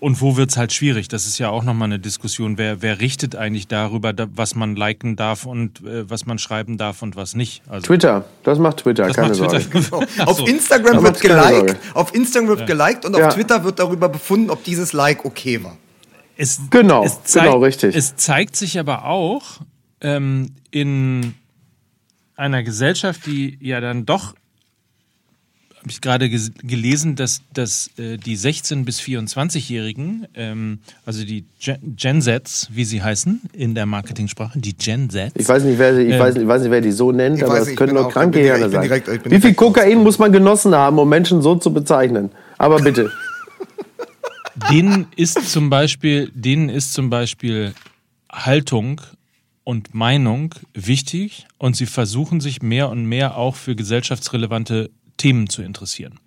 und 0.00 0.20
wo 0.20 0.36
wird 0.36 0.50
es 0.50 0.56
halt 0.56 0.72
schwierig. 0.72 1.08
Das 1.08 1.26
ist 1.26 1.38
ja 1.38 1.48
auch 1.48 1.64
nochmal 1.64 1.86
eine 1.86 1.98
Diskussion. 1.98 2.58
Wer, 2.58 2.82
wer 2.82 3.00
richtet 3.00 3.36
eigentlich 3.36 3.66
darüber, 3.66 4.12
da, 4.12 4.26
was 4.34 4.54
man 4.54 4.76
liken 4.76 5.16
darf 5.16 5.46
und 5.46 5.80
äh, 5.84 6.08
was 6.08 6.26
man 6.26 6.38
schreiben 6.38 6.76
darf 6.76 7.00
und 7.02 7.16
was 7.16 7.34
nicht? 7.34 7.62
Also, 7.68 7.86
Twitter, 7.86 8.24
das 8.42 8.58
macht 8.58 8.78
Twitter, 8.78 9.06
das 9.06 9.16
keine 9.16 9.28
macht 9.28 9.36
Sorge. 9.38 9.60
Twitter. 9.70 10.06
Ach 10.18 10.26
Auf 10.26 10.36
so. 10.38 10.46
Instagram 10.46 11.02
wird 11.02 11.20
geliked, 11.20 11.48
Sorge. 11.48 11.76
auf 11.94 12.14
Instagram 12.14 12.48
wird 12.48 12.66
geliked 12.66 13.04
und 13.06 13.16
Ja. 13.16 13.28
auf 13.28 13.34
Twitter 13.34 13.64
wird 13.64 13.78
darüber 13.78 14.08
befunden, 14.10 14.50
ob 14.50 14.62
dieses 14.64 14.92
Like 14.92 15.24
okay 15.24 15.62
war. 15.64 15.76
Es, 16.36 16.60
Genau, 16.70 17.04
es 17.04 17.22
zeigt, 17.24 17.46
genau, 17.46 17.58
richtig. 17.62 17.94
Es 17.96 18.16
zeigt 18.16 18.56
sich 18.56 18.78
aber 18.78 19.04
auch 19.06 19.60
ähm, 20.00 20.50
in 20.70 21.34
einer 22.36 22.62
Gesellschaft, 22.62 23.26
die 23.26 23.56
ja 23.60 23.80
dann 23.80 24.04
doch, 24.06 24.34
habe 25.78 25.90
ich 25.90 26.00
gerade 26.00 26.24
ges- 26.26 26.50
gelesen, 26.66 27.14
dass, 27.14 27.42
dass 27.52 27.90
äh, 27.98 28.16
die 28.16 28.36
16- 28.38 28.84
bis 28.84 29.00
24-Jährigen, 29.00 30.26
ähm, 30.34 30.78
also 31.06 31.24
die 31.24 31.44
Gen, 31.60 31.94
Gen 31.96 32.22
Zs, 32.22 32.68
wie 32.72 32.84
sie 32.84 33.02
heißen 33.02 33.42
in 33.52 33.74
der 33.74 33.84
Marketingsprache, 33.86 34.58
die 34.58 34.74
Gen 34.74 35.10
Zs. 35.10 35.32
Ich 35.36 35.46
weiß 35.48 35.62
nicht, 35.64 35.78
wer, 35.78 35.96
ich 35.98 36.14
Ähm, 36.14 36.18
weiß, 36.18 36.36
ich 36.36 36.46
weiß 36.48 36.62
nicht, 36.62 36.70
wer 36.70 36.80
die 36.80 36.90
so 36.90 37.12
nennt, 37.12 37.42
aber 37.42 37.52
weiß 37.52 37.62
es 37.62 37.68
ich 37.68 37.76
können 37.76 37.90
bin 37.92 37.96
nur 37.96 38.06
auch- 38.06 38.12
kranke 38.12 38.40
ich 38.40 38.46
bin 38.50 38.56
Hirne 38.56 38.70
direkt- 38.70 39.08
ich 39.08 39.12
bin 39.12 39.20
sein. 39.20 39.30
direkt- 39.30 39.30
Wie 39.30 39.46
viel. 39.48 39.54
Kokain 39.54 39.98
muss 40.02 40.18
man 40.18 40.32
genossen 40.32 40.74
haben, 40.74 40.98
um 40.98 41.08
Menschen 41.08 41.42
so 41.42 41.54
zu 41.56 41.72
bezeichnen? 41.72 42.30
Aber 42.58 42.80
bitte. 42.80 43.10
denen 44.70 45.06
ist 45.16 45.50
zum 45.50 45.70
Beispiel, 45.70 46.30
denen 46.34 46.68
ist 46.68 46.92
zum 46.92 47.10
Beispiel 47.10 47.74
Haltung 48.30 49.00
und 49.64 49.94
Meinung 49.94 50.54
wichtig 50.74 51.46
und 51.58 51.76
sie 51.76 51.86
versuchen 51.86 52.40
sich 52.40 52.62
mehr 52.62 52.90
und 52.90 53.06
mehr 53.06 53.36
auch 53.36 53.56
für 53.56 53.74
gesellschaftsrelevante 53.74 54.90
Themen 55.16 55.48
zu 55.48 55.62
interessieren. 55.62 56.18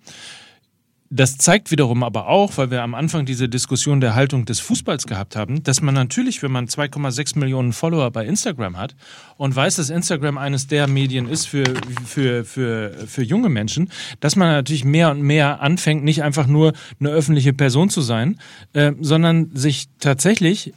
Das 1.10 1.38
zeigt 1.38 1.70
wiederum 1.70 2.02
aber 2.02 2.28
auch, 2.28 2.58
weil 2.58 2.70
wir 2.70 2.82
am 2.82 2.94
Anfang 2.94 3.24
diese 3.24 3.48
Diskussion 3.48 4.02
der 4.02 4.14
Haltung 4.14 4.44
des 4.44 4.60
Fußballs 4.60 5.06
gehabt 5.06 5.36
haben, 5.36 5.62
dass 5.62 5.80
man 5.80 5.94
natürlich, 5.94 6.42
wenn 6.42 6.52
man 6.52 6.66
2,6 6.66 7.38
Millionen 7.38 7.72
Follower 7.72 8.10
bei 8.10 8.26
Instagram 8.26 8.76
hat 8.76 8.94
und 9.38 9.56
weiß, 9.56 9.76
dass 9.76 9.88
Instagram 9.88 10.36
eines 10.36 10.66
der 10.66 10.86
Medien 10.86 11.26
ist 11.26 11.46
für, 11.46 11.64
für, 12.04 12.44
für, 12.44 12.92
für 13.06 13.22
junge 13.22 13.48
Menschen, 13.48 13.90
dass 14.20 14.36
man 14.36 14.48
natürlich 14.48 14.84
mehr 14.84 15.10
und 15.10 15.22
mehr 15.22 15.62
anfängt, 15.62 16.04
nicht 16.04 16.22
einfach 16.22 16.46
nur 16.46 16.74
eine 17.00 17.08
öffentliche 17.08 17.54
Person 17.54 17.88
zu 17.88 18.02
sein, 18.02 18.38
äh, 18.74 18.92
sondern 19.00 19.50
sich 19.54 19.88
tatsächlich 20.00 20.74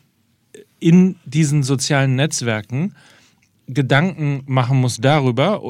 in 0.79 1.17
diesen 1.25 1.61
sozialen 1.61 2.15
Netzwerken 2.15 2.95
Gedanken 3.67 4.43
machen 4.47 4.79
muss 4.79 4.97
darüber, 4.97 5.61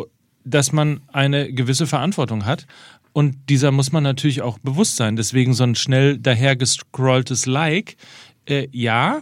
dass 0.43 0.71
man 0.71 1.01
eine 1.11 1.51
gewisse 1.53 1.87
Verantwortung 1.87 2.45
hat. 2.45 2.65
Und 3.13 3.35
dieser 3.49 3.71
muss 3.71 3.91
man 3.91 4.03
natürlich 4.03 4.41
auch 4.41 4.59
bewusst 4.59 4.95
sein. 4.95 5.15
Deswegen 5.15 5.53
so 5.53 5.63
ein 5.63 5.75
schnell 5.75 6.17
dahergescrolltes 6.17 7.45
Like, 7.45 7.97
äh, 8.45 8.67
ja, 8.71 9.21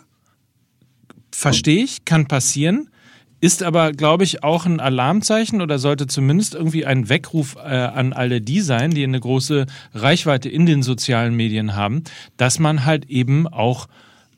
verstehe 1.31 1.83
ich, 1.83 2.05
kann 2.05 2.27
passieren, 2.27 2.89
ist 3.41 3.63
aber, 3.63 3.93
glaube 3.93 4.25
ich, 4.25 4.43
auch 4.43 4.65
ein 4.65 4.79
Alarmzeichen 4.79 5.61
oder 5.61 5.79
sollte 5.79 6.07
zumindest 6.07 6.55
irgendwie 6.55 6.85
ein 6.85 7.07
Weckruf 7.07 7.55
äh, 7.55 7.59
an 7.59 8.11
alle 8.11 8.41
die 8.41 8.59
sein, 8.59 8.91
die 8.91 9.03
eine 9.03 9.19
große 9.19 9.65
Reichweite 9.93 10.49
in 10.49 10.65
den 10.65 10.83
sozialen 10.83 11.35
Medien 11.35 11.75
haben, 11.75 12.03
dass 12.37 12.59
man 12.59 12.85
halt 12.85 13.09
eben 13.09 13.47
auch 13.47 13.87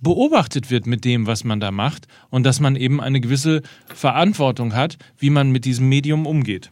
beobachtet 0.01 0.69
wird 0.69 0.87
mit 0.87 1.03
dem, 1.05 1.27
was 1.27 1.43
man 1.43 1.59
da 1.59 1.71
macht 1.71 2.07
und 2.29 2.43
dass 2.43 2.59
man 2.59 2.75
eben 2.75 3.01
eine 3.01 3.21
gewisse 3.21 3.61
Verantwortung 3.87 4.75
hat, 4.75 4.97
wie 5.17 5.29
man 5.29 5.51
mit 5.51 5.65
diesem 5.65 5.89
Medium 5.89 6.25
umgeht. 6.25 6.69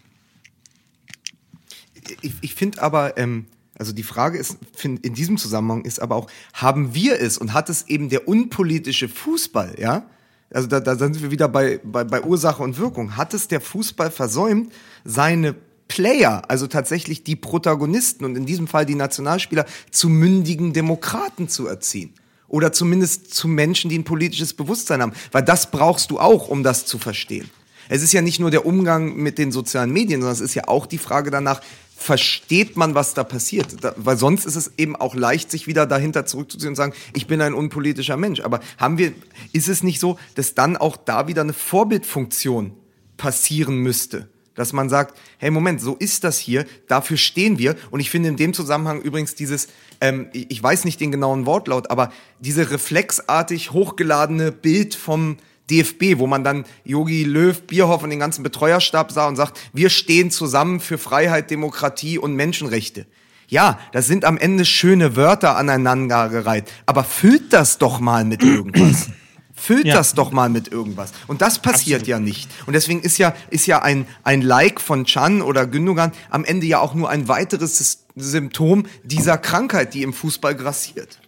Ich, 2.22 2.34
ich 2.42 2.56
finde 2.56 2.82
aber, 2.82 3.18
ähm, 3.18 3.46
also 3.78 3.94
die 3.94 4.04
Frage 4.04 4.38
ist, 4.38 4.58
find, 4.76 5.06
in 5.06 5.14
diesem 5.14 5.38
Zusammenhang 5.38 5.86
ist 5.86 6.02
aber 6.02 6.16
auch, 6.16 6.28
haben 6.54 6.94
wir 6.94 7.20
es 7.20 7.38
und 7.38 7.54
hat 7.54 7.70
es 7.70 7.88
eben 7.88 8.10
der 8.10 8.28
unpolitische 8.28 9.08
Fußball, 9.08 9.76
ja? 9.80 10.06
Also 10.52 10.68
da, 10.68 10.80
da 10.80 10.96
sind 10.96 11.22
wir 11.22 11.32
wieder 11.32 11.48
bei, 11.48 11.80
bei, 11.84 12.04
bei 12.04 12.24
Ursache 12.24 12.64
und 12.64 12.78
Wirkung. 12.78 13.16
Hat 13.18 13.34
es 13.34 13.48
der 13.48 13.62
Fußball 13.62 14.10
versäumt, 14.10 14.74
seine 15.06 15.56
Player, 15.88 16.44
also 16.48 16.68
tatsächlich 16.68 17.24
die 17.24 17.36
Protagonisten 17.36 18.26
und 18.26 18.36
in 18.36 18.46
diesem 18.46 18.68
Fall 18.68 18.86
die 18.86 18.96
Nationalspieler, 18.96 19.66
zu 19.92 20.10
mündigen 20.10 20.74
Demokraten 20.74 21.50
zu 21.50 21.68
erziehen? 21.68 22.14
Oder 22.48 22.72
zumindest 22.74 23.34
zu 23.34 23.48
Menschen, 23.48 23.92
die 23.92 24.00
ein 24.00 24.04
politisches 24.04 24.56
Bewusstsein 24.56 25.04
haben. 25.04 25.14
Weil 25.32 25.44
das 25.44 25.70
brauchst 25.70 26.10
du 26.10 26.20
auch, 26.20 26.48
um 26.48 26.64
das 26.64 26.88
zu 26.88 26.98
verstehen. 26.98 27.50
Es 27.90 28.02
ist 28.02 28.14
ja 28.14 28.22
nicht 28.22 28.40
nur 28.40 28.52
der 28.52 28.66
Umgang 28.66 29.16
mit 29.16 29.38
den 29.38 29.52
sozialen 29.52 29.92
Medien, 29.92 30.22
sondern 30.22 30.36
es 30.36 30.42
ist 30.42 30.56
ja 30.56 30.68
auch 30.68 30.86
die 30.86 30.98
Frage 30.98 31.32
danach, 31.32 31.62
versteht 32.00 32.78
man, 32.78 32.96
was 32.96 33.14
da 33.14 33.24
passiert? 33.24 33.84
Da, 33.84 33.94
weil 33.98 34.18
sonst 34.18 34.46
ist 34.46 34.56
es 34.56 34.72
eben 34.78 34.96
auch 34.96 35.16
leicht, 35.16 35.52
sich 35.52 35.68
wieder 35.68 35.86
dahinter 35.86 36.26
zurückzuziehen 36.26 36.70
und 36.70 36.76
sagen, 36.76 36.94
ich 37.14 37.28
bin 37.28 37.42
ein 37.42 37.54
unpolitischer 37.54 38.16
Mensch. 38.16 38.40
Aber 38.40 38.62
haben 38.78 38.98
wir, 38.98 39.12
ist 39.52 39.68
es 39.68 39.84
nicht 39.84 40.00
so, 40.00 40.18
dass 40.36 40.56
dann 40.56 40.78
auch 40.78 40.96
da 40.96 41.28
wieder 41.28 41.42
eine 41.42 41.54
Vorbildfunktion 41.54 42.72
passieren 43.18 43.80
müsste? 43.80 44.30
Dass 44.56 44.72
man 44.72 44.90
sagt, 44.90 45.18
hey 45.38 45.52
Moment, 45.52 45.82
so 45.82 45.96
ist 45.96 46.24
das 46.24 46.40
hier, 46.40 46.66
dafür 46.88 47.18
stehen 47.18 47.60
wir. 47.60 47.76
Und 47.92 48.00
ich 48.00 48.10
finde 48.10 48.30
in 48.30 48.38
dem 48.38 48.54
Zusammenhang 48.54 49.02
übrigens 49.02 49.36
dieses, 49.36 49.68
ähm, 50.00 50.30
ich 50.32 50.50
ich 50.52 50.64
weiß 50.64 50.86
nicht 50.86 51.02
den 51.02 51.12
genauen 51.12 51.46
Wortlaut, 51.46 51.92
aber 51.92 52.12
diese 52.40 52.72
reflexartig 52.72 53.72
hochgeladene 53.72 54.54
Bild 54.54 54.96
vom 54.96 55.38
DFB, 55.70 56.18
wo 56.18 56.28
man 56.28 56.44
dann 56.44 56.66
Yogi 56.84 57.24
Löw, 57.24 57.62
Bierhoff 57.62 58.04
und 58.04 58.10
den 58.10 58.20
ganzen 58.20 58.44
Betreuerstab 58.44 59.12
sah 59.12 59.28
und 59.28 59.36
sagt, 59.36 59.60
wir 59.74 59.90
stehen 59.90 60.32
zusammen 60.32 60.80
für 60.80 60.98
Freiheit, 60.98 61.52
Demokratie 61.52 62.18
und 62.18 62.36
Menschenrechte. 62.36 63.06
Ja, 63.48 63.80
das 63.94 64.06
sind 64.06 64.26
am 64.26 64.38
Ende 64.38 64.64
schöne 64.64 65.16
Wörter 65.16 65.58
aneinandergereiht, 65.58 66.72
aber 66.86 67.04
füllt 67.04 67.52
das 67.52 67.80
doch 67.80 68.00
mal 68.00 68.24
mit 68.24 68.44
irgendwas. 68.44 69.10
Füllt 69.60 69.88
Ja. 69.88 69.96
das 69.96 70.14
doch 70.14 70.32
mal 70.32 70.48
mit 70.48 70.72
irgendwas. 70.72 71.12
Und 71.28 71.42
das 71.42 71.60
passiert 71.60 72.08
ja 72.08 72.18
nicht. 72.18 72.50
Und 72.66 72.74
deswegen 72.74 73.02
ist 73.02 73.18
ja, 73.18 73.36
ist 73.50 73.66
ja 73.66 73.82
ein, 73.82 74.08
ein 74.24 74.42
Like 74.42 74.80
von 74.80 75.04
Chan 75.04 75.42
oder 75.42 75.68
Gündogan 75.68 76.14
am 76.30 76.46
Ende 76.46 76.66
ja 76.66 76.80
auch 76.80 76.94
nur 76.94 77.10
ein 77.10 77.28
weiteres 77.28 78.06
Symptom 78.16 78.86
dieser 79.04 79.38
Krankheit, 79.38 79.94
die 79.94 80.04
im 80.04 80.14
Fußball 80.14 80.56
grassiert. 80.56 81.20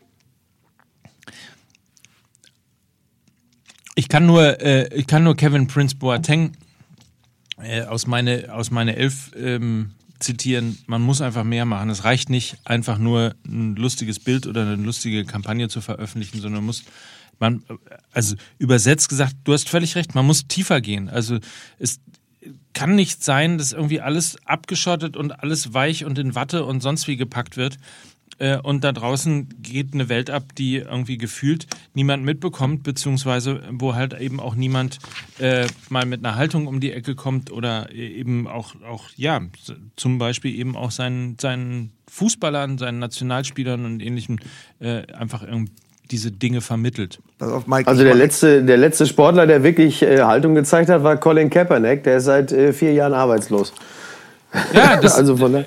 Ich 4.01 4.09
kann 4.09 4.25
nur, 4.25 4.59
äh, 4.59 4.91
ich 4.95 5.05
kann 5.05 5.23
nur 5.23 5.35
Kevin 5.35 5.67
Prince 5.67 5.95
Boateng 5.95 6.53
äh, 7.61 7.83
aus 7.83 8.07
meine 8.07 8.51
aus 8.51 8.71
meine 8.71 8.95
Elf 8.95 9.29
ähm, 9.37 9.91
zitieren. 10.17 10.79
Man 10.87 11.03
muss 11.03 11.21
einfach 11.21 11.43
mehr 11.43 11.65
machen. 11.65 11.91
Es 11.91 12.03
reicht 12.03 12.31
nicht 12.31 12.57
einfach 12.65 12.97
nur 12.97 13.35
ein 13.45 13.75
lustiges 13.75 14.17
Bild 14.17 14.47
oder 14.47 14.63
eine 14.63 14.75
lustige 14.77 15.23
Kampagne 15.23 15.69
zu 15.69 15.81
veröffentlichen, 15.81 16.41
sondern 16.41 16.65
muss 16.65 16.83
man, 17.37 17.63
also 18.11 18.35
übersetzt 18.57 19.07
gesagt, 19.07 19.35
du 19.43 19.53
hast 19.53 19.69
völlig 19.69 19.95
recht. 19.95 20.15
Man 20.15 20.25
muss 20.25 20.47
tiefer 20.47 20.81
gehen. 20.81 21.07
Also 21.07 21.37
es 21.77 21.99
kann 22.73 22.95
nicht 22.95 23.23
sein, 23.23 23.59
dass 23.59 23.71
irgendwie 23.71 24.01
alles 24.01 24.35
abgeschottet 24.45 25.15
und 25.15 25.31
alles 25.31 25.75
weich 25.75 26.05
und 26.05 26.17
in 26.17 26.33
Watte 26.33 26.65
und 26.65 26.81
sonst 26.81 27.07
wie 27.07 27.17
gepackt 27.17 27.55
wird. 27.55 27.77
Äh, 28.37 28.57
Und 28.57 28.83
da 28.83 28.91
draußen 28.91 29.49
geht 29.61 29.93
eine 29.93 30.09
Welt 30.09 30.29
ab, 30.29 30.43
die 30.57 30.77
irgendwie 30.77 31.17
gefühlt 31.17 31.67
niemand 31.93 32.23
mitbekommt, 32.23 32.83
beziehungsweise 32.83 33.61
wo 33.71 33.93
halt 33.95 34.19
eben 34.19 34.39
auch 34.39 34.55
niemand 34.55 34.99
äh, 35.39 35.67
mal 35.89 36.05
mit 36.05 36.25
einer 36.25 36.35
Haltung 36.35 36.67
um 36.67 36.79
die 36.79 36.91
Ecke 36.91 37.15
kommt 37.15 37.51
oder 37.51 37.91
eben 37.93 38.47
auch, 38.47 38.75
auch 38.87 39.09
ja, 39.15 39.41
zum 39.95 40.17
Beispiel 40.17 40.57
eben 40.57 40.75
auch 40.75 40.91
seinen, 40.91 41.37
seinen 41.39 41.91
Fußballern, 42.09 42.77
seinen 42.77 42.99
Nationalspielern 42.99 43.85
und 43.85 44.01
ähnlichem 44.01 44.39
äh, 44.79 45.03
einfach 45.13 45.43
irgendwie 45.43 45.71
diese 46.11 46.31
Dinge 46.31 46.61
vermittelt. 46.61 47.19
Also 47.39 48.03
der 48.03 48.15
letzte, 48.15 48.63
der 48.63 48.77
letzte 48.77 49.07
Sportler, 49.07 49.47
der 49.47 49.63
wirklich 49.63 50.01
äh, 50.01 50.21
Haltung 50.21 50.55
gezeigt 50.55 50.89
hat, 50.89 51.03
war 51.03 51.17
Colin 51.17 51.49
Kaepernick. 51.49 52.03
Der 52.03 52.17
ist 52.17 52.25
seit 52.25 52.51
äh, 52.51 52.73
vier 52.73 52.93
Jahren 52.93 53.13
arbeitslos. 53.13 53.73
Ja, 54.73 54.97
das 55.01 55.15
also 55.15 55.37
von 55.37 55.53
der, 55.53 55.65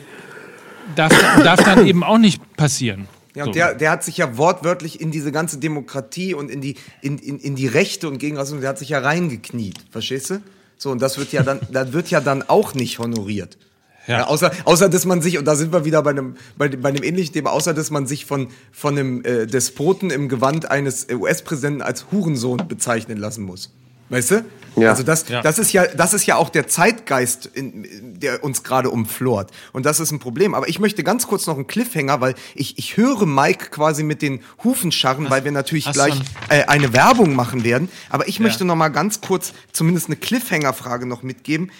darf, 0.96 1.12
darf 1.42 1.62
dann 1.64 1.86
eben 1.86 2.02
auch 2.04 2.18
nicht 2.18 2.40
passieren. 2.56 3.08
Ja, 3.34 3.44
So. 3.44 3.48
und 3.50 3.56
der, 3.56 3.74
der 3.74 3.90
hat 3.90 4.04
sich 4.04 4.16
ja 4.18 4.36
wortwörtlich 4.36 5.00
in 5.00 5.10
diese 5.10 5.32
ganze 5.32 5.58
Demokratie 5.58 6.34
und 6.34 6.50
in 6.50 6.60
die, 6.60 6.76
in, 7.02 7.18
in, 7.18 7.38
in 7.40 7.56
die 7.56 7.66
Rechte 7.66 8.08
und 8.08 8.18
Gegenrassismus, 8.18 8.60
der 8.60 8.70
hat 8.70 8.78
sich 8.78 8.90
ja 8.90 9.00
reingekniet, 9.00 9.76
verstehst 9.90 10.30
du? 10.30 10.40
So, 10.78 10.90
und 10.90 11.00
das 11.02 11.18
wird 11.18 11.32
ja 11.32 11.42
dann, 11.42 11.60
das 11.72 11.92
wird 11.92 12.10
ja 12.10 12.20
dann 12.20 12.42
auch 12.48 12.74
nicht 12.74 12.98
honoriert. 12.98 13.58
Ja. 14.06 14.18
Ja. 14.18 14.26
außer, 14.26 14.50
außer, 14.66 14.88
dass 14.90 15.06
man 15.06 15.22
sich, 15.22 15.38
und 15.38 15.46
da 15.46 15.56
sind 15.56 15.72
wir 15.72 15.84
wieder 15.86 16.02
bei 16.02 16.10
einem, 16.10 16.36
bei, 16.58 16.68
dem- 16.68 16.82
bei 16.82 16.90
einem 16.90 17.02
ähnlichen 17.02 17.32
Thema, 17.32 17.52
außer, 17.52 17.72
dass 17.72 17.90
man 17.90 18.06
sich 18.06 18.26
von, 18.26 18.48
von 18.70 18.98
einem 18.98 19.24
äh, 19.24 19.46
Despoten 19.46 20.10
im 20.10 20.28
Gewand 20.28 20.70
eines 20.70 21.04
äh, 21.04 21.14
US-Präsidenten 21.14 21.80
als 21.80 22.06
Hurensohn 22.12 22.68
bezeichnen 22.68 23.16
lassen 23.18 23.44
muss. 23.44 23.72
Weißt 24.10 24.30
du? 24.32 24.44
Ja. 24.76 24.90
Also 24.90 25.02
das, 25.02 25.28
Ja. 25.28 25.42
das 25.42 25.58
ist 25.58 25.72
ja, 25.72 25.86
das 25.86 26.14
ist 26.14 26.26
ja 26.26 26.36
auch 26.36 26.50
der 26.50 26.66
Zeitgeist, 26.66 27.46
in, 27.46 28.18
der 28.18 28.42
uns 28.44 28.62
gerade 28.62 28.90
umflort. 28.90 29.50
Und 29.72 29.86
das 29.86 30.00
ist 30.00 30.10
ein 30.10 30.18
Problem. 30.18 30.54
Aber 30.54 30.68
ich 30.68 30.78
möchte 30.78 31.04
ganz 31.04 31.26
kurz 31.26 31.46
noch 31.46 31.56
einen 31.56 31.66
Cliffhanger, 31.66 32.20
weil 32.20 32.34
ich, 32.54 32.78
ich 32.78 32.96
höre 32.96 33.26
Mike 33.26 33.70
quasi 33.70 34.02
mit 34.02 34.22
den 34.22 34.40
Hufen 34.62 34.92
scharren, 34.92 35.30
weil 35.30 35.44
wir 35.44 35.52
natürlich 35.52 35.86
hast 35.86 35.94
gleich 35.94 36.14
äh, 36.48 36.64
eine 36.64 36.92
Werbung 36.92 37.34
machen 37.34 37.64
werden. 37.64 37.88
Aber 38.10 38.28
ich 38.28 38.40
möchte 38.40 38.64
noch 38.64 38.76
mal 38.76 38.88
ganz 38.88 39.20
kurz 39.20 39.52
zumindest 39.72 40.06
eine 40.06 40.16
Cliffhanger-Frage 40.16 41.06
noch 41.06 41.22
mitgeben. 41.22 41.70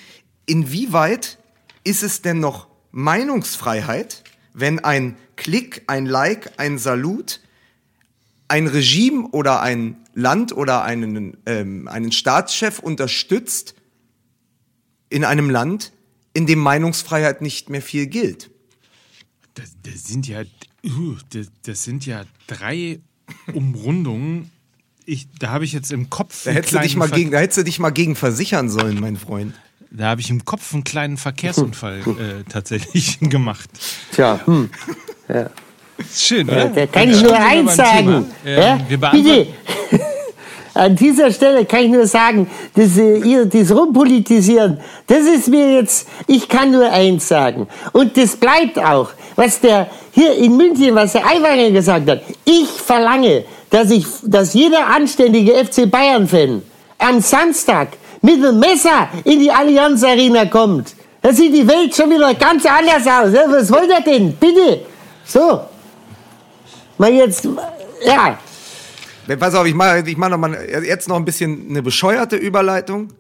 Inwieweit 0.47 1.39
ist 1.85 2.03
es 2.03 2.23
denn 2.23 2.41
noch 2.41 2.67
Meinungsfreiheit, 2.93 4.23
wenn 4.53 4.79
ein 4.79 5.17
Klick, 5.37 5.83
ein 5.87 6.07
Like, 6.07 6.53
ein 6.59 6.79
Salut 6.79 7.41
ein 8.49 8.67
Regime 8.67 9.29
oder 9.33 9.63
ein 9.63 9.97
Land 10.15 10.53
oder 10.57 10.83
einen, 10.83 11.37
ähm, 11.47 11.89
einen 11.89 12.13
Staatschef 12.13 12.79
unterstützt 12.79 13.75
in 15.09 15.25
einem 15.25 15.51
Land, 15.51 15.93
in 16.33 16.47
dem 16.47 16.59
Meinungsfreiheit 16.59 17.43
nicht 17.43 17.69
mehr 17.71 17.83
viel 17.83 18.07
gilt? 18.07 18.51
Das, 19.55 19.73
das 19.83 20.05
sind 20.05 20.27
ja, 20.27 20.43
uh, 20.85 21.17
das, 21.31 21.49
das 21.63 21.85
sind 21.85 22.07
ja 22.07 22.25
drei 22.47 23.01
Umrundungen. 23.53 24.51
Ich, 25.07 25.29
da 25.39 25.51
habe 25.51 25.65
ich 25.65 25.73
jetzt 25.73 25.93
im 25.93 26.11
Kopf. 26.11 26.45
Da 26.45 26.51
einen 26.51 26.57
hättest, 26.57 26.75
du 26.75 26.79
dich 26.81 26.93
kleinen 26.93 26.99
mal 26.99 27.09
Ver- 27.09 27.17
gegen, 27.17 27.31
da 27.31 27.39
hättest 27.39 27.59
du 27.59 27.65
dich 27.65 27.79
mal 27.79 27.91
gegen 27.91 28.17
versichern 28.17 28.69
sollen, 28.69 29.01
mein 29.01 29.17
Freund. 29.17 29.55
Da 29.91 30.07
habe 30.07 30.21
ich 30.21 30.31
im 30.31 30.45
Kopf 30.45 30.75
einen 30.75 30.83
kleinen 30.83 31.17
Verkehrsunfall 31.17 32.01
äh, 32.19 32.45
tatsächlich 32.51 33.21
gemacht. 33.21 33.71
tja, 34.13 34.41
hm. 34.45 34.71
Schön, 36.13 36.49
oder? 36.49 36.67
Da 36.67 36.87
kann 36.87 37.11
ich 37.11 37.23
nur 37.23 37.37
eins 37.37 37.77
sagen. 37.77 38.31
Ja? 38.45 38.79
Bitte. 39.13 39.47
An 40.75 40.97
dieser 40.97 41.31
Stelle 41.31 41.65
kann 41.65 41.85
ich 41.85 41.91
nur 41.91 42.07
sagen, 42.07 42.51
dass 42.75 42.99
äh, 42.99 43.19
ihr 43.19 43.47
das 43.47 43.71
Rumpolitisieren, 43.71 44.81
das 45.07 45.21
ist 45.21 45.47
mir 45.47 45.75
jetzt, 45.75 46.09
ich 46.27 46.49
kann 46.49 46.73
nur 46.73 46.91
eins 46.91 47.29
sagen. 47.29 47.69
Und 47.93 48.17
das 48.17 48.35
bleibt 48.35 48.79
auch, 48.81 49.11
was 49.37 49.61
der 49.61 49.87
hier 50.11 50.35
in 50.35 50.57
München, 50.57 50.93
was 50.97 51.13
der 51.13 51.25
Aiwanger 51.25 51.71
gesagt 51.71 52.11
hat. 52.11 52.23
Ich 52.45 52.69
verlange, 52.69 53.45
dass, 53.71 53.91
ich, 53.93 54.05
dass 54.25 54.53
jeder 54.55 54.85
anständige 54.89 55.53
FC 55.65 55.89
Bayern-Fan 55.89 56.63
am 56.99 57.21
Samstag 57.21 57.89
mit 58.21 58.43
dem 58.43 58.59
Messer 58.59 59.09
in 59.23 59.39
die 59.39 59.53
Allianz 59.53 60.03
Arena 60.03 60.47
kommt. 60.47 60.95
Da 61.23 61.33
sieht 61.33 61.55
die 61.55 61.67
Welt 61.67 61.95
schon 61.95 62.11
wieder 62.11 62.35
ganz 62.35 62.67
anders 62.67 63.07
aus. 63.07 63.33
Ja, 63.33 63.45
Was 63.49 63.71
wollt 63.71 63.91
ihr 63.91 64.01
denn? 64.01 64.33
Bitte. 64.33 64.81
So. 65.25 65.61
Mal 66.99 67.13
jetzt, 67.13 67.49
ja. 68.05 68.39
Pass 69.39 69.55
auf, 69.55 69.67
ich 69.67 69.75
mache 69.75 70.05
ich 70.07 70.17
mach 70.17 70.29
noch 70.29 70.39
mal 70.39 70.55
jetzt 70.85 71.09
noch 71.09 71.17
ein 71.17 71.25
bisschen 71.25 71.71
eine 71.71 71.83
bescheuerte 71.83 72.37
Überleitung. 72.37 73.13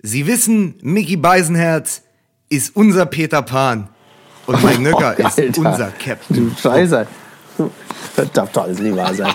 Sie 0.00 0.26
wissen, 0.26 0.76
Mickey 0.82 1.16
Beisenherz 1.16 2.02
ist 2.48 2.74
unser 2.76 3.06
Peter 3.06 3.42
Pan. 3.42 3.88
Und 4.46 4.62
Mike 4.62 4.80
Nöcker 4.80 5.18
ist 5.18 5.38
Alter. 5.38 5.58
unser 5.58 5.90
Captain. 5.90 6.50
du 6.54 6.56
Scheiße. 6.60 7.06
Das 8.14 8.32
darf 8.32 8.52
doch 8.52 8.64
alles 8.64 8.78
nicht 8.78 8.96
wahr 8.96 9.12
sein. 9.14 9.34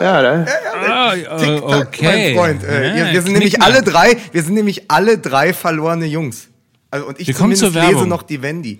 Ja, 0.00 0.22
ne? 0.22 0.46
Ah, 0.88 1.14
äh, 1.14 1.60
okay. 1.60 2.04
Mein 2.04 2.34
Freund, 2.34 2.64
äh, 2.64 2.98
Ja, 2.98 3.12
wir, 3.12 3.20
sind 3.20 3.32
nämlich 3.34 3.60
alle 3.60 3.82
drei, 3.82 4.16
wir 4.32 4.42
sind 4.42 4.54
nämlich 4.54 4.90
alle 4.90 5.18
drei 5.18 5.52
verlorene 5.52 6.06
Jungs. 6.06 6.48
Also, 6.90 7.06
und 7.06 7.20
ich 7.20 7.28
Wir 7.28 7.34
zumindest 7.34 7.72
zur 7.72 7.82
lese 7.82 8.06
noch 8.06 8.22
die 8.22 8.40
Wendy. 8.40 8.78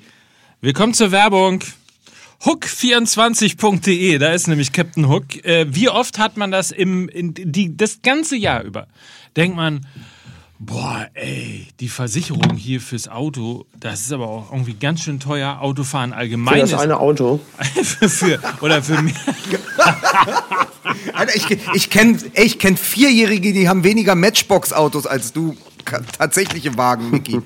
Willkommen 0.63 0.95
zur 0.95 1.13
Werbung. 1.13 1.61
Hook24.de, 2.43 4.19
da 4.19 4.33
ist 4.33 4.49
nämlich 4.49 4.73
Captain 4.73 5.09
Hook. 5.09 5.45
Äh, 5.45 5.67
wie 5.69 5.91
oft 5.91 6.19
hat 6.19 6.37
man 6.37 6.51
das 6.51 6.71
im, 6.71 7.09
in, 7.09 7.35
die, 7.35 7.77
das 7.77 8.01
ganze 8.03 8.37
Jahr 8.37 8.63
über? 8.63 8.87
Denkt 9.37 9.57
man, 9.57 9.87
boah, 10.59 11.07
ey, 11.13 11.67
die 11.81 11.89
Versicherung 11.89 12.57
hier 12.57 12.81
fürs 12.81 13.09
Auto, 13.09 13.67
das 13.79 14.01
ist 14.03 14.13
aber 14.13 14.29
auch 14.29 14.53
irgendwie 14.53 14.73
ganz 14.73 15.03
schön 15.03 15.21
teuer. 15.21 15.59
Autofahren 15.61 16.15
allgemein 16.15 16.55
Für 16.55 16.61
das 16.61 16.73
ist 16.73 16.79
eine 16.79 16.99
Auto. 16.99 17.41
für, 17.83 18.09
für, 18.09 18.39
oder 18.63 18.83
für 18.83 19.03
mich. 19.03 19.15
Alter, 21.13 21.37
ich, 21.37 21.47
ich 21.75 21.91
kenne 21.91 22.19
ich 22.35 22.59
kenn 22.59 22.77
Vierjährige, 22.79 23.53
die 23.53 23.69
haben 23.69 23.85
weniger 23.85 24.15
Matchbox-Autos 24.15 25.07
als 25.07 25.33
du. 25.33 25.57
Tatsächliche 26.19 26.77
Wagen, 26.77 27.11
Mickey. 27.11 27.41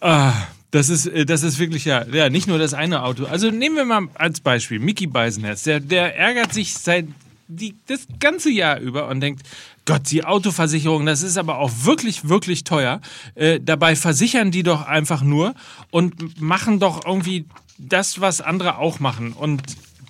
Ah, 0.00 0.32
das 0.70 0.88
ist, 0.88 1.06
äh, 1.06 1.24
das 1.24 1.42
ist 1.42 1.58
wirklich 1.58 1.84
ja, 1.84 2.06
ja, 2.06 2.28
nicht 2.28 2.48
nur 2.48 2.58
das 2.58 2.74
eine 2.74 3.02
Auto. 3.02 3.24
Also 3.24 3.50
nehmen 3.50 3.76
wir 3.76 3.84
mal 3.84 4.08
als 4.14 4.40
Beispiel 4.40 4.78
Mickey 4.78 5.06
Beisenherz. 5.06 5.62
Der, 5.62 5.80
der 5.80 6.16
ärgert 6.16 6.52
sich 6.52 6.74
seit 6.74 7.06
die, 7.48 7.74
das 7.86 8.06
ganze 8.18 8.50
Jahr 8.50 8.80
über 8.80 9.08
und 9.08 9.20
denkt, 9.20 9.42
Gott, 9.84 10.10
die 10.10 10.24
Autoversicherung, 10.24 11.06
das 11.06 11.22
ist 11.22 11.38
aber 11.38 11.58
auch 11.58 11.70
wirklich, 11.84 12.28
wirklich 12.28 12.64
teuer. 12.64 13.00
Äh, 13.36 13.60
dabei 13.60 13.94
versichern 13.94 14.50
die 14.50 14.64
doch 14.64 14.84
einfach 14.84 15.22
nur 15.22 15.54
und 15.90 16.40
machen 16.40 16.80
doch 16.80 17.06
irgendwie 17.06 17.46
das, 17.78 18.20
was 18.20 18.40
andere 18.40 18.78
auch 18.78 18.98
machen. 18.98 19.32
Und 19.32 19.62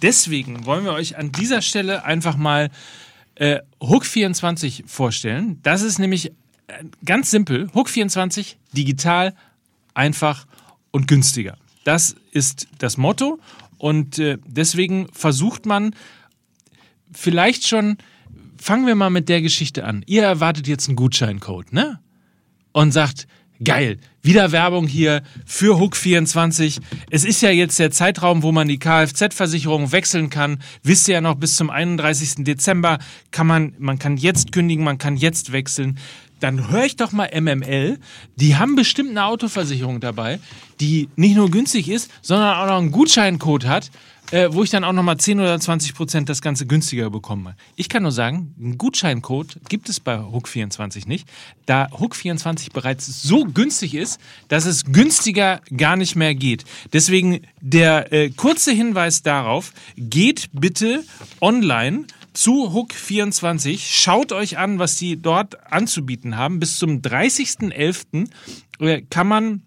deswegen 0.03 0.65
wollen 0.65 0.85
wir 0.85 0.93
euch 0.93 1.19
an 1.19 1.31
dieser 1.31 1.61
Stelle 1.61 2.05
einfach 2.05 2.37
mal 2.37 2.71
äh, 3.35 3.61
Hook24 3.81 4.85
vorstellen. 4.87 5.61
Das 5.63 5.83
ist 5.83 5.99
nämlich 5.99 6.31
äh, 6.69 6.85
ganz 7.05 7.31
simpel. 7.31 7.67
Hook24 7.75 8.55
digital, 8.73 9.35
einfach 9.97 10.47
und 10.91 11.09
günstiger. 11.09 11.57
Das 11.85 12.17
ist 12.33 12.69
das 12.79 12.97
Motto 12.97 13.39
und 13.79 14.19
äh, 14.19 14.39
deswegen 14.47 15.09
versucht 15.13 15.67
man 15.67 15.95
vielleicht 17.13 17.67
schon, 17.67 17.99
fangen 18.59 18.87
wir 18.87 18.95
mal 18.95 19.11
mit 19.11 19.29
der 19.29 19.43
Geschichte 19.43 19.85
an. 19.85 20.03
Ihr 20.07 20.25
erwartet 20.25 20.67
jetzt 20.67 20.89
einen 20.89 20.97
Gutscheincode, 20.97 21.73
ne? 21.73 22.01
Und 22.73 22.93
sagt, 22.93 23.27
geil, 23.63 23.99
wieder 24.23 24.53
Werbung 24.53 24.87
hier 24.87 25.23
für 25.47 25.77
Hook24. 25.77 26.81
Es 27.11 27.25
ist 27.25 27.41
ja 27.41 27.51
jetzt 27.51 27.79
der 27.79 27.91
Zeitraum, 27.91 28.43
wo 28.43 28.53
man 28.53 28.69
die 28.69 28.79
Kfz-Versicherung 28.79 29.93
wechseln 29.93 30.31
kann. 30.31 30.59
Wisst 30.83 31.09
ihr 31.09 31.15
ja 31.15 31.21
noch, 31.21 31.37
bis 31.37 31.57
zum 31.57 31.71
31. 31.71 32.45
Dezember 32.45 32.99
kann 33.31 33.47
man, 33.47 33.75
man 33.79 33.99
kann 33.99 34.17
jetzt 34.17 34.53
kündigen, 34.53 34.85
man 34.85 34.99
kann 34.99 35.17
jetzt 35.17 35.53
wechseln. 35.53 35.99
Dann 36.41 36.70
höre 36.70 36.84
ich 36.84 36.97
doch 36.97 37.12
mal 37.12 37.30
MML. 37.32 37.99
Die 38.37 38.57
haben 38.57 38.76
bestimmt 38.76 39.11
eine 39.11 39.24
Autoversicherung 39.24 40.01
dabei, 40.01 40.39
die 40.80 41.09
nicht 41.16 41.37
nur 41.37 41.51
günstig 41.51 41.89
ist, 41.89 42.11
sondern 42.22 42.57
auch 42.57 42.66
noch 42.66 42.78
einen 42.78 42.93
Gutscheincode 42.93 43.66
hat, 43.66 43.91
äh, 44.32 44.49
wo 44.51 44.62
ich 44.62 44.70
dann 44.70 44.84
auch 44.84 44.93
nochmal 44.93 45.18
10 45.18 45.41
oder 45.41 45.59
20 45.59 45.95
Prozent 45.95 46.28
das 46.28 46.43
Ganze 46.43 46.66
günstiger 46.66 47.11
bekomme. 47.11 47.57
Ich 47.76 47.89
kann 47.89 48.03
nur 48.03 48.12
sagen, 48.12 48.55
einen 48.59 48.78
Gutscheincode 48.78 49.59
gibt 49.68 49.89
es 49.89 50.01
bei 50.01 50.16
Hook24 50.16 51.07
nicht, 51.07 51.28
da 51.66 51.87
Hook24 51.87 52.72
bereits 52.72 53.22
so 53.22 53.45
günstig 53.45 53.95
ist, 53.95 54.20
dass 54.49 54.66
es 54.66 54.84
günstiger 54.84 55.61
gar 55.76 55.97
nicht 55.97 56.16
mehr 56.16 56.34
geht. 56.34 56.64
Deswegen 56.93 57.41
der 57.61 58.12
äh, 58.12 58.30
kurze 58.30 58.72
Hinweis 58.72 59.22
darauf, 59.22 59.72
geht 59.97 60.49
bitte 60.53 61.05
online 61.41 62.07
zu 62.37 62.68
Hook24. 62.70 63.78
Schaut 63.80 64.32
euch 64.32 64.59
an, 64.59 64.78
was 64.78 64.97
die 64.97 65.20
dort 65.20 65.72
anzubieten 65.72 66.37
haben. 66.37 66.61
Bis 66.61 66.78
zum 66.78 67.01
30.11. 67.01 68.28
äh, 68.78 69.03
kann 69.09 69.26
man 69.26 69.62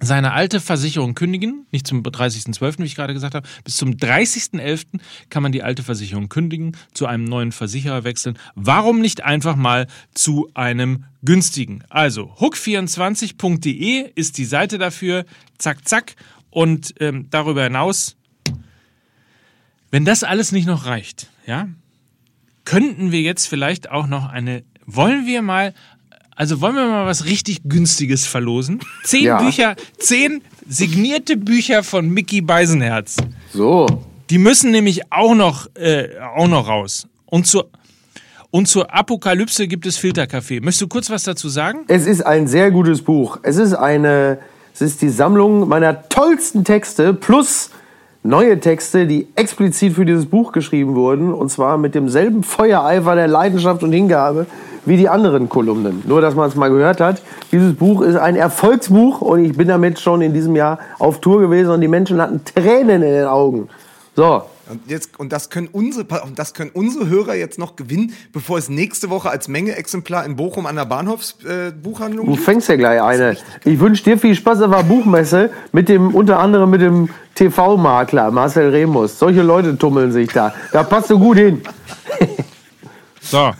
seine 0.00 0.32
alte 0.32 0.60
Versicherung 0.60 1.14
kündigen, 1.14 1.66
nicht 1.72 1.86
zum 1.86 2.02
30.12., 2.02 2.78
wie 2.78 2.84
ich 2.84 2.94
gerade 2.94 3.14
gesagt 3.14 3.34
habe, 3.34 3.46
bis 3.64 3.76
zum 3.76 3.90
30.11. 3.90 5.00
kann 5.28 5.42
man 5.42 5.50
die 5.52 5.62
alte 5.62 5.82
Versicherung 5.82 6.28
kündigen, 6.28 6.76
zu 6.94 7.06
einem 7.06 7.24
neuen 7.24 7.52
Versicherer 7.52 8.04
wechseln. 8.04 8.38
Warum 8.54 9.00
nicht 9.00 9.24
einfach 9.24 9.56
mal 9.56 9.88
zu 10.14 10.50
einem 10.54 11.04
günstigen? 11.22 11.82
Also 11.88 12.32
hook24.de 12.38 14.12
ist 14.14 14.38
die 14.38 14.44
Seite 14.44 14.78
dafür, 14.78 15.24
zack, 15.58 15.86
zack. 15.86 16.14
Und 16.50 16.94
ähm, 17.00 17.26
darüber 17.30 17.64
hinaus, 17.64 18.16
wenn 19.90 20.04
das 20.04 20.22
alles 20.22 20.52
nicht 20.52 20.66
noch 20.66 20.86
reicht, 20.86 21.28
ja, 21.44 21.68
könnten 22.68 23.12
wir 23.12 23.22
jetzt 23.22 23.46
vielleicht 23.46 23.90
auch 23.90 24.06
noch 24.08 24.28
eine, 24.28 24.62
wollen 24.84 25.26
wir 25.26 25.40
mal, 25.40 25.72
also 26.36 26.60
wollen 26.60 26.74
wir 26.74 26.86
mal 26.86 27.06
was 27.06 27.24
richtig 27.24 27.62
günstiges 27.64 28.26
verlosen? 28.26 28.80
Zehn 29.04 29.24
Ja. 29.24 29.38
Bücher, 29.42 29.74
zehn 29.96 30.42
signierte 30.68 31.38
Bücher 31.38 31.82
von 31.82 32.10
Mickey 32.10 32.42
Beisenherz. 32.42 33.16
So. 33.54 33.86
Die 34.28 34.36
müssen 34.36 34.70
nämlich 34.70 35.10
auch 35.10 35.34
noch, 35.34 35.66
äh, 35.76 36.08
auch 36.36 36.46
noch 36.46 36.68
raus. 36.68 37.08
Und 37.24 37.46
zur, 37.46 37.70
und 38.50 38.68
zur 38.68 38.94
Apokalypse 38.94 39.66
gibt 39.66 39.86
es 39.86 39.96
Filterkaffee. 39.96 40.60
Möchtest 40.60 40.82
du 40.82 40.88
kurz 40.88 41.08
was 41.08 41.22
dazu 41.22 41.48
sagen? 41.48 41.86
Es 41.88 42.06
ist 42.06 42.20
ein 42.20 42.46
sehr 42.46 42.70
gutes 42.70 43.00
Buch. 43.00 43.38
Es 43.44 43.56
ist 43.56 43.72
eine, 43.72 44.38
es 44.74 44.82
ist 44.82 45.00
die 45.00 45.08
Sammlung 45.08 45.66
meiner 45.68 46.06
tollsten 46.10 46.64
Texte 46.64 47.14
plus 47.14 47.70
neue 48.22 48.60
Texte, 48.60 49.06
die 49.06 49.28
explizit 49.34 49.94
für 49.94 50.04
dieses 50.04 50.26
Buch 50.26 50.52
geschrieben 50.52 50.94
wurden. 50.94 51.32
Und 51.32 51.50
zwar 51.50 51.78
mit 51.78 51.94
demselben 51.94 52.42
Feuereifer 52.42 53.14
der 53.14 53.28
Leidenschaft 53.28 53.82
und 53.82 53.92
Hingabe 53.92 54.46
wie 54.84 54.96
die 54.96 55.08
anderen 55.08 55.48
Kolumnen. 55.48 56.02
Nur, 56.06 56.20
dass 56.20 56.34
man 56.34 56.48
es 56.48 56.54
mal 56.54 56.70
gehört 56.70 57.00
hat. 57.00 57.22
Dieses 57.52 57.74
Buch 57.74 58.00
ist 58.02 58.16
ein 58.16 58.36
Erfolgsbuch 58.36 59.20
und 59.20 59.44
ich 59.44 59.56
bin 59.56 59.68
damit 59.68 60.00
schon 60.00 60.22
in 60.22 60.32
diesem 60.32 60.56
Jahr 60.56 60.78
auf 60.98 61.20
Tour 61.20 61.40
gewesen 61.40 61.70
und 61.70 61.80
die 61.80 61.88
Menschen 61.88 62.20
hatten 62.20 62.42
Tränen 62.44 63.02
in 63.02 63.12
den 63.12 63.26
Augen. 63.26 63.68
So, 64.16 64.42
Und, 64.70 64.90
jetzt, 64.90 65.18
und 65.18 65.32
das 65.32 65.50
können 65.50 65.68
unsere 65.68 66.04
und 66.22 66.38
das 66.38 66.54
können 66.54 66.70
unsere 66.72 67.08
Hörer 67.08 67.34
jetzt 67.34 67.58
noch 67.58 67.76
gewinnen, 67.76 68.12
bevor 68.32 68.58
es 68.58 68.68
nächste 68.68 69.08
Woche 69.10 69.30
als 69.30 69.48
Menge-Exemplar 69.48 70.24
in 70.24 70.36
Bochum 70.36 70.66
an 70.66 70.76
der 70.76 70.84
Bahnhofsbuchhandlung 70.84 72.26
äh, 72.26 72.30
Du 72.30 72.36
fängst 72.36 72.68
ja 72.68 72.76
gleich 72.76 73.00
eine. 73.00 73.36
Ich 73.64 73.80
wünsche 73.80 74.04
dir 74.04 74.18
viel 74.18 74.34
Spaß 74.34 74.62
auf 74.62 74.70
der 74.70 74.82
Buchmesse 74.82 75.50
mit 75.72 75.88
dem, 75.88 76.14
unter 76.14 76.38
anderem 76.38 76.70
mit 76.70 76.82
dem 76.82 77.08
TV-Makler 77.34 78.30
Marcel 78.30 78.70
Remus. 78.70 79.18
Solche 79.18 79.42
Leute 79.42 79.78
tummeln 79.78 80.12
sich 80.12 80.30
da. 80.30 80.52
Da 80.72 80.82
passt 80.82 81.10
du 81.10 81.18
gut 81.18 81.38
hin. 81.38 81.62
So. 83.20 83.52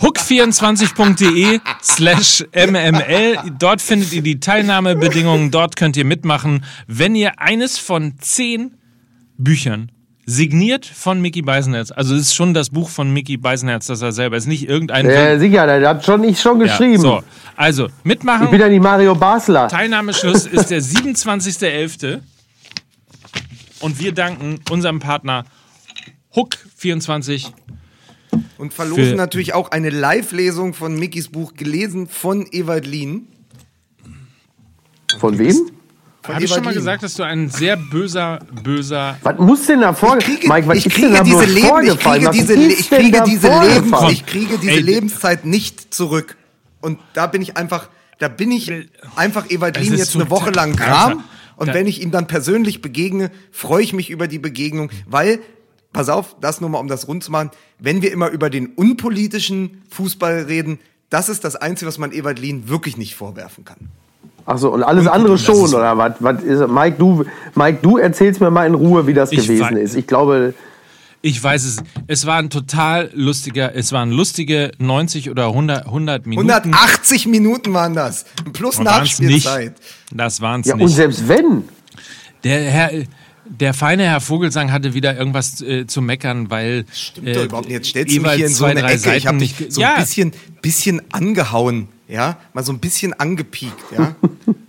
Hook24.de 0.00 1.60
slash 1.80 2.44
mml. 2.52 3.38
Dort 3.58 3.80
findet 3.80 4.12
ihr 4.12 4.22
die 4.22 4.40
Teilnahmebedingungen. 4.40 5.52
Dort 5.52 5.76
könnt 5.76 5.96
ihr 5.96 6.04
mitmachen, 6.04 6.64
wenn 6.88 7.14
ihr 7.14 7.38
eines 7.38 7.78
von 7.78 8.14
zehn 8.18 8.74
Büchern 9.38 9.92
signiert 10.28 10.84
von 10.84 11.20
Mickey 11.20 11.40
Beisenherz. 11.42 11.92
Also 11.92 12.14
es 12.16 12.22
ist 12.22 12.34
schon 12.34 12.52
das 12.52 12.70
Buch 12.70 12.88
von 12.90 13.12
Mickey 13.12 13.36
Beisenherz, 13.36 13.86
das 13.86 14.02
er 14.02 14.10
selber 14.12 14.36
ist. 14.36 14.46
Nicht 14.46 14.68
irgendein 14.68 15.06
Äh, 15.08 15.38
sicher, 15.38 15.66
das 15.66 15.88
hat 15.88 16.04
schon 16.04 16.24
ich 16.24 16.40
schon 16.40 16.60
Ja, 16.60 16.66
geschrieben. 16.66 17.00
so. 17.00 17.22
Also, 17.54 17.86
Ich 17.86 17.92
bin 17.92 18.08
mitmachen. 18.10 18.58
ja 18.58 18.68
die 18.68 18.80
Mario 18.80 19.14
Basler. 19.14 19.68
Teilnahmeschluss 19.68 20.46
ist 20.46 20.70
der 20.70 20.82
27.11. 20.82 22.20
Und 23.80 24.00
wir 24.00 24.12
danken 24.12 24.58
unserem 24.70 24.98
Partner 24.98 25.44
Hook24 26.34 27.46
Und 28.58 28.74
verlosen 28.74 29.16
natürlich 29.16 29.54
auch 29.54 29.70
eine 29.70 29.90
Live-Lesung 29.90 30.74
von 30.74 30.98
Mickys 30.98 31.28
Buch, 31.28 31.54
gelesen 31.54 32.08
von 32.08 32.46
Ewald 32.50 32.86
Lien. 32.86 33.28
Von 35.18 35.38
wem? 35.38 35.70
Habe 36.28 36.44
ich 36.44 36.50
schon 36.50 36.64
mal 36.64 36.74
gesagt, 36.74 37.02
dass 37.02 37.14
du 37.14 37.22
ein 37.22 37.48
sehr 37.48 37.76
böser, 37.76 38.38
böser. 38.62 39.16
Was 39.22 39.38
muss 39.38 39.66
denn 39.66 39.80
da 39.80 39.92
vor? 39.94 40.16
Ich 40.18 40.24
kriege, 40.24 40.48
Mike, 40.48 40.68
was 40.68 40.78
ich 40.78 40.92
kriege 40.92 41.08
denn 41.08 41.14
da 41.16 41.22
diese, 41.22 41.44
Leben, 41.44 41.56
ich 41.58 41.64
vorgefallen? 41.66 42.24
kriege 42.24 42.32
diese, 42.32 42.54
ich 42.54 42.90
kriege 42.90 43.22
diese, 43.26 43.48
vorgefallen? 43.48 43.74
Lebens, 43.84 44.12
ich 44.12 44.26
kriege 44.26 44.58
diese 44.58 44.72
Ey, 44.72 44.80
Lebenszeit 44.80 45.44
nicht 45.44 45.94
zurück. 45.94 46.36
Und 46.80 46.98
da 47.14 47.26
bin 47.26 47.42
ich 47.42 47.56
einfach, 47.56 47.88
da 48.18 48.28
bin 48.28 48.50
ich 48.52 48.70
einfach 49.16 49.50
Ewald 49.50 49.76
Es 49.76 49.82
Lien 49.84 49.92
ist 49.94 49.98
jetzt 50.00 50.14
eine 50.16 50.24
total- 50.24 50.40
Woche 50.40 50.50
lang 50.50 50.76
Gram. 50.76 51.24
Und 51.56 51.72
wenn 51.72 51.86
ich 51.86 52.02
ihm 52.02 52.10
dann 52.10 52.26
persönlich 52.26 52.82
begegne, 52.82 53.30
freue 53.50 53.82
ich 53.82 53.92
mich 53.94 54.10
über 54.10 54.28
die 54.28 54.38
Begegnung, 54.38 54.90
weil, 55.06 55.40
pass 55.92 56.08
auf, 56.10 56.36
das 56.40 56.60
nur 56.60 56.68
mal, 56.68 56.78
um 56.80 56.88
das 56.88 57.08
rund 57.08 57.24
zu 57.24 57.30
machen, 57.32 57.50
wenn 57.78 58.02
wir 58.02 58.12
immer 58.12 58.28
über 58.28 58.50
den 58.50 58.66
unpolitischen 58.66 59.82
Fußball 59.90 60.42
reden, 60.42 60.78
das 61.08 61.28
ist 61.28 61.44
das 61.44 61.56
Einzige, 61.56 61.88
was 61.88 61.96
man 61.98 62.12
Ewald 62.12 62.38
Lien 62.38 62.68
wirklich 62.68 62.96
nicht 62.98 63.14
vorwerfen 63.14 63.64
kann. 63.64 63.88
Ach 64.46 64.58
so, 64.58 64.72
und 64.72 64.84
alles 64.84 65.06
andere 65.08 65.32
das 65.32 65.42
schon, 65.42 65.74
oder 65.74 65.98
was? 65.98 66.14
was 66.20 66.42
ist, 66.42 66.68
Mike, 66.68 66.96
du, 66.98 67.24
Mike, 67.56 67.80
du 67.82 67.98
erzählst 67.98 68.40
mir 68.40 68.50
mal 68.50 68.66
in 68.66 68.74
Ruhe, 68.74 69.06
wie 69.06 69.14
das 69.14 69.32
Ich 69.32 69.42
gewesen 69.46 69.76
ist. 69.76 69.96
Ich 69.96 70.06
glaube, 70.06 70.54
Ich 71.20 71.42
weiß 71.42 71.64
es. 71.64 71.78
Es 72.06 72.26
war 72.26 72.38
ein 72.38 72.48
total 72.50 73.10
lustiger, 73.12 73.74
es 73.74 73.90
waren 73.90 74.12
lustige 74.12 74.70
90 74.78 75.30
oder 75.30 75.46
100, 75.48 75.86
100 75.86 76.26
Minuten. 76.26 76.50
180 76.50 77.26
Minuten 77.26 77.72
waren 77.74 77.94
das. 77.94 78.24
Plus 78.52 78.78
Und 78.78 78.84
nicht. 78.84 78.96
Nachspielzeit. 78.96 79.74
Das 80.12 80.40
waren 80.40 80.60
es 80.60 80.68
ja, 80.68 80.74
und 80.74 80.80
nicht. 80.80 80.94
selbst 80.94 81.26
wenn, 81.26 81.64
Der 82.44 82.70
Herr, 82.70 82.90
der 83.48 83.74
feine 83.74 84.04
Herr 84.04 84.20
Vogelsang 84.20 84.72
hatte 84.72 84.94
wieder 84.94 85.16
irgendwas 85.16 85.60
äh, 85.60 85.86
zu 85.86 86.02
meckern, 86.02 86.50
weil 86.50 86.84
Stimmt 86.92 87.34
doch 87.34 87.44
überhaupt 87.44 87.68
nicht. 87.68 87.76
Jetzt 87.76 87.88
stellst 87.88 88.14
du 88.14 88.20
mich 88.20 88.22
jeweils 88.22 88.36
hier 88.36 88.46
in 88.46 88.52
so 88.52 88.64
zwei, 88.64 88.70
eine 88.70 88.80
drei 88.80 88.92
Ecke. 88.94 89.16
Ich 89.16 89.26
habe 89.26 89.38
Seiten 89.38 89.58
dich 89.58 89.72
so 89.72 89.80
ja, 89.80 89.94
ein 89.94 90.00
bisschen, 90.02 90.32
bisschen 90.62 91.02
angehauen. 91.12 91.88
Ja, 92.08 92.38
mal 92.52 92.64
so 92.64 92.72
ein 92.72 92.78
bisschen 92.78 93.14
angepiekt. 93.14 93.84
Ja, 93.96 94.14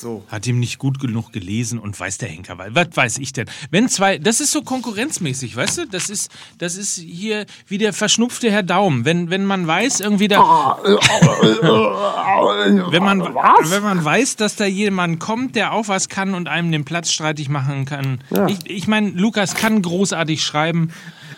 so. 0.00 0.24
hat 0.28 0.46
ihm 0.46 0.58
nicht 0.58 0.78
gut 0.78 0.98
genug 1.00 1.32
gelesen 1.32 1.78
und 1.78 1.98
weiß 1.98 2.18
der 2.18 2.28
Henker, 2.28 2.58
weil 2.58 2.74
was 2.74 2.88
weiß 2.94 3.18
ich 3.18 3.32
denn? 3.32 3.46
Wenn 3.70 3.88
zwei, 3.88 4.18
das 4.18 4.40
ist 4.40 4.52
so 4.52 4.62
konkurrenzmäßig, 4.62 5.56
weißt 5.56 5.78
du? 5.78 5.86
Das 5.86 6.10
ist, 6.10 6.30
das 6.58 6.76
ist 6.76 6.96
hier 6.96 7.46
wie 7.66 7.78
der 7.78 7.92
verschnupfte 7.92 8.50
Herr 8.50 8.62
Daum. 8.62 9.04
Wenn, 9.04 9.30
wenn 9.30 9.44
man 9.44 9.66
weiß, 9.66 10.00
irgendwie 10.00 10.28
da, 10.28 10.78
wenn 12.90 13.02
man, 13.02 13.20
Was? 13.20 13.70
wenn 13.70 13.82
man 13.82 14.04
weiß, 14.04 14.36
dass 14.36 14.56
da 14.56 14.64
jemand 14.66 15.20
kommt, 15.20 15.56
der 15.56 15.72
auch 15.72 15.88
was 15.88 16.08
kann 16.08 16.34
und 16.34 16.48
einem 16.48 16.72
den 16.72 16.84
Platz 16.84 17.10
streitig 17.10 17.48
machen 17.48 17.84
kann. 17.84 18.20
Ich, 18.48 18.58
ich 18.70 18.88
meine, 18.88 19.10
Lukas 19.10 19.54
kann 19.54 19.82
großartig 19.82 20.42
schreiben. 20.42 20.92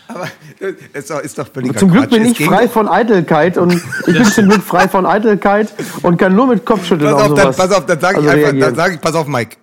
Aber 0.09 0.28
äh, 0.61 0.74
ist 0.98 1.11
doch, 1.11 1.20
ist 1.20 1.38
doch 1.38 1.48
völliger 1.48 1.76
zum 1.76 1.90
Glück 1.90 2.05
Quatsch. 2.05 2.18
bin 2.18 2.32
Es 2.32 2.40
ich 2.40 2.46
frei 2.46 2.68
von 2.68 2.88
Eitelkeit 2.88 3.57
und 3.57 3.72
ich 4.07 4.14
bin 4.14 4.24
zum 4.24 4.48
Glück 4.48 4.62
frei 4.62 4.88
von 4.88 5.07
Eitelkeit 5.07 5.72
und 6.03 6.18
kann 6.18 6.34
nur 6.34 6.46
mit 6.46 6.66
Kopfschütteln 6.66 7.12
Pass 7.12 7.22
auf 7.22 7.30
auf, 7.30 7.38
dann, 7.38 7.55
pass 7.55 7.72
auf, 7.72 7.86
dann 7.86 8.00
sage 8.00 8.20
ich 8.20 8.28
also 8.28 8.46
einfach, 8.46 8.61
dann 8.61 8.74
sage 8.74 8.94
ich, 8.94 9.00
pass 9.00 9.14
auf, 9.14 9.26
Mike. 9.26 9.57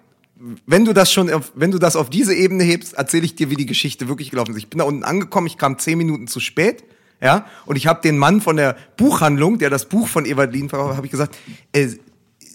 Wenn 0.66 0.86
du 0.86 0.94
das 0.94 1.12
schon, 1.12 1.30
auf, 1.32 1.52
wenn 1.54 1.72
du 1.72 1.80
das 1.80 1.96
auf 1.96 2.10
diese 2.10 2.34
Ebene 2.34 2.64
hebst, 2.64 2.94
erzähle 2.94 3.26
ich 3.26 3.36
dir, 3.36 3.50
wie 3.50 3.56
die 3.56 3.66
Geschichte 3.66 4.08
wirklich 4.08 4.32
gelaufen 4.32 4.52
ist. 4.52 4.58
Ich 4.58 4.70
bin 4.70 4.80
da 4.80 4.86
unten 4.86 5.04
angekommen, 5.04 5.48
ich 5.48 5.58
kam 5.58 5.78
zehn 5.78 5.98
Minuten 5.98 6.28
zu 6.28 6.40
spät, 6.40 6.84
ja, 7.22 7.46
und 7.66 7.76
ich 7.76 7.88
habe 7.88 8.02
den 8.02 8.18
Mann 8.18 8.40
von 8.40 8.56
der 8.56 8.78
Buchhandlung, 8.96 9.58
der 9.58 9.70
das 9.70 9.86
Buch 9.86 10.08
von 10.08 10.26
Ewald 10.26 10.54
Lien 10.54 10.70
verkauft, 10.70 10.96
habe 10.96 11.06
ich 11.06 11.12
gesagt, 11.12 11.36
äh, 11.74 11.90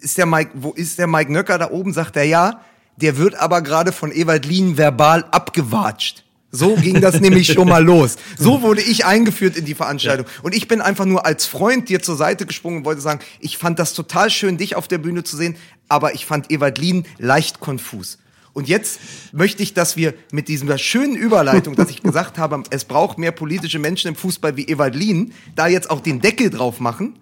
ist 0.05 0.18
der 0.18 0.26
Mike, 0.26 0.51
wo 0.55 0.72
ist 0.72 0.99
der 0.99 1.07
Mike 1.07 1.32
Nöcker 1.32 1.59
da 1.59 1.70
oben? 1.70 1.93
Sagt 1.93 2.16
er 2.16 2.24
ja. 2.24 2.61
Der 2.97 3.16
wird 3.16 3.35
aber 3.35 3.61
gerade 3.62 3.91
von 3.91 4.12
Ewald 4.12 4.47
Lien 4.47 4.78
verbal 4.78 5.24
abgewatscht. 5.30 6.24
So 6.55 6.76
ging 6.76 7.00
das 7.00 7.20
nämlich 7.20 7.52
schon 7.52 7.68
mal 7.68 7.82
los. 7.84 8.16
So 8.38 8.62
wurde 8.62 8.80
ich 8.80 9.05
eingeführt 9.05 9.57
in 9.57 9.64
die 9.64 9.74
Veranstaltung. 9.74 10.26
Und 10.42 10.55
ich 10.55 10.68
bin 10.68 10.80
einfach 10.80 11.05
nur 11.05 11.26
als 11.26 11.46
Freund 11.46 11.88
dir 11.88 12.00
zur 12.00 12.16
Seite 12.16 12.46
gesprungen 12.46 12.78
und 12.78 12.84
wollte 12.84 13.00
sagen, 13.00 13.20
ich 13.40 13.59
fand 13.59 13.78
das 13.78 13.92
total 13.92 14.30
schön, 14.30 14.57
dich 14.57 14.76
auf 14.76 14.86
der 14.86 14.98
Bühne 14.98 15.24
zu 15.24 15.36
sehen, 15.36 15.57
aber 15.88 16.14
ich 16.14 16.26
fand 16.26 16.52
Ewald 16.52 16.78
Lien 16.78 17.07
leicht 17.18 17.59
konfus. 17.59 18.18
Und 18.52 18.68
jetzt 18.68 19.00
möchte 19.32 19.64
ich, 19.64 19.74
dass 19.74 19.96
wir 19.96 20.14
mit 20.30 20.46
dieser 20.46 20.78
schönen 20.78 21.16
Überleitung, 21.16 21.74
dass 21.74 21.90
ich 21.90 22.02
gesagt 22.05 22.38
habe, 22.38 22.62
es 22.70 22.84
braucht 22.84 23.18
mehr 23.18 23.32
politische 23.32 23.80
Menschen 23.80 24.09
im 24.09 24.14
Fußball 24.14 24.57
wie 24.57 24.68
Ewald 24.68 24.94
Lien, 24.94 25.32
da 25.57 25.66
jetzt 25.66 25.90
auch 25.90 26.00
den 26.00 26.20
Deckel 26.20 26.50
drauf 26.50 26.78
machen 26.78 27.18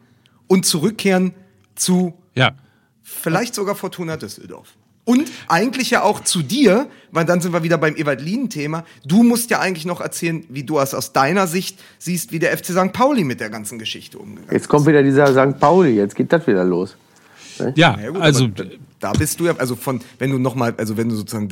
und 0.47 0.67
zurückkehren 0.67 1.33
zu 1.75 2.13
Ja. 2.35 2.53
vielleicht 3.03 3.55
sogar 3.55 3.77
Fortuna 3.77 4.19
Düsseldorf. 4.19 4.69
Und 5.05 5.31
eigentlich 5.49 5.91
ja 5.91 6.03
auch 6.03 6.21
zu 6.21 6.43
dir, 6.43 6.87
weil 7.11 7.25
dann 7.25 7.41
sind 7.41 7.53
wir 7.53 7.65
wieder 7.65 7.77
beim 7.77 7.97
Ewald 7.97 8.21
Lien-Thema. 8.21 8.85
Du 9.05 9.25
musst 9.25 9.51
ja 9.51 9.59
eigentlich 9.59 9.85
noch 9.85 10.01
erzählen, 10.01 10.45
wie 10.49 10.63
du 10.63 10.79
es 10.79 10.95
aus 10.95 11.13
deiner 11.13 11.49
Sicht 11.49 11.79
siehst, 11.99 12.31
wie 12.31 12.39
der 12.39 12.57
FC 12.57 12.67
St. 12.67 12.93
Pauli 12.93 13.25
mit 13.25 13.41
der 13.41 13.51
ganzen 13.51 13.81
Geschichte 13.81 14.19
umgegangen 14.19 14.49
ist. 14.49 14.53
Jetzt 14.53 14.69
kommt 14.69 14.87
wieder 14.87 15.03
dieser 15.03 15.27
St. 15.27 15.59
Pauli, 15.59 15.97
jetzt 15.97 16.15
geht 16.15 16.33
das 16.33 16.47
wieder 16.47 16.65
los. 16.65 16.97
Ja, 17.59 17.99
Ja, 18.01 18.11
gut, 18.11 18.23
also 18.23 18.47
da, 18.47 18.65
da 19.01 19.13
bist 19.13 19.41
du 19.41 19.47
ja, 19.47 19.57
also 19.59 19.77
von, 19.77 20.01
wenn 20.19 20.31
du 20.31 20.39
nochmal, 20.39 20.75
also 20.79 20.97
wenn 20.97 21.09
du 21.09 21.17
sozusagen 21.17 21.49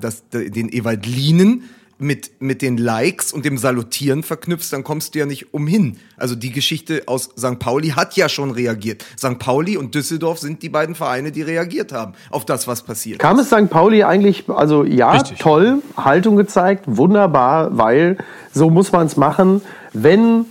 das, 0.00 0.22
den 0.30 0.68
Ewald 0.68 1.04
Lienen 1.04 1.64
mit, 2.02 2.40
mit 2.40 2.62
den 2.62 2.76
Likes 2.76 3.32
und 3.32 3.44
dem 3.44 3.56
Salutieren 3.58 4.22
verknüpfst, 4.22 4.72
dann 4.72 4.84
kommst 4.84 5.14
du 5.14 5.20
ja 5.20 5.26
nicht 5.26 5.54
umhin. 5.54 5.98
Also 6.16 6.34
die 6.34 6.50
Geschichte 6.50 7.02
aus 7.06 7.30
St. 7.38 7.58
Pauli 7.58 7.90
hat 7.90 8.16
ja 8.16 8.28
schon 8.28 8.50
reagiert. 8.50 9.04
St. 9.18 9.38
Pauli 9.38 9.76
und 9.76 9.94
Düsseldorf 9.94 10.38
sind 10.38 10.62
die 10.62 10.68
beiden 10.68 10.94
Vereine, 10.94 11.32
die 11.32 11.42
reagiert 11.42 11.92
haben 11.92 12.14
auf 12.30 12.44
das, 12.44 12.66
was 12.66 12.82
passiert. 12.82 13.18
Kam 13.18 13.38
es 13.38 13.46
St. 13.46 13.70
Pauli 13.70 14.02
eigentlich, 14.02 14.48
also 14.48 14.84
ja, 14.84 15.12
Richtig. 15.12 15.38
toll, 15.38 15.82
Haltung 15.96 16.36
gezeigt, 16.36 16.84
wunderbar, 16.86 17.76
weil 17.76 18.18
so 18.52 18.70
muss 18.70 18.92
man 18.92 19.06
es 19.06 19.16
machen, 19.16 19.62
wenn 19.92 20.46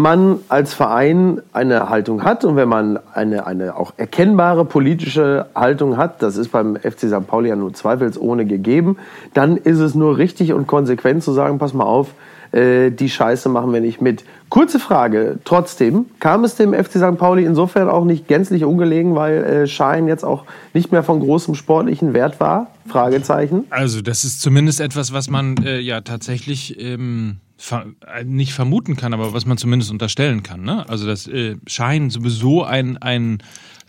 man 0.00 0.38
als 0.48 0.74
Verein 0.74 1.40
eine 1.52 1.88
Haltung 1.88 2.24
hat 2.24 2.44
und 2.44 2.56
wenn 2.56 2.68
man 2.68 2.98
eine, 3.14 3.46
eine 3.46 3.76
auch 3.76 3.92
erkennbare 3.96 4.64
politische 4.64 5.46
Haltung 5.54 5.96
hat, 5.96 6.22
das 6.22 6.36
ist 6.36 6.50
beim 6.50 6.76
FC 6.76 7.08
St. 7.08 7.26
Pauli 7.26 7.48
ja 7.48 7.56
nur 7.56 7.72
zweifelsohne 7.72 8.46
gegeben, 8.46 8.96
dann 9.34 9.56
ist 9.56 9.78
es 9.78 9.94
nur 9.94 10.18
richtig 10.18 10.52
und 10.52 10.66
konsequent 10.66 11.22
zu 11.22 11.32
sagen, 11.32 11.58
pass 11.58 11.74
mal 11.74 11.84
auf, 11.84 12.14
äh, 12.52 12.90
die 12.90 13.08
Scheiße 13.08 13.48
machen 13.48 13.72
wir 13.72 13.80
nicht 13.80 14.00
mit. 14.00 14.24
Kurze 14.48 14.80
Frage, 14.80 15.38
trotzdem, 15.44 16.06
kam 16.18 16.42
es 16.42 16.56
dem 16.56 16.74
FC 16.74 16.92
St. 16.92 17.16
Pauli 17.16 17.44
insofern 17.44 17.88
auch 17.88 18.04
nicht 18.04 18.26
gänzlich 18.26 18.64
ungelegen, 18.64 19.14
weil 19.14 19.44
äh, 19.44 19.66
Schein 19.68 20.08
jetzt 20.08 20.24
auch 20.24 20.44
nicht 20.74 20.90
mehr 20.90 21.04
von 21.04 21.20
großem 21.20 21.54
sportlichen 21.54 22.12
Wert 22.12 22.40
war? 22.40 22.68
Fragezeichen. 22.88 23.66
Also 23.70 24.00
das 24.00 24.24
ist 24.24 24.40
zumindest 24.40 24.80
etwas, 24.80 25.12
was 25.12 25.30
man 25.30 25.56
äh, 25.64 25.78
ja 25.78 26.00
tatsächlich 26.00 26.80
ähm, 26.80 27.36
ver 27.60 27.86
äh, 28.06 28.24
nicht 28.24 28.52
vermuten 28.52 28.96
kann, 28.96 29.12
aber 29.12 29.32
was 29.32 29.44
man 29.44 29.58
zumindest 29.58 29.90
unterstellen 29.90 30.42
kann. 30.42 30.62
Ne? 30.62 30.88
Also 30.88 31.06
dass 31.06 31.26
äh, 31.28 31.56
Schein 31.66 32.10
sowieso 32.10 32.64
ein, 32.64 32.96
ein, 32.98 33.42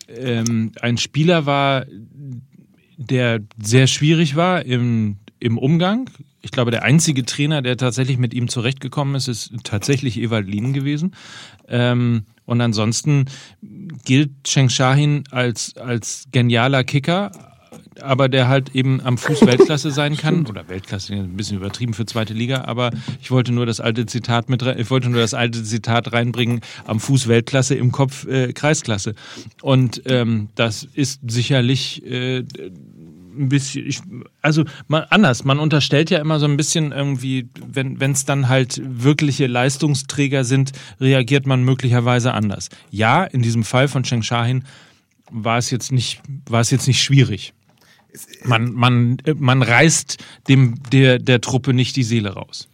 ähm, 0.10 0.74
ein 0.82 0.98
Spieler 0.98 1.46
war, 1.46 1.86
der 2.98 3.40
sehr 3.62 3.88
schwierig 3.88 4.36
war 4.36 4.66
im, 4.66 5.18
im 5.40 5.58
Umgang. 5.58 6.10
Ich 6.42 6.52
glaube, 6.52 6.72
der 6.72 6.84
einzige 6.84 7.24
Trainer, 7.24 7.62
der 7.62 7.78
tatsächlich 7.78 8.18
mit 8.18 8.34
ihm 8.34 8.50
zurechtgekommen 8.50 9.16
ist, 9.16 9.28
ist 9.28 9.54
tatsächlich 9.64 10.20
Ewald 10.20 10.48
Lien 10.48 10.74
gewesen. 10.74 11.16
Ähm, 11.68 12.26
und 12.46 12.60
ansonsten 12.60 13.26
gilt 14.04 14.44
Cheng 14.44 14.70
Shahin 14.70 15.24
als, 15.32 15.78
als 15.78 16.26
genialer 16.32 16.84
Kicker, 16.84 17.32
aber 18.02 18.30
der 18.30 18.48
halt 18.48 18.76
eben 18.76 19.02
am 19.02 19.18
Fuß 19.18 19.42
Weltklasse 19.46 19.92
sein 19.92 20.18
kann 20.18 20.46
oder 20.46 20.68
Weltklasse 20.70 21.14
ein 21.14 21.38
bisschen 21.38 21.58
übertrieben 21.58 21.94
für 21.94 22.06
zweite 22.06 22.34
Liga, 22.34 22.66
aber 22.66 22.92
ich 23.22 23.32
wollte 23.32 23.52
nur 23.52 23.66
das 23.66 23.80
alte 23.80 24.06
Zitat 24.06 24.50
mit 24.50 24.62
ich 24.62 24.90
wollte 24.90 25.10
nur 25.10 25.22
das 25.22 25.34
alte 25.34 25.64
Zitat 25.64 26.14
reinbringen 26.14 26.62
am 26.86 27.00
Fuß 27.00 27.28
Weltklasse 27.28 27.76
im 27.76 27.92
Kopf 27.92 28.26
äh, 28.28 28.54
Kreisklasse 28.54 29.16
und 29.62 30.02
ähm, 30.06 30.50
das 30.56 30.84
ist 30.94 31.22
sicherlich 31.28 32.06
äh, 32.06 32.44
ein 33.38 33.50
bisschen, 33.50 33.88
ich, 33.88 34.02
also 34.42 34.64
mal 34.88 35.08
anders, 35.10 35.44
man 35.44 35.60
unterstellt 35.60 36.10
ja 36.10 36.20
immer 36.20 36.40
so 36.40 36.46
ein 36.46 36.58
bisschen 36.58 36.92
irgendwie, 36.92 37.48
wenn 37.66 38.12
es 38.12 38.26
dann 38.26 38.50
halt 38.50 38.82
wirkliche 38.84 39.48
Leistungsträger 39.48 40.44
sind, 40.44 40.72
reagiert 41.00 41.46
man 41.46 41.64
möglicherweise 41.64 42.34
anders. 42.34 42.70
Ja, 42.90 43.24
in 43.24 43.42
diesem 43.42 43.64
Fall 43.64 43.88
von 43.88 44.04
Cheng 44.04 44.24
Shahin 44.24 44.64
war 45.32 45.58
es 45.58 45.72
jetzt 45.72 45.92
nicht, 45.92 46.22
war 46.50 46.62
es 46.62 46.72
jetzt 46.72 46.88
nicht 46.88 47.02
schwierig. 47.02 47.54
Man, 48.44 48.74
man, 48.74 49.18
man 49.38 49.62
reißt 49.62 50.18
dem, 50.48 50.76
der, 50.92 51.20
der 51.20 51.42
Truppe 51.42 51.74
nicht 51.74 51.96
die 51.96 52.04
Seele 52.04 52.34
raus. 52.34 52.68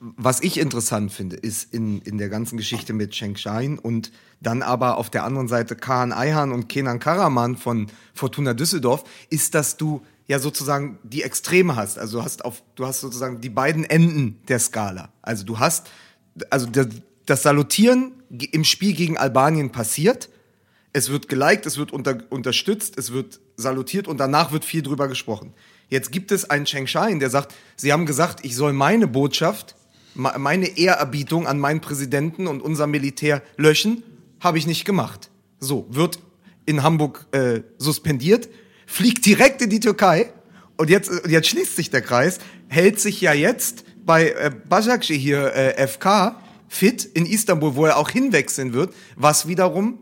Was 0.00 0.42
ich 0.42 0.58
interessant 0.58 1.12
finde, 1.12 1.36
ist 1.36 1.72
in, 1.72 2.02
in 2.02 2.18
der 2.18 2.28
ganzen 2.28 2.58
Geschichte 2.58 2.92
mit 2.92 3.12
Cheng 3.12 3.36
Shain 3.36 3.78
und 3.78 4.12
dann 4.42 4.62
aber 4.62 4.98
auf 4.98 5.08
der 5.08 5.24
anderen 5.24 5.48
Seite 5.48 5.76
Kaan 5.76 6.12
Ayhan 6.12 6.52
und 6.52 6.68
Kenan 6.68 6.98
Karaman 6.98 7.56
von 7.56 7.86
Fortuna 8.12 8.52
Düsseldorf, 8.52 9.04
ist, 9.30 9.54
dass 9.54 9.78
du 9.78 10.02
ja 10.26 10.38
sozusagen 10.38 10.98
die 11.04 11.22
Extreme 11.22 11.74
hast. 11.74 11.98
Also 11.98 12.18
du 12.18 12.24
hast 12.24 12.44
auf, 12.44 12.62
du 12.74 12.86
hast 12.86 13.00
sozusagen 13.00 13.40
die 13.40 13.48
beiden 13.48 13.84
Enden 13.84 14.38
der 14.48 14.58
Skala. 14.58 15.10
Also 15.22 15.44
du 15.44 15.58
hast, 15.58 15.90
also 16.50 16.66
das 17.24 17.42
Salutieren 17.42 18.12
im 18.52 18.64
Spiel 18.64 18.94
gegen 18.94 19.16
Albanien 19.16 19.72
passiert 19.72 20.28
es 20.94 21.10
wird 21.10 21.28
geliked, 21.28 21.66
es 21.66 21.76
wird 21.76 21.92
unter, 21.92 22.18
unterstützt, 22.30 22.96
es 22.96 23.12
wird 23.12 23.40
salutiert 23.56 24.08
und 24.08 24.18
danach 24.18 24.52
wird 24.52 24.64
viel 24.64 24.80
drüber 24.80 25.08
gesprochen. 25.08 25.52
Jetzt 25.88 26.12
gibt 26.12 26.32
es 26.32 26.48
einen 26.48 26.64
Cheng 26.64 26.86
Shain, 26.86 27.18
der 27.18 27.30
sagt, 27.30 27.52
Sie 27.76 27.92
haben 27.92 28.06
gesagt, 28.06 28.44
ich 28.44 28.54
soll 28.54 28.72
meine 28.72 29.08
Botschaft, 29.08 29.74
meine 30.14 30.78
Ehrerbietung 30.78 31.48
an 31.48 31.58
meinen 31.58 31.80
Präsidenten 31.80 32.46
und 32.46 32.62
unser 32.62 32.86
Militär 32.86 33.42
löschen, 33.56 34.04
habe 34.38 34.56
ich 34.58 34.68
nicht 34.68 34.84
gemacht. 34.84 35.30
So, 35.58 35.86
wird 35.90 36.20
in 36.64 36.84
Hamburg 36.84 37.26
äh, 37.32 37.62
suspendiert, 37.76 38.48
fliegt 38.86 39.26
direkt 39.26 39.62
in 39.62 39.70
die 39.70 39.80
Türkei 39.80 40.32
und 40.76 40.90
jetzt, 40.90 41.10
jetzt 41.28 41.48
schließt 41.48 41.74
sich 41.74 41.90
der 41.90 42.02
Kreis, 42.02 42.38
hält 42.68 43.00
sich 43.00 43.20
ja 43.20 43.32
jetzt 43.32 43.84
bei 44.06 44.30
äh, 44.30 44.52
Başakşehir 44.68 45.18
hier 45.18 45.54
äh, 45.54 45.88
FK 45.88 46.36
fit 46.68 47.04
in 47.04 47.26
Istanbul, 47.26 47.74
wo 47.74 47.86
er 47.86 47.96
auch 47.96 48.10
hinwechseln 48.10 48.72
wird, 48.72 48.94
was 49.16 49.48
wiederum 49.48 49.98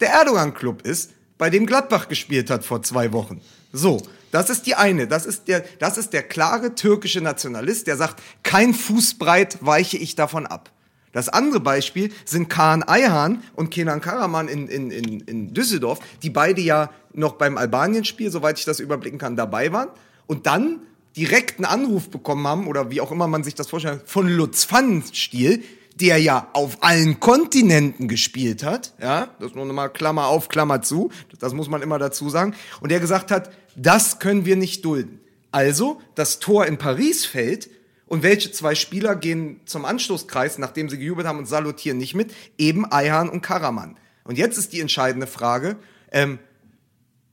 der 0.00 0.10
Erdogan-Club 0.10 0.82
ist, 0.82 1.12
bei 1.38 1.50
dem 1.50 1.66
Gladbach 1.66 2.08
gespielt 2.08 2.50
hat 2.50 2.64
vor 2.64 2.82
zwei 2.82 3.12
Wochen. 3.12 3.40
So, 3.72 4.00
das 4.30 4.50
ist 4.50 4.66
die 4.66 4.74
eine. 4.74 5.06
Das 5.06 5.26
ist 5.26 5.48
der, 5.48 5.64
das 5.78 5.98
ist 5.98 6.12
der 6.12 6.22
klare 6.22 6.74
türkische 6.74 7.20
Nationalist, 7.20 7.86
der 7.86 7.96
sagt, 7.96 8.22
kein 8.42 8.74
Fußbreit 8.74 9.58
weiche 9.60 9.96
ich 9.96 10.14
davon 10.14 10.46
ab. 10.46 10.70
Das 11.12 11.28
andere 11.28 11.60
Beispiel 11.60 12.12
sind 12.24 12.48
Kaan 12.48 12.82
Ayhan 12.82 13.42
und 13.54 13.70
Kenan 13.70 14.00
Karaman 14.00 14.48
in, 14.48 14.66
in, 14.66 14.90
in, 14.90 15.20
in 15.20 15.54
Düsseldorf, 15.54 16.00
die 16.22 16.30
beide 16.30 16.60
ja 16.60 16.90
noch 17.12 17.34
beim 17.34 17.56
Albanien-Spiel, 17.56 18.32
soweit 18.32 18.58
ich 18.58 18.64
das 18.64 18.80
überblicken 18.80 19.18
kann, 19.18 19.36
dabei 19.36 19.72
waren 19.72 19.90
und 20.26 20.46
dann 20.46 20.80
direkt 21.16 21.58
einen 21.58 21.66
Anruf 21.66 22.10
bekommen 22.10 22.46
haben, 22.48 22.66
oder 22.66 22.90
wie 22.90 23.00
auch 23.00 23.12
immer 23.12 23.28
man 23.28 23.44
sich 23.44 23.54
das 23.54 23.68
vorstellt, 23.68 24.02
von 24.06 24.28
Lutz 24.28 24.64
Pfannenstiel, 24.64 25.62
der 26.00 26.18
ja 26.18 26.48
auf 26.52 26.82
allen 26.82 27.20
Kontinenten 27.20 28.08
gespielt 28.08 28.64
hat, 28.64 28.94
ja, 29.00 29.28
das 29.38 29.54
nur 29.54 29.64
nochmal 29.64 29.90
Klammer 29.92 30.26
auf, 30.26 30.48
Klammer 30.48 30.82
zu, 30.82 31.10
das 31.38 31.54
muss 31.54 31.68
man 31.68 31.82
immer 31.82 31.98
dazu 31.98 32.28
sagen, 32.28 32.54
und 32.80 32.90
der 32.90 33.00
gesagt 33.00 33.30
hat, 33.30 33.50
das 33.76 34.18
können 34.18 34.44
wir 34.44 34.56
nicht 34.56 34.84
dulden. 34.84 35.20
Also, 35.52 36.00
das 36.14 36.40
Tor 36.40 36.66
in 36.66 36.78
Paris 36.78 37.24
fällt 37.24 37.70
und 38.06 38.22
welche 38.22 38.50
zwei 38.50 38.74
Spieler 38.74 39.14
gehen 39.14 39.60
zum 39.66 39.84
Anstoßkreis, 39.84 40.58
nachdem 40.58 40.88
sie 40.88 40.98
gejubelt 40.98 41.26
haben 41.26 41.38
und 41.38 41.46
salutieren 41.46 41.98
nicht 41.98 42.14
mit? 42.14 42.34
Eben 42.58 42.90
Ayhan 42.90 43.28
und 43.28 43.40
Karaman. 43.40 43.96
Und 44.24 44.38
jetzt 44.38 44.58
ist 44.58 44.72
die 44.72 44.80
entscheidende 44.80 45.26
Frage, 45.26 45.76
ähm, 46.10 46.38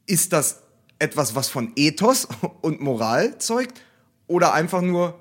ist 0.05 0.34
das 0.34 0.64
etwas, 0.99 1.36
was 1.36 1.49
von 1.49 1.72
Ethos 1.76 2.28
und 2.62 2.82
Moral 2.82 3.38
zeugt 3.39 3.82
oder 4.28 4.53
einfach 4.53 4.82
nur 4.82 5.20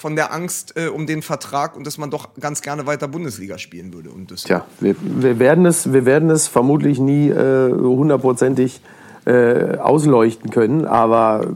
von 0.00 0.16
der 0.16 0.32
Angst 0.32 0.74
äh, 0.76 0.88
um 0.88 1.06
den 1.06 1.20
Vertrag 1.20 1.76
und 1.76 1.86
dass 1.86 1.98
man 1.98 2.10
doch 2.10 2.30
ganz 2.40 2.62
gerne 2.62 2.86
weiter 2.86 3.06
Bundesliga 3.06 3.58
spielen 3.58 3.92
würde. 3.92 4.08
Und 4.08 4.30
das 4.30 4.44
Tja, 4.44 4.64
wir, 4.80 4.96
wir, 4.98 5.38
werden 5.38 5.66
es, 5.66 5.92
wir 5.92 6.06
werden 6.06 6.30
es 6.30 6.48
vermutlich 6.48 6.98
nie 6.98 7.28
äh, 7.28 7.70
hundertprozentig 7.70 8.80
äh, 9.26 9.76
ausleuchten 9.76 10.50
können, 10.50 10.86
aber 10.86 11.48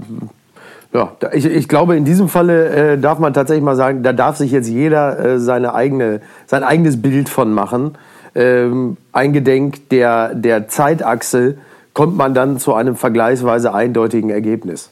ja, 0.92 1.12
ich, 1.32 1.46
ich 1.46 1.68
glaube, 1.68 1.96
in 1.96 2.04
diesem 2.04 2.28
Falle 2.28 2.68
äh, 2.68 2.98
darf 2.98 3.18
man 3.18 3.32
tatsächlich 3.32 3.64
mal 3.64 3.76
sagen, 3.76 4.02
da 4.02 4.12
darf 4.12 4.36
sich 4.36 4.52
jetzt 4.52 4.68
jeder 4.68 5.18
äh, 5.18 5.38
seine 5.40 5.74
eigene, 5.74 6.20
sein 6.46 6.62
eigenes 6.62 7.00
Bild 7.00 7.30
von 7.30 7.52
machen. 7.52 7.96
Ähm, 8.34 8.98
eingedenk 9.12 9.88
der, 9.88 10.34
der 10.34 10.68
Zeitachse 10.68 11.56
kommt 11.94 12.16
man 12.16 12.34
dann 12.34 12.58
zu 12.58 12.74
einem 12.74 12.94
vergleichsweise 12.94 13.72
eindeutigen 13.72 14.28
Ergebnis. 14.28 14.90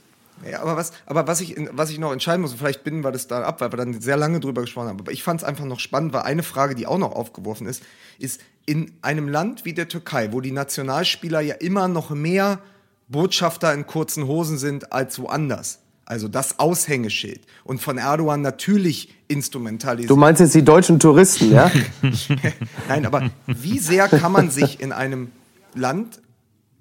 Ja, 0.50 0.60
aber 0.62 0.76
was, 0.76 0.92
aber 1.06 1.26
was 1.26 1.40
ich, 1.40 1.56
was 1.72 1.90
ich 1.90 1.98
noch 1.98 2.12
entscheiden 2.12 2.42
muss, 2.42 2.52
und 2.52 2.58
vielleicht 2.58 2.84
binden 2.84 3.04
wir 3.04 3.12
das 3.12 3.26
da 3.26 3.42
ab, 3.42 3.60
weil 3.60 3.72
wir 3.72 3.76
dann 3.76 4.00
sehr 4.00 4.16
lange 4.16 4.40
drüber 4.40 4.62
gesprochen 4.62 4.88
haben, 4.88 5.00
aber 5.00 5.12
ich 5.12 5.22
fand 5.22 5.40
es 5.40 5.44
einfach 5.44 5.64
noch 5.64 5.80
spannend, 5.80 6.12
weil 6.12 6.22
eine 6.22 6.42
Frage, 6.42 6.74
die 6.74 6.86
auch 6.86 6.98
noch 6.98 7.12
aufgeworfen 7.12 7.66
ist, 7.66 7.82
ist 8.18 8.40
in 8.66 8.92
einem 9.02 9.28
Land 9.28 9.64
wie 9.64 9.72
der 9.72 9.88
Türkei, 9.88 10.32
wo 10.32 10.40
die 10.40 10.52
Nationalspieler 10.52 11.40
ja 11.40 11.54
immer 11.54 11.88
noch 11.88 12.10
mehr 12.10 12.60
Botschafter 13.08 13.72
in 13.74 13.86
kurzen 13.86 14.26
Hosen 14.26 14.58
sind 14.58 14.92
als 14.92 15.18
woanders. 15.18 15.80
Also 16.04 16.28
das 16.28 16.58
Aushängeschild. 16.58 17.42
Und 17.64 17.80
von 17.80 17.96
Erdogan 17.96 18.42
natürlich 18.42 19.14
instrumentalisiert. 19.28 20.10
Du 20.10 20.16
meinst 20.16 20.40
jetzt 20.40 20.54
die 20.54 20.64
deutschen 20.64 20.98
Touristen, 20.98 21.52
ja? 21.52 21.70
Nein, 22.88 23.06
aber 23.06 23.30
wie 23.46 23.78
sehr 23.78 24.08
kann 24.08 24.32
man 24.32 24.50
sich 24.50 24.80
in 24.80 24.92
einem 24.92 25.30
Land 25.74 26.20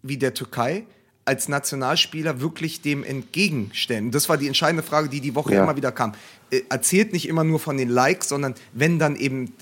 wie 0.01 0.18
der 0.18 0.34
Türkei 0.34 0.86
als 1.26 1.47
Nationalspieler 1.47 2.41
wirklich 2.41 2.82
dem 2.82 3.03
entgegenstellen? 3.03 4.11
Das 4.11 4.30
war 4.30 4.38
die 4.38 4.47
entscheidende 4.47 4.84
Frage, 4.84 5.09
die 5.09 5.22
die 5.22 5.36
Woche 5.36 5.55
ja. 5.55 5.63
immer 5.63 5.76
wieder 5.76 5.91
kam. 5.91 6.13
Äh, 6.49 6.61
erzählt 6.69 7.13
nicht 7.13 7.28
immer 7.28 7.43
nur 7.43 7.59
von 7.59 7.78
den 7.78 7.89
Likes, 7.89 8.30
sondern 8.30 8.55
wenn 8.74 8.99
dann 8.99 9.15
eben, 9.15 9.53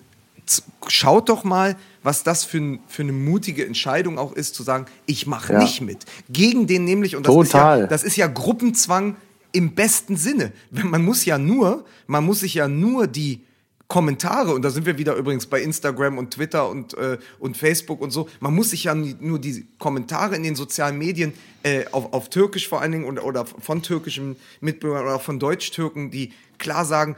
schaut 0.87 1.29
doch 1.29 1.43
mal, 1.43 1.75
was 2.01 2.23
das 2.23 2.43
für, 2.43 2.79
für 2.87 3.03
eine 3.03 3.11
mutige 3.11 3.65
Entscheidung 3.65 4.17
auch 4.17 4.33
ist, 4.33 4.55
zu 4.55 4.63
sagen, 4.63 4.85
ich 5.05 5.27
mache 5.27 5.53
ja. 5.53 5.59
nicht 5.59 5.81
mit. 5.81 6.05
Gegen 6.29 6.65
den 6.65 6.85
nämlich, 6.85 7.15
und 7.15 7.27
das 7.27 7.33
Total. 7.33 7.77
ist, 7.77 7.81
ja, 7.81 7.87
das 7.87 8.03
ist 8.03 8.15
ja 8.15 8.27
Gruppenzwang 8.27 9.15
im 9.51 9.75
besten 9.75 10.15
Sinne. 10.15 10.51
Man 10.71 11.03
muss 11.03 11.25
ja 11.25 11.37
nur, 11.37 11.85
man 12.07 12.23
muss 12.23 12.41
sich 12.41 12.53
ja 12.53 12.67
nur 12.67 13.07
die 13.07 13.41
Kommentare, 13.89 14.53
und 14.53 14.61
da 14.61 14.69
sind 14.69 14.85
wir 14.85 14.99
wieder 14.99 15.15
übrigens 15.15 15.47
bei 15.47 15.59
Instagram 15.61 16.19
und 16.19 16.31
Twitter 16.31 16.69
und, 16.69 16.93
äh, 16.93 17.17
und 17.39 17.57
Facebook 17.57 18.01
und 18.01 18.11
so, 18.11 18.29
man 18.39 18.53
muss 18.53 18.69
sich 18.69 18.83
ja 18.83 18.93
nur 18.93 19.39
die 19.39 19.65
Kommentare 19.79 20.35
in 20.35 20.43
den 20.43 20.55
sozialen 20.55 20.95
Medien 20.99 21.33
äh, 21.63 21.85
auf, 21.91 22.13
auf 22.13 22.29
Türkisch 22.29 22.69
vor 22.69 22.81
allen 22.81 22.91
Dingen 22.91 23.05
oder, 23.05 23.25
oder 23.25 23.45
von 23.47 23.81
türkischen 23.81 24.35
Mitbürgern 24.61 25.05
oder 25.05 25.19
von 25.19 25.39
Deutsch-Türken, 25.39 26.11
die 26.11 26.33
klar 26.59 26.85
sagen 26.85 27.15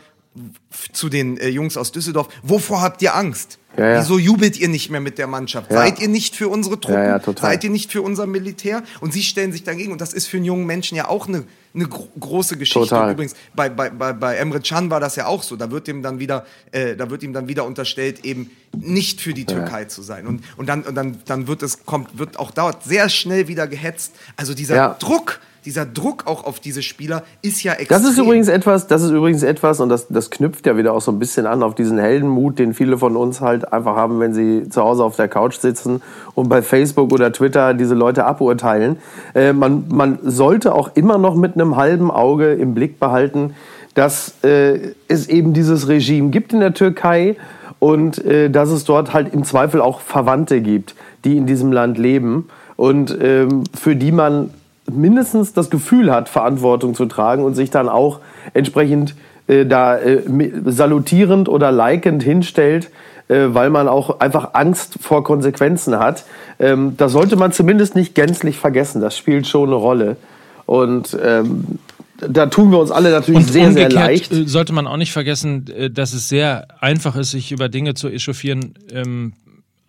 zu 0.94 1.10
den 1.10 1.38
äh, 1.38 1.50
Jungs 1.50 1.76
aus 1.76 1.92
Düsseldorf, 1.92 2.30
wovor 2.42 2.82
habt 2.82 3.02
ihr 3.02 3.16
Angst? 3.16 3.60
Ja, 3.78 3.90
ja. 3.90 4.00
Wieso 4.00 4.18
jubelt 4.18 4.58
ihr 4.58 4.70
nicht 4.70 4.90
mehr 4.90 5.02
mit 5.02 5.18
der 5.18 5.28
Mannschaft? 5.28 5.72
Ja. 5.72 5.78
Seid 5.78 6.00
ihr 6.00 6.08
nicht 6.08 6.38
für 6.38 6.48
unsere 6.48 6.80
Truppen? 6.80 7.36
Seid 7.36 7.66
ihr 7.66 7.70
nicht 7.70 7.92
für 7.92 8.02
unser 8.02 8.28
Militär? 8.28 8.84
Und 9.02 9.12
sie 9.12 9.24
stellen 9.24 9.52
sich 9.52 9.64
dagegen. 9.64 9.92
Und 9.92 10.00
das 10.00 10.14
ist 10.14 10.28
für 10.28 10.38
einen 10.38 10.46
jungen 10.46 10.66
Menschen 10.66 10.96
ja 10.96 11.10
auch 11.10 11.28
eine, 11.28 11.44
eine 11.74 11.88
gro 11.88 12.10
große 12.20 12.58
Geschichte. 12.58 12.80
Total. 12.90 13.14
Übrigens, 13.14 13.36
bei, 13.54 13.70
bei, 13.70 13.90
bei, 13.90 14.14
bei 14.14 14.36
Emre 14.36 14.60
Can 14.60 14.90
war 14.90 15.00
das 15.00 15.16
ja 15.16 15.28
auch 15.28 15.44
so. 15.44 15.56
Da 15.56 15.72
wird 15.72 15.88
ihm 15.88 16.02
dann 16.02 16.20
wieder, 16.20 16.46
äh, 16.72 16.96
da 16.96 17.10
wird 17.10 17.24
ihm 17.24 17.34
dann 17.34 17.48
wieder 17.48 17.66
unterstellt, 17.66 18.26
eben 18.26 18.52
nicht 18.76 19.22
für 19.22 19.34
die 19.34 19.46
Türkei 19.46 19.86
zu 19.86 20.02
sein. 20.02 20.28
Und, 20.28 20.44
und, 20.58 20.68
dann, 20.68 20.84
und 20.84 20.96
dann, 20.96 21.20
dann 21.26 21.48
wird 21.48 21.64
es, 21.64 21.86
kommt, 21.86 22.18
wird 22.18 22.40
auch 22.40 22.52
dauert 22.52 22.84
sehr 22.84 23.10
schnell 23.10 23.48
wieder 23.48 23.68
gehetzt. 23.68 24.14
Also 24.36 24.54
dieser 24.54 24.96
Druck, 25.00 25.40
dieser 25.66 25.86
Druck 25.86 26.26
auch 26.26 26.46
auf 26.46 26.60
diese 26.60 26.82
Spieler 26.82 27.24
ist 27.42 27.64
ja 27.64 27.74
extrem. 27.74 28.02
Das 28.02 28.10
ist 28.10 28.18
übrigens 28.18 28.48
etwas, 28.48 28.88
das 28.88 29.04
ist 29.04 29.12
übrigens 29.12 29.44
etwas, 29.44 29.80
und 29.80 29.90
das, 29.90 30.08
das 30.08 30.30
knüpft 30.30 30.66
ja 30.66 30.78
wieder 30.78 30.94
auch 30.94 31.02
so 31.02 31.12
ein 31.12 31.20
bisschen 31.20 31.46
an 31.46 31.62
auf 31.62 31.76
diesen 31.76 31.98
Heldenmut, 31.98 32.58
den 32.60 32.74
viele 32.74 32.98
von 32.98 33.16
uns 33.16 33.42
halt 33.42 33.72
einfach 33.72 33.96
haben, 33.96 34.20
wenn 34.20 34.34
sie 34.34 34.70
zu 34.70 34.82
Hause 34.82 35.04
auf 35.04 35.16
der 35.16 35.28
Couch 35.28 35.60
sitzen 35.60 36.02
und 36.34 36.50
bei 36.50 36.62
Facebook 36.62 37.14
oder 37.14 37.32
Twitter 37.32 37.74
diese 37.74 37.94
Leute 37.94 38.26
aburteilen. 38.26 38.98
Äh, 39.36 39.54
man, 39.54 39.86
man 39.90 40.20
sollte 40.24 40.74
auch 40.74 40.92
immer 40.96 41.18
noch 41.18 41.36
mit 41.36 41.54
einem 41.54 41.76
halben 41.76 42.10
Auge 42.10 42.54
im 42.54 42.74
Blick 42.74 43.00
behalten, 43.00 43.54
dass 43.94 44.44
äh, 44.44 44.94
es 45.08 45.28
eben 45.28 45.54
dieses 45.54 45.88
Regime 45.88 46.30
gibt 46.30 46.54
in 46.54 46.60
der 46.60 46.74
Türkei 46.74 47.36
und 47.80 48.24
äh, 48.24 48.50
dass 48.50 48.70
es 48.70 48.84
dort 48.86 49.14
halt 49.14 49.34
im 49.34 49.44
Zweifel 49.44 49.82
auch 49.82 50.02
Verwandte 50.02 50.62
gibt, 50.62 50.96
die 51.26 51.38
in 51.38 51.46
diesem 51.46 51.72
Land 51.72 51.98
leben 51.98 52.48
und 52.78 53.16
ähm, 53.22 53.64
für 53.74 53.96
die 53.96 54.12
man 54.12 54.50
mindestens 54.96 55.54
das 55.54 55.70
Gefühl 55.70 56.12
hat, 56.12 56.30
Verantwortung 56.30 56.94
zu 56.96 57.06
tragen 57.06 57.44
und 57.44 57.56
sich 57.56 57.70
dann 57.70 57.90
auch 57.90 58.20
entsprechend 58.54 59.16
äh, 59.48 59.66
da 59.66 59.98
äh, 59.98 60.22
salutierend 60.66 61.50
oder 61.50 61.72
likend 61.72 62.24
hinstellt, 62.24 62.90
äh, 63.28 63.48
weil 63.50 63.70
man 63.70 63.88
auch 63.88 64.20
einfach 64.20 64.50
Angst 64.54 64.96
vor 65.02 65.24
Konsequenzen 65.24 66.00
hat. 66.00 66.26
Ähm, 66.60 66.96
das 66.98 67.12
sollte 67.12 67.36
man 67.36 67.52
zumindest 67.52 67.96
nicht 67.96 68.16
gänzlich 68.16 68.58
vergessen. 68.58 69.02
Das 69.02 69.18
spielt 69.18 69.48
schon 69.48 69.70
eine 69.70 69.76
Rolle. 69.76 70.18
Und 70.66 71.18
ähm, 71.24 71.80
da 72.18 72.46
tun 72.46 72.72
wir 72.72 72.80
uns 72.80 72.92
alle 72.92 73.12
natürlich 73.12 73.42
und 73.42 73.52
sehr, 73.52 73.72
sehr 73.72 73.90
leicht. 73.90 74.32
Äh, 74.32 74.48
sollte 74.48 74.74
man 74.74 74.88
auch 74.88 74.98
nicht 74.98 75.12
vergessen, 75.12 75.66
äh, 75.76 75.90
dass 75.90 76.14
es 76.14 76.30
sehr 76.30 76.68
einfach 76.80 77.16
ist, 77.16 77.32
sich 77.32 77.52
über 77.52 77.70
Dinge 77.70 77.94
zu 77.94 78.10
echauffieren, 78.10 78.76
ähm, 78.92 79.34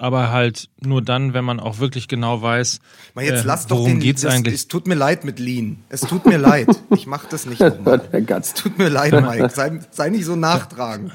aber 0.02 0.32
halt 0.32 0.68
nur 0.80 1.00
dann, 1.00 1.32
wenn 1.32 1.44
man 1.44 1.60
auch 1.60 1.78
wirklich 1.78 2.08
genau 2.08 2.42
weiß, 2.42 2.80
Mal 3.14 3.24
jetzt 3.24 3.44
äh, 3.44 3.46
lass 3.46 3.68
doch 3.68 3.76
worum 3.76 3.92
den, 3.92 4.00
geht's 4.00 4.22
das, 4.22 4.34
eigentlich. 4.34 4.54
Es 4.54 4.66
tut 4.66 4.88
mir 4.88 4.96
leid 4.96 5.24
mit 5.24 5.38
Lean. 5.38 5.84
Es 5.90 6.00
tut 6.00 6.26
mir 6.26 6.38
leid. 6.38 6.66
Ich 6.90 7.06
mach 7.06 7.24
das 7.26 7.46
nicht 7.46 7.60
nochmal. 7.60 8.02
Es 8.10 8.52
tut 8.52 8.78
mir 8.78 8.88
leid, 8.88 9.12
Mike. 9.12 9.50
Sei, 9.50 9.78
sei 9.92 10.10
nicht 10.10 10.24
so 10.24 10.34
nachtragend. 10.34 11.12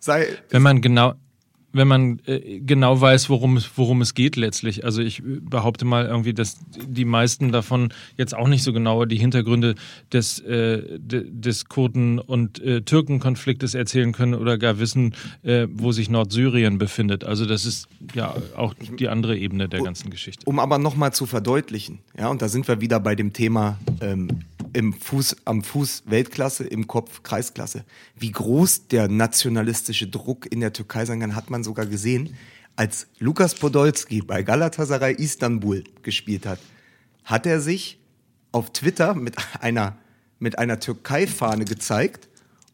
Sei, 0.00 0.26
Wenn 0.50 0.60
man 0.60 0.82
genau, 0.82 1.14
wenn 1.76 1.88
man 1.88 2.20
äh, 2.26 2.60
genau 2.60 3.00
weiß, 3.00 3.28
worum 3.28 3.56
es, 3.56 3.70
worum 3.76 4.00
es 4.00 4.14
geht 4.14 4.36
letztlich. 4.36 4.84
Also 4.84 5.02
ich 5.02 5.22
behaupte 5.24 5.84
mal 5.84 6.06
irgendwie, 6.06 6.34
dass 6.34 6.58
die 6.86 7.04
meisten 7.04 7.52
davon 7.52 7.92
jetzt 8.16 8.34
auch 8.34 8.48
nicht 8.48 8.62
so 8.62 8.72
genau 8.72 9.04
die 9.04 9.18
Hintergründe 9.18 9.74
des, 10.12 10.40
äh, 10.40 10.98
de, 10.98 11.26
des 11.30 11.66
Kurden- 11.66 12.18
und 12.18 12.62
äh, 12.62 12.82
Türkenkonfliktes 12.82 13.74
erzählen 13.74 14.12
können 14.12 14.34
oder 14.34 14.58
gar 14.58 14.78
wissen, 14.78 15.14
äh, 15.42 15.66
wo 15.70 15.92
sich 15.92 16.08
Nordsyrien 16.10 16.78
befindet. 16.78 17.24
Also 17.24 17.46
das 17.46 17.66
ist 17.66 17.88
ja 18.14 18.34
auch 18.56 18.74
die 18.98 19.08
andere 19.08 19.36
Ebene 19.36 19.68
der 19.68 19.82
ganzen 19.82 20.10
Geschichte. 20.10 20.44
um 20.46 20.58
aber 20.58 20.78
nochmal 20.78 21.12
zu 21.12 21.26
verdeutlichen, 21.26 21.98
ja, 22.18 22.28
und 22.28 22.42
da 22.42 22.48
sind 22.48 22.66
wir 22.68 22.80
wieder 22.80 23.00
bei 23.00 23.14
dem 23.14 23.32
Thema 23.32 23.78
ähm, 24.00 24.28
im 24.76 24.92
Fuß, 24.92 25.36
am 25.46 25.62
Fuß 25.62 26.02
Weltklasse, 26.04 26.64
im 26.64 26.86
Kopf 26.86 27.22
Kreisklasse. 27.22 27.86
Wie 28.14 28.30
groß 28.30 28.88
der 28.88 29.08
nationalistische 29.08 30.06
Druck 30.06 30.52
in 30.52 30.60
der 30.60 30.74
Türkei 30.74 31.06
sein 31.06 31.20
kann, 31.20 31.34
hat 31.34 31.48
man 31.48 31.64
sogar 31.64 31.86
gesehen, 31.86 32.36
als 32.76 33.06
Lukas 33.18 33.54
Podolski 33.54 34.20
bei 34.20 34.42
Galatasaray 34.42 35.14
Istanbul 35.14 35.82
gespielt 36.02 36.44
hat, 36.44 36.58
hat 37.24 37.46
er 37.46 37.62
sich 37.62 37.98
auf 38.52 38.70
Twitter 38.70 39.14
mit 39.14 39.36
einer, 39.60 39.96
mit 40.40 40.58
einer 40.58 40.78
Türkei-Fahne 40.78 41.64
gezeigt 41.64 42.28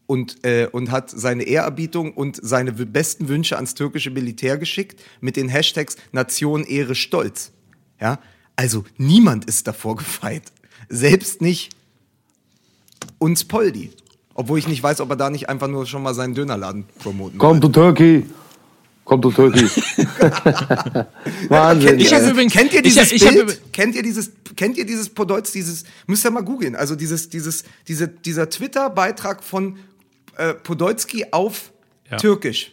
und, 0.08 0.44
äh, 0.44 0.66
und 0.72 0.90
hat 0.90 1.08
seine 1.08 1.44
Ehrerbietung 1.44 2.14
und 2.14 2.36
seine 2.42 2.72
besten 2.72 3.28
Wünsche 3.28 3.54
ans 3.54 3.74
türkische 3.74 4.10
Militär 4.10 4.58
geschickt 4.58 5.00
mit 5.20 5.36
den 5.36 5.48
Hashtags 5.48 5.94
Nation, 6.10 6.64
Ehre, 6.64 6.96
Stolz. 6.96 7.52
Ja? 8.00 8.18
Also 8.56 8.84
niemand 8.96 9.44
ist 9.44 9.68
davor 9.68 9.94
gefeit. 9.94 10.50
Selbst 10.88 11.40
nicht 11.40 11.76
uns 13.18 13.44
Poldi. 13.44 13.90
Obwohl 14.34 14.58
ich 14.58 14.66
nicht 14.68 14.82
weiß, 14.82 15.00
ob 15.00 15.10
er 15.10 15.16
da 15.16 15.28
nicht 15.30 15.48
einfach 15.48 15.68
nur 15.68 15.84
schon 15.86 16.02
mal 16.02 16.14
seinen 16.14 16.34
Dönerladen 16.34 16.84
promoten 16.98 17.38
Komm 17.38 17.60
to 17.60 17.68
Turkey. 17.68 18.24
Komm 19.04 19.20
to 19.20 19.30
Turkey. 19.30 19.66
Wahnsinn. 21.48 21.98
Kennt 21.98 22.00
ihr, 22.00 22.06
Ich 22.06 22.12
hab 22.12 22.18
dieses- 22.20 22.30
übrigens- 22.32 22.52
kennt 22.52 22.72
ihr 22.72 22.84
ich 22.84 22.98
hab- 22.98 23.04
dieses 23.08 23.12
ich 23.12 23.26
hab 23.26 23.34
Bild? 23.34 23.62
kennt 23.72 23.94
ihr 23.94 24.02
dieses, 24.02 24.30
kennt 24.56 24.76
ihr 24.78 24.86
dieses 24.86 25.08
Podolz, 25.10 25.52
dieses, 25.52 25.84
müsst 26.06 26.24
ihr 26.24 26.30
mal 26.30 26.42
googeln, 26.42 26.76
also 26.76 26.94
dieses, 26.96 27.28
dieses, 27.28 27.64
diese, 27.88 28.08
dieser 28.08 28.48
Twitter-Beitrag 28.48 29.42
von 29.42 29.78
äh, 30.36 30.54
Podolski 30.54 31.26
auf 31.30 31.72
Ja. 32.10 32.16
Türkisch. 32.16 32.72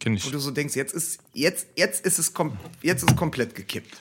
Kenn 0.00 0.14
Wo 0.14 0.16
ich. 0.16 0.30
du 0.30 0.38
so 0.40 0.50
denkst, 0.50 0.74
jetzt 0.74 0.92
ist, 0.94 1.20
jetzt, 1.32 1.68
jetzt 1.76 2.04
ist 2.04 2.18
es, 2.18 2.34
kom 2.34 2.52
jetzt 2.82 3.04
ist 3.04 3.10
es 3.10 3.16
komplett 3.16 3.54
gekippt. 3.54 3.96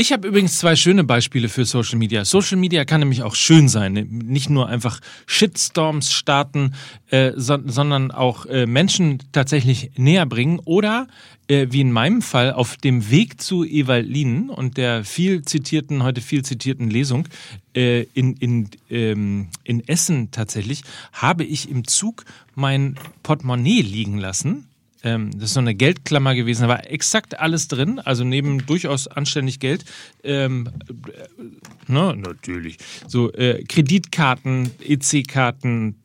Ich 0.00 0.12
habe 0.12 0.28
übrigens 0.28 0.58
zwei 0.58 0.76
schöne 0.76 1.02
Beispiele 1.02 1.48
für 1.48 1.64
Social 1.64 1.98
Media. 1.98 2.24
Social 2.24 2.56
Media 2.56 2.84
kann 2.84 3.00
nämlich 3.00 3.24
auch 3.24 3.34
schön 3.34 3.68
sein, 3.68 3.94
nicht 3.94 4.48
nur 4.48 4.68
einfach 4.68 5.00
Shitstorms 5.26 6.12
starten, 6.12 6.74
äh, 7.10 7.32
so, 7.34 7.58
sondern 7.66 8.12
auch 8.12 8.46
äh, 8.46 8.66
Menschen 8.66 9.18
tatsächlich 9.32 9.90
näher 9.96 10.24
bringen 10.24 10.60
oder 10.64 11.08
äh, 11.48 11.66
wie 11.70 11.80
in 11.80 11.90
meinem 11.90 12.22
Fall 12.22 12.52
auf 12.52 12.76
dem 12.76 13.10
Weg 13.10 13.40
zu 13.40 13.64
Evalinen 13.64 14.50
und 14.50 14.76
der 14.76 15.02
viel 15.02 15.42
zitierten, 15.42 16.04
heute 16.04 16.20
viel 16.20 16.44
zitierten 16.44 16.88
Lesung 16.88 17.26
äh, 17.74 18.02
in, 18.14 18.34
in, 18.34 18.70
ähm, 18.90 19.48
in 19.64 19.88
Essen 19.88 20.30
tatsächlich, 20.30 20.84
habe 21.12 21.42
ich 21.42 21.68
im 21.68 21.88
Zug 21.88 22.24
mein 22.54 22.94
Portemonnaie 23.24 23.82
liegen 23.82 24.18
lassen. 24.18 24.67
Ähm, 25.02 25.30
das 25.32 25.50
ist 25.50 25.54
so 25.54 25.60
eine 25.60 25.74
Geldklammer 25.74 26.34
gewesen, 26.34 26.62
da 26.62 26.68
war 26.68 26.90
exakt 26.90 27.38
alles 27.38 27.68
drin, 27.68 27.98
also 27.98 28.24
neben 28.24 28.66
durchaus 28.66 29.06
anständig 29.06 29.60
Geld. 29.60 29.84
Ähm, 30.24 30.68
äh, 30.88 31.42
na, 31.86 32.14
natürlich. 32.14 32.78
So 33.06 33.32
äh, 33.32 33.62
Kreditkarten, 33.64 34.70
EC-Karten, 34.80 35.96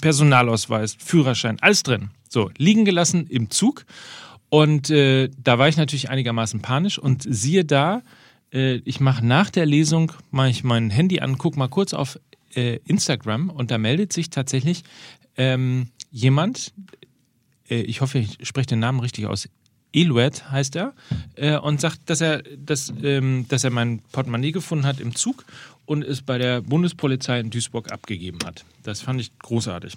Personalausweis, 0.00 0.96
Führerschein, 0.98 1.58
alles 1.60 1.82
drin. 1.82 2.10
So, 2.28 2.50
liegen 2.58 2.84
gelassen 2.84 3.26
im 3.28 3.50
Zug. 3.50 3.84
Und 4.48 4.90
äh, 4.90 5.30
da 5.42 5.58
war 5.58 5.68
ich 5.68 5.76
natürlich 5.76 6.10
einigermaßen 6.10 6.60
panisch 6.60 6.98
und 6.98 7.24
siehe 7.26 7.64
da, 7.64 8.02
äh, 8.52 8.76
ich 8.84 9.00
mache 9.00 9.24
nach 9.24 9.50
der 9.50 9.64
Lesung, 9.64 10.12
mache 10.30 10.50
ich 10.50 10.62
mein 10.62 10.90
Handy 10.90 11.20
an, 11.20 11.38
guck 11.38 11.56
mal 11.56 11.68
kurz 11.68 11.94
auf 11.94 12.18
äh, 12.54 12.78
Instagram 12.86 13.48
und 13.48 13.70
da 13.70 13.78
meldet 13.78 14.12
sich 14.12 14.28
tatsächlich 14.28 14.82
ähm, 15.36 15.88
jemand, 16.10 16.72
ich 17.80 18.00
hoffe, 18.00 18.18
ich 18.18 18.38
spreche 18.42 18.68
den 18.68 18.80
Namen 18.80 19.00
richtig 19.00 19.26
aus. 19.26 19.48
Eluet 19.92 20.50
heißt 20.50 20.76
er 20.76 20.94
äh, 21.34 21.56
und 21.56 21.80
sagt, 21.80 22.00
dass 22.06 22.20
er, 22.20 22.42
dass, 22.56 22.92
ähm, 23.02 23.46
dass 23.48 23.64
er 23.64 23.70
mein 23.70 24.00
Portemonnaie 24.12 24.52
gefunden 24.52 24.86
hat 24.86 25.00
im 25.00 25.14
Zug 25.14 25.44
und 25.84 26.02
es 26.02 26.22
bei 26.22 26.38
der 26.38 26.62
Bundespolizei 26.62 27.40
in 27.40 27.50
Duisburg 27.50 27.92
abgegeben 27.92 28.38
hat. 28.44 28.64
Das 28.82 29.02
fand 29.02 29.20
ich 29.20 29.36
großartig. 29.38 29.94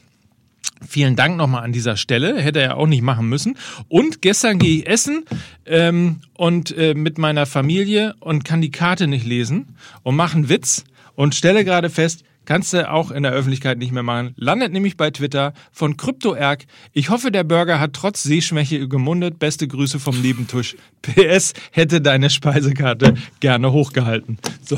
Vielen 0.86 1.16
Dank 1.16 1.38
nochmal 1.38 1.64
an 1.64 1.72
dieser 1.72 1.96
Stelle. 1.96 2.38
Hätte 2.42 2.60
er 2.60 2.78
auch 2.78 2.88
nicht 2.88 3.02
machen 3.02 3.30
müssen. 3.30 3.58
Und 3.88 4.22
gestern 4.22 4.60
gehe 4.60 4.80
ich 4.80 4.88
essen 4.88 5.24
ähm, 5.66 6.22
und 6.34 6.76
äh, 6.78 6.94
mit 6.94 7.18
meiner 7.18 7.46
Familie 7.46 8.16
und 8.20 8.44
kann 8.44 8.62
die 8.62 8.72
Karte 8.72 9.08
nicht 9.08 9.26
lesen 9.26 9.78
und 10.04 10.16
mache 10.16 10.36
einen 10.36 10.50
Witz 10.50 10.84
und 11.16 11.34
stelle 11.34 11.64
gerade 11.64 11.90
fest, 11.90 12.26
kannst 12.46 12.74
du 12.74 12.90
auch 12.90 13.12
in 13.12 13.24
der 13.24 13.32
Öffentlichkeit 13.32 13.78
nicht 13.78 13.92
mehr 13.92 14.04
machen. 14.04 14.34
Landet 14.38 14.72
nämlich 14.74 14.98
bei 14.98 15.12
Twitter 15.12 15.54
von 15.72 15.98
CryptoErg. 15.98 16.66
Ich 16.94 17.10
hoffe, 17.10 17.32
der 17.32 17.44
Burger 17.44 17.80
hat 17.80 17.94
trotz 17.94 18.24
Sehschwäche 18.24 18.88
gemundet. 18.88 19.40
Beste 19.40 19.68
Grüße 19.68 20.00
vom 20.00 20.22
Nebentisch. 20.22 20.76
PS 21.02 21.54
hätte 21.72 22.02
deine 22.02 22.30
Speisekarte 22.30 23.16
gerne 23.40 23.72
hochgehalten. 23.72 24.38
So. 24.64 24.78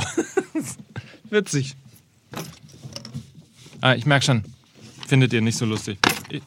Witzig. 1.29 1.75
Ah, 3.81 3.93
ich 3.95 4.05
merke 4.05 4.25
schon. 4.25 4.43
Findet 5.07 5.33
ihr 5.33 5.41
nicht 5.41 5.57
so 5.57 5.65
lustig. 5.65 5.97
Ich- 6.29 6.41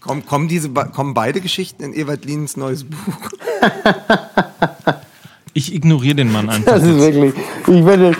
Kommen, 0.00 0.26
kommen, 0.26 0.48
diese, 0.48 0.68
kommen 0.68 1.14
beide 1.14 1.40
Geschichten 1.40 1.82
in 1.82 1.94
Ewald 1.94 2.26
Lienens 2.26 2.58
neues 2.58 2.84
Buch? 2.84 3.30
Ich 5.54 5.72
ignoriere 5.74 6.16
den 6.16 6.30
Mann 6.30 6.50
einfach. 6.50 6.72
Das 6.72 6.82
ist 6.82 6.98
wirklich. 6.98 7.32
Ich 7.68 7.86
werde. 7.86 8.14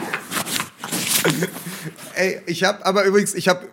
Ey, 2.17 2.41
ich 2.47 2.65
habe 2.65 2.85
aber 2.87 3.05
übrigens, 3.05 3.35
ich 3.35 3.49
habe 3.49 3.67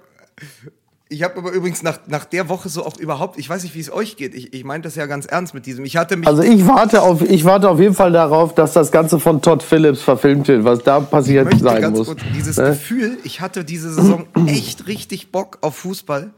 ich 1.09 1.23
habe 1.23 1.37
aber 1.37 1.51
übrigens 1.51 1.83
nach, 1.83 1.99
nach 2.07 2.23
der 2.23 2.47
Woche 2.47 2.69
so 2.69 2.85
auch 2.85 2.97
überhaupt, 2.97 3.37
ich 3.37 3.49
weiß 3.49 3.63
nicht, 3.63 3.75
wie 3.75 3.81
es 3.81 3.91
euch 3.91 4.15
geht. 4.15 4.33
Ich, 4.33 4.53
ich 4.53 4.63
meine 4.63 4.81
das 4.81 4.95
ja 4.95 5.07
ganz 5.07 5.25
ernst 5.25 5.53
mit 5.53 5.65
diesem. 5.65 5.83
Ich 5.83 5.97
hatte 5.97 6.15
mich 6.15 6.25
Also 6.25 6.41
ich 6.41 6.65
warte 6.65 7.01
auf, 7.01 7.21
ich 7.21 7.43
warte 7.43 7.69
auf 7.69 7.81
jeden 7.81 7.93
Fall 7.93 8.13
darauf, 8.13 8.55
dass 8.55 8.71
das 8.71 8.93
Ganze 8.93 9.19
von 9.19 9.41
Todd 9.41 9.61
Phillips 9.61 10.01
verfilmt 10.01 10.47
wird, 10.47 10.63
was 10.63 10.83
da 10.83 11.01
passiert 11.01 11.51
sein 11.59 11.81
ganz 11.81 11.97
muss. 11.97 12.07
kurz 12.07 12.21
dieses 12.33 12.55
Ne? 12.55 12.69
Gefühl, 12.69 13.17
ich 13.25 13.41
hatte 13.41 13.65
diese 13.65 13.93
Saison 13.93 14.25
echt 14.47 14.87
richtig 14.87 15.33
Bock 15.33 15.57
auf 15.59 15.75
Fußball. 15.75 16.31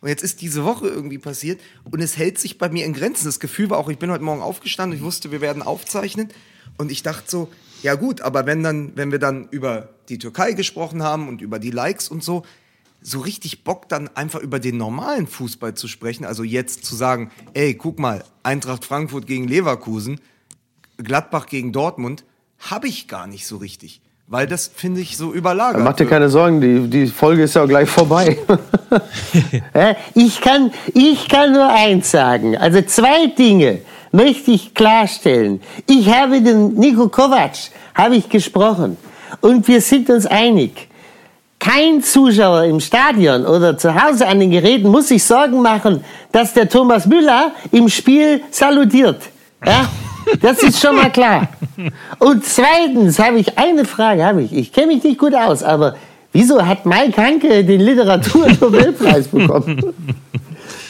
Und 0.00 0.08
jetzt 0.08 0.24
ist 0.24 0.42
diese 0.42 0.64
Woche 0.64 0.88
irgendwie 0.88 1.18
passiert 1.18 1.60
und 1.84 2.02
es 2.02 2.16
hält 2.16 2.38
sich 2.38 2.58
bei 2.58 2.68
mir 2.68 2.84
in 2.84 2.94
Grenzen. 2.94 3.26
Das 3.26 3.38
Gefühl 3.38 3.70
war 3.70 3.78
auch, 3.78 3.88
ich 3.88 3.98
bin 3.98 4.10
heute 4.10 4.24
Morgen 4.24 4.42
aufgestanden, 4.42 4.98
ich 4.98 5.04
wusste, 5.04 5.30
wir 5.30 5.40
werden 5.40 5.62
aufzeichnen. 5.62 6.30
Und 6.78 6.90
ich 6.90 7.02
dachte 7.04 7.22
so, 7.26 7.48
ja 7.82 7.94
gut, 7.94 8.20
aber 8.20 8.46
wenn 8.46 8.62
dann, 8.62 8.92
wenn 8.94 9.12
wir 9.12 9.18
dann 9.18 9.48
über 9.50 9.88
die 10.08 10.18
Türkei 10.18 10.52
gesprochen 10.52 11.02
haben 11.02 11.28
und 11.28 11.40
über 11.40 11.58
die 11.58 11.70
Likes 11.70 12.08
und 12.08 12.22
so, 12.22 12.42
so 13.02 13.20
richtig 13.20 13.62
Bock 13.62 13.88
dann 13.88 14.08
einfach 14.16 14.40
über 14.40 14.58
den 14.58 14.76
normalen 14.76 15.26
Fußball 15.26 15.74
zu 15.74 15.86
sprechen. 15.86 16.24
Also 16.24 16.42
jetzt 16.42 16.84
zu 16.84 16.96
sagen, 16.96 17.30
ey, 17.54 17.74
guck 17.74 17.98
mal, 17.98 18.24
Eintracht 18.42 18.84
Frankfurt 18.84 19.26
gegen 19.26 19.46
Leverkusen, 19.46 20.20
Gladbach 20.96 21.46
gegen 21.46 21.72
Dortmund, 21.72 22.24
habe 22.58 22.88
ich 22.88 23.06
gar 23.06 23.26
nicht 23.26 23.46
so 23.46 23.58
richtig. 23.58 24.00
Weil 24.28 24.48
das 24.48 24.66
finde 24.66 25.00
ich 25.00 25.16
so 25.16 25.32
überlagert. 25.32 25.84
Mach 25.84 25.94
dir 25.94 26.06
keine 26.06 26.28
Sorgen, 26.28 26.60
die, 26.60 26.90
die 26.90 27.06
Folge 27.06 27.44
ist 27.44 27.54
ja 27.54 27.62
auch 27.62 27.68
gleich 27.68 27.88
vorbei. 27.88 28.38
Ich 30.14 30.40
kann, 30.40 30.72
ich 30.94 31.28
kann 31.28 31.52
nur 31.52 31.68
eins 31.68 32.10
sagen. 32.10 32.56
Also 32.56 32.80
zwei 32.82 33.26
Dinge 33.26 33.80
möchte 34.12 34.50
ich 34.50 34.74
klarstellen. 34.74 35.60
Ich 35.88 36.08
habe 36.12 36.40
den 36.40 36.74
Nico 36.74 37.08
Kovac, 37.08 37.52
habe 37.94 38.16
ich 38.16 38.28
gesprochen. 38.28 38.96
Und 39.40 39.66
wir 39.68 39.80
sind 39.80 40.08
uns 40.10 40.26
einig. 40.26 40.88
Kein 41.58 42.02
Zuschauer 42.02 42.64
im 42.64 42.80
Stadion 42.80 43.46
oder 43.46 43.76
zu 43.78 43.94
Hause 43.94 44.26
an 44.26 44.40
den 44.40 44.50
Geräten 44.50 44.88
muss 44.88 45.08
sich 45.08 45.24
Sorgen 45.24 45.62
machen, 45.62 46.04
dass 46.30 46.52
der 46.52 46.68
Thomas 46.68 47.06
Müller 47.06 47.52
im 47.72 47.88
Spiel 47.88 48.42
salutiert. 48.50 49.22
Ja? 49.64 49.88
Das 50.40 50.62
ist 50.62 50.80
schon 50.80 50.96
mal 50.96 51.10
klar. 51.10 51.48
Und 52.18 52.44
zweitens 52.44 53.18
habe 53.18 53.38
ich 53.38 53.56
eine 53.58 53.84
Frage, 53.84 54.24
habe 54.24 54.42
ich. 54.42 54.52
Ich 54.52 54.72
kenne 54.72 54.88
mich 54.88 55.04
nicht 55.04 55.18
gut 55.18 55.34
aus, 55.34 55.62
aber 55.62 55.96
wieso 56.32 56.64
hat 56.64 56.84
Mike 56.84 57.20
Hanke 57.20 57.64
den 57.64 57.80
Literatur-Nobelpreis 57.80 59.28
bekommen? 59.28 59.94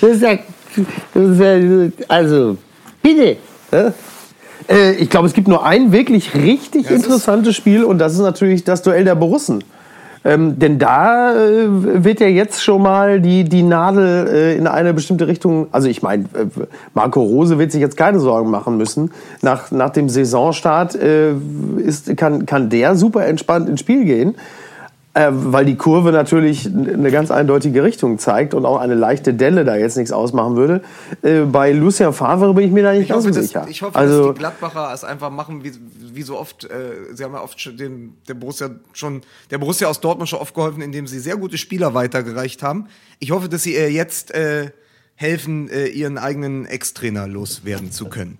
Das 0.00 0.10
ist 0.10 0.22
ja, 0.22 0.38
also, 2.08 2.56
bitte. 3.06 3.36
Ja? 3.72 3.92
Äh, 4.68 4.92
ich 4.94 5.10
glaube, 5.10 5.26
es 5.26 5.32
gibt 5.32 5.48
nur 5.48 5.64
ein 5.64 5.92
wirklich 5.92 6.34
richtig 6.34 6.90
interessantes 6.90 7.54
Spiel 7.54 7.84
und 7.84 7.98
das 7.98 8.14
ist 8.14 8.20
natürlich 8.20 8.64
das 8.64 8.82
Duell 8.82 9.04
der 9.04 9.14
Borussen. 9.14 9.62
Ähm, 10.24 10.58
denn 10.58 10.80
da 10.80 11.36
äh, 11.36 11.68
wird 11.68 12.18
ja 12.18 12.26
jetzt 12.26 12.60
schon 12.60 12.82
mal 12.82 13.20
die, 13.20 13.44
die 13.44 13.62
Nadel 13.62 14.26
äh, 14.26 14.56
in 14.56 14.66
eine 14.66 14.92
bestimmte 14.92 15.28
Richtung. 15.28 15.68
Also 15.70 15.86
ich 15.86 16.02
meine, 16.02 16.24
äh, 16.24 16.46
Marco 16.94 17.22
Rose 17.22 17.60
wird 17.60 17.70
sich 17.70 17.80
jetzt 17.80 17.96
keine 17.96 18.18
Sorgen 18.18 18.50
machen 18.50 18.76
müssen. 18.76 19.12
Nach, 19.40 19.70
nach 19.70 19.90
dem 19.90 20.08
Saisonstart 20.08 20.96
äh, 20.96 21.32
ist, 21.78 22.16
kann, 22.16 22.44
kann 22.44 22.70
der 22.70 22.96
super 22.96 23.24
entspannt 23.24 23.68
ins 23.68 23.78
Spiel 23.78 24.04
gehen. 24.04 24.34
Äh, 25.16 25.30
weil 25.32 25.64
die 25.64 25.76
Kurve 25.76 26.12
natürlich 26.12 26.66
eine 26.66 27.10
ganz 27.10 27.30
eindeutige 27.30 27.82
Richtung 27.82 28.18
zeigt 28.18 28.52
und 28.52 28.66
auch 28.66 28.76
eine 28.78 28.94
leichte 28.94 29.32
Delle 29.32 29.64
da 29.64 29.74
jetzt 29.74 29.96
nichts 29.96 30.12
ausmachen 30.12 30.56
würde. 30.56 30.82
Äh, 31.22 31.44
bei 31.44 31.72
Lucien 31.72 32.12
Favre 32.12 32.52
bin 32.52 32.66
ich 32.66 32.70
mir 32.70 32.82
da 32.82 32.92
nicht 32.92 33.04
Ich 33.04 33.08
ganz 33.08 33.24
hoffe, 33.24 33.32
so 33.32 33.40
dass, 33.40 33.48
sicher. 33.48 33.66
ich 33.66 33.80
hoffe 33.80 33.96
also, 33.96 34.26
dass 34.26 34.34
die 34.34 34.38
Gladbacher 34.40 34.92
es 34.92 35.04
einfach 35.04 35.30
machen, 35.30 35.64
wie, 35.64 35.72
wie 36.12 36.20
so 36.20 36.38
oft. 36.38 36.64
Äh, 36.64 37.14
sie 37.14 37.24
haben 37.24 37.32
ja 37.32 37.40
oft 37.42 37.58
schon 37.58 37.78
den, 37.78 38.18
der 38.28 38.34
Borussia 38.34 38.68
schon, 38.92 39.22
der 39.50 39.56
Borussia 39.56 39.88
aus 39.88 40.00
Dortmund 40.00 40.28
schon 40.28 40.38
oft 40.38 40.54
geholfen, 40.54 40.82
indem 40.82 41.06
sie 41.06 41.18
sehr 41.18 41.38
gute 41.38 41.56
Spieler 41.56 41.94
weitergereicht 41.94 42.62
haben. 42.62 42.88
Ich 43.18 43.30
hoffe, 43.30 43.48
dass 43.48 43.62
sie 43.62 43.74
äh, 43.74 43.88
jetzt 43.88 44.34
äh, 44.34 44.70
helfen, 45.14 45.70
äh, 45.70 45.86
ihren 45.86 46.18
eigenen 46.18 46.66
Ex-Trainer 46.66 47.26
loswerden 47.26 47.90
zu 47.90 48.10
können. 48.10 48.36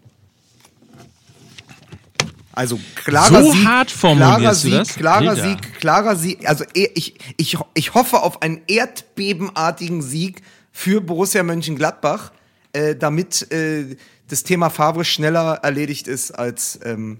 Also 2.56 2.80
klarer 2.94 3.42
So 3.42 3.52
Sieg, 3.52 3.66
hart 3.66 3.90
formulierst 3.90 4.38
klarer 4.38 4.50
du 4.50 4.54
Sieg, 4.54 4.72
das? 4.72 4.94
klarer 4.94 5.34
Peter. 5.34 5.48
Sieg, 5.48 5.74
klarer 5.78 6.16
Sieg. 6.16 6.48
Also 6.48 6.64
eh, 6.74 6.88
ich, 6.94 7.14
ich, 7.36 7.58
ich 7.74 7.94
hoffe 7.94 8.22
auf 8.22 8.40
einen 8.40 8.62
erdbebenartigen 8.66 10.00
Sieg 10.00 10.40
für 10.72 11.02
Borussia 11.02 11.42
Mönchengladbach, 11.42 12.32
äh, 12.72 12.96
damit 12.96 13.52
äh, 13.52 13.96
das 14.28 14.42
Thema 14.42 14.70
Favre 14.70 15.04
schneller 15.04 15.60
erledigt 15.62 16.08
ist 16.08 16.30
als. 16.32 16.80
Ähm, 16.82 17.18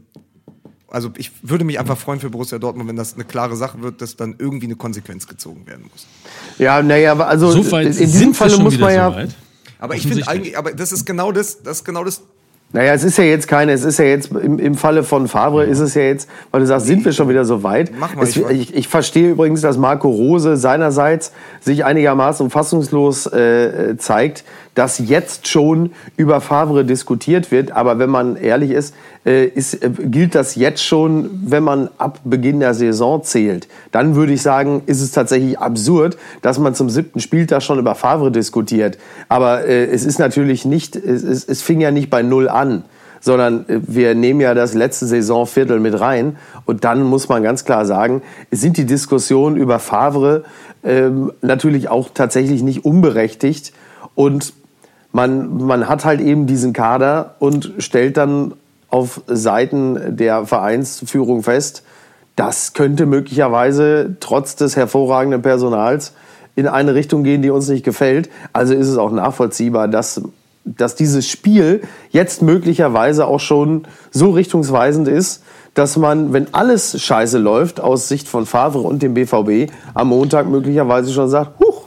also 0.88 1.10
ich 1.18 1.32
würde 1.42 1.64
mich 1.64 1.78
einfach 1.78 1.98
freuen 1.98 2.20
für 2.20 2.30
Borussia 2.30 2.58
Dortmund, 2.58 2.88
wenn 2.88 2.96
das 2.96 3.12
eine 3.14 3.24
klare 3.24 3.56
Sache 3.56 3.82
wird, 3.82 4.00
dass 4.00 4.16
dann 4.16 4.36
irgendwie 4.38 4.66
eine 4.66 4.76
Konsequenz 4.76 5.26
gezogen 5.26 5.66
werden 5.66 5.90
muss. 5.92 6.06
ja, 6.58 6.80
naja, 6.82 7.12
aber 7.12 7.26
also 7.26 7.50
So 7.50 7.76
in 7.76 7.92
diesem 7.92 8.32
Falle 8.32 8.56
muss 8.58 8.78
man 8.78 8.94
ja. 8.94 9.26
so. 9.26 9.34
Aber 9.78 9.96
ich 9.96 10.02
finde 10.06 10.26
eigentlich, 10.26 10.56
aber 10.56 10.72
das 10.72 10.92
ist 10.92 11.04
genau 11.04 11.32
das, 11.32 11.62
das 11.62 11.78
ist 11.78 11.84
genau 11.84 12.04
das. 12.04 12.22
Naja, 12.72 12.92
es 12.94 13.04
ist 13.04 13.16
ja 13.16 13.24
jetzt 13.24 13.46
keine, 13.46 13.72
es 13.72 13.84
ist 13.84 13.98
ja 13.98 14.06
jetzt 14.06 14.32
im, 14.32 14.58
im 14.58 14.74
Falle 14.74 15.04
von 15.04 15.28
Favre 15.28 15.64
ist 15.64 15.78
es 15.78 15.94
ja 15.94 16.02
jetzt, 16.02 16.28
weil 16.50 16.60
du 16.60 16.66
sagst, 16.66 16.86
sind 16.86 17.04
wir 17.04 17.12
schon 17.12 17.28
wieder 17.28 17.44
so 17.44 17.62
weit. 17.62 17.92
Mach 17.98 18.14
mal, 18.14 18.24
es, 18.24 18.36
ich 18.36 18.74
ich 18.74 18.88
verstehe 18.88 19.30
übrigens, 19.30 19.60
dass 19.60 19.78
Marco 19.78 20.08
Rose 20.08 20.56
seinerseits 20.56 21.32
sich 21.60 21.84
einigermaßen 21.84 22.50
fassungslos 22.50 23.26
äh, 23.28 23.96
zeigt, 23.98 24.44
dass 24.74 24.98
jetzt 24.98 25.48
schon 25.48 25.92
über 26.18 26.42
Favre 26.42 26.84
diskutiert 26.84 27.50
wird. 27.50 27.70
Aber 27.70 27.98
wenn 27.98 28.10
man 28.10 28.36
ehrlich 28.36 28.72
ist, 28.72 28.94
äh, 29.24 29.46
ist 29.46 29.82
äh, 29.82 29.88
gilt 29.88 30.34
das 30.34 30.54
jetzt 30.54 30.84
schon, 30.84 31.30
wenn 31.46 31.62
man 31.62 31.88
ab 31.96 32.20
Beginn 32.24 32.60
der 32.60 32.74
Saison 32.74 33.22
zählt. 33.22 33.68
Dann 33.90 34.16
würde 34.16 34.34
ich 34.34 34.42
sagen, 34.42 34.82
ist 34.84 35.00
es 35.00 35.12
tatsächlich 35.12 35.58
absurd, 35.58 36.18
dass 36.42 36.58
man 36.58 36.74
zum 36.74 36.90
siebten 36.90 37.20
Spieltag 37.20 37.62
schon 37.62 37.78
über 37.78 37.94
Favre 37.94 38.30
diskutiert. 38.30 38.98
Aber 39.30 39.64
äh, 39.64 39.86
es 39.86 40.04
ist 40.04 40.18
natürlich 40.18 40.66
nicht, 40.66 40.94
es, 40.94 41.22
es, 41.22 41.48
es 41.48 41.62
fing 41.62 41.80
ja 41.80 41.90
nicht 41.90 42.10
bei 42.10 42.22
Null 42.22 42.50
an 42.50 42.55
sondern 43.20 43.68
äh, 43.68 43.80
wir 43.86 44.14
nehmen 44.14 44.40
ja 44.40 44.54
das 44.54 44.74
letzte 44.74 45.06
Saisonviertel 45.06 45.80
mit 45.80 45.98
rein. 45.98 46.36
Und 46.64 46.84
dann 46.84 47.02
muss 47.02 47.28
man 47.28 47.42
ganz 47.42 47.64
klar 47.64 47.84
sagen, 47.84 48.22
sind 48.50 48.76
die 48.76 48.86
Diskussionen 48.86 49.56
über 49.56 49.78
Favre 49.78 50.44
ähm, 50.84 51.32
natürlich 51.42 51.88
auch 51.88 52.10
tatsächlich 52.14 52.62
nicht 52.62 52.84
unberechtigt. 52.84 53.72
Und 54.14 54.54
man, 55.12 55.64
man 55.64 55.88
hat 55.88 56.04
halt 56.04 56.20
eben 56.20 56.46
diesen 56.46 56.72
Kader 56.72 57.34
und 57.38 57.72
stellt 57.78 58.16
dann 58.16 58.54
auf 58.88 59.20
Seiten 59.26 60.16
der 60.16 60.46
Vereinsführung 60.46 61.42
fest, 61.42 61.82
das 62.36 62.74
könnte 62.74 63.06
möglicherweise 63.06 64.16
trotz 64.20 64.56
des 64.56 64.76
hervorragenden 64.76 65.42
Personals 65.42 66.12
in 66.54 66.68
eine 66.68 66.94
Richtung 66.94 67.24
gehen, 67.24 67.42
die 67.42 67.50
uns 67.50 67.68
nicht 67.68 67.84
gefällt. 67.84 68.30
Also 68.52 68.74
ist 68.74 68.88
es 68.88 68.98
auch 68.98 69.10
nachvollziehbar, 69.10 69.88
dass, 69.88 70.20
dass 70.66 70.94
dieses 70.96 71.28
Spiel 71.28 71.82
jetzt 72.10 72.42
möglicherweise 72.42 73.26
auch 73.26 73.40
schon 73.40 73.86
so 74.10 74.30
richtungsweisend 74.30 75.08
ist, 75.08 75.42
dass 75.74 75.96
man, 75.96 76.32
wenn 76.32 76.52
alles 76.54 77.00
scheiße 77.00 77.38
läuft, 77.38 77.80
aus 77.80 78.08
Sicht 78.08 78.28
von 78.28 78.46
Favre 78.46 78.80
und 78.80 79.02
dem 79.02 79.14
BVB, 79.14 79.70
am 79.94 80.08
Montag 80.08 80.48
möglicherweise 80.48 81.12
schon 81.12 81.28
sagt, 81.28 81.60
huch, 81.60 81.84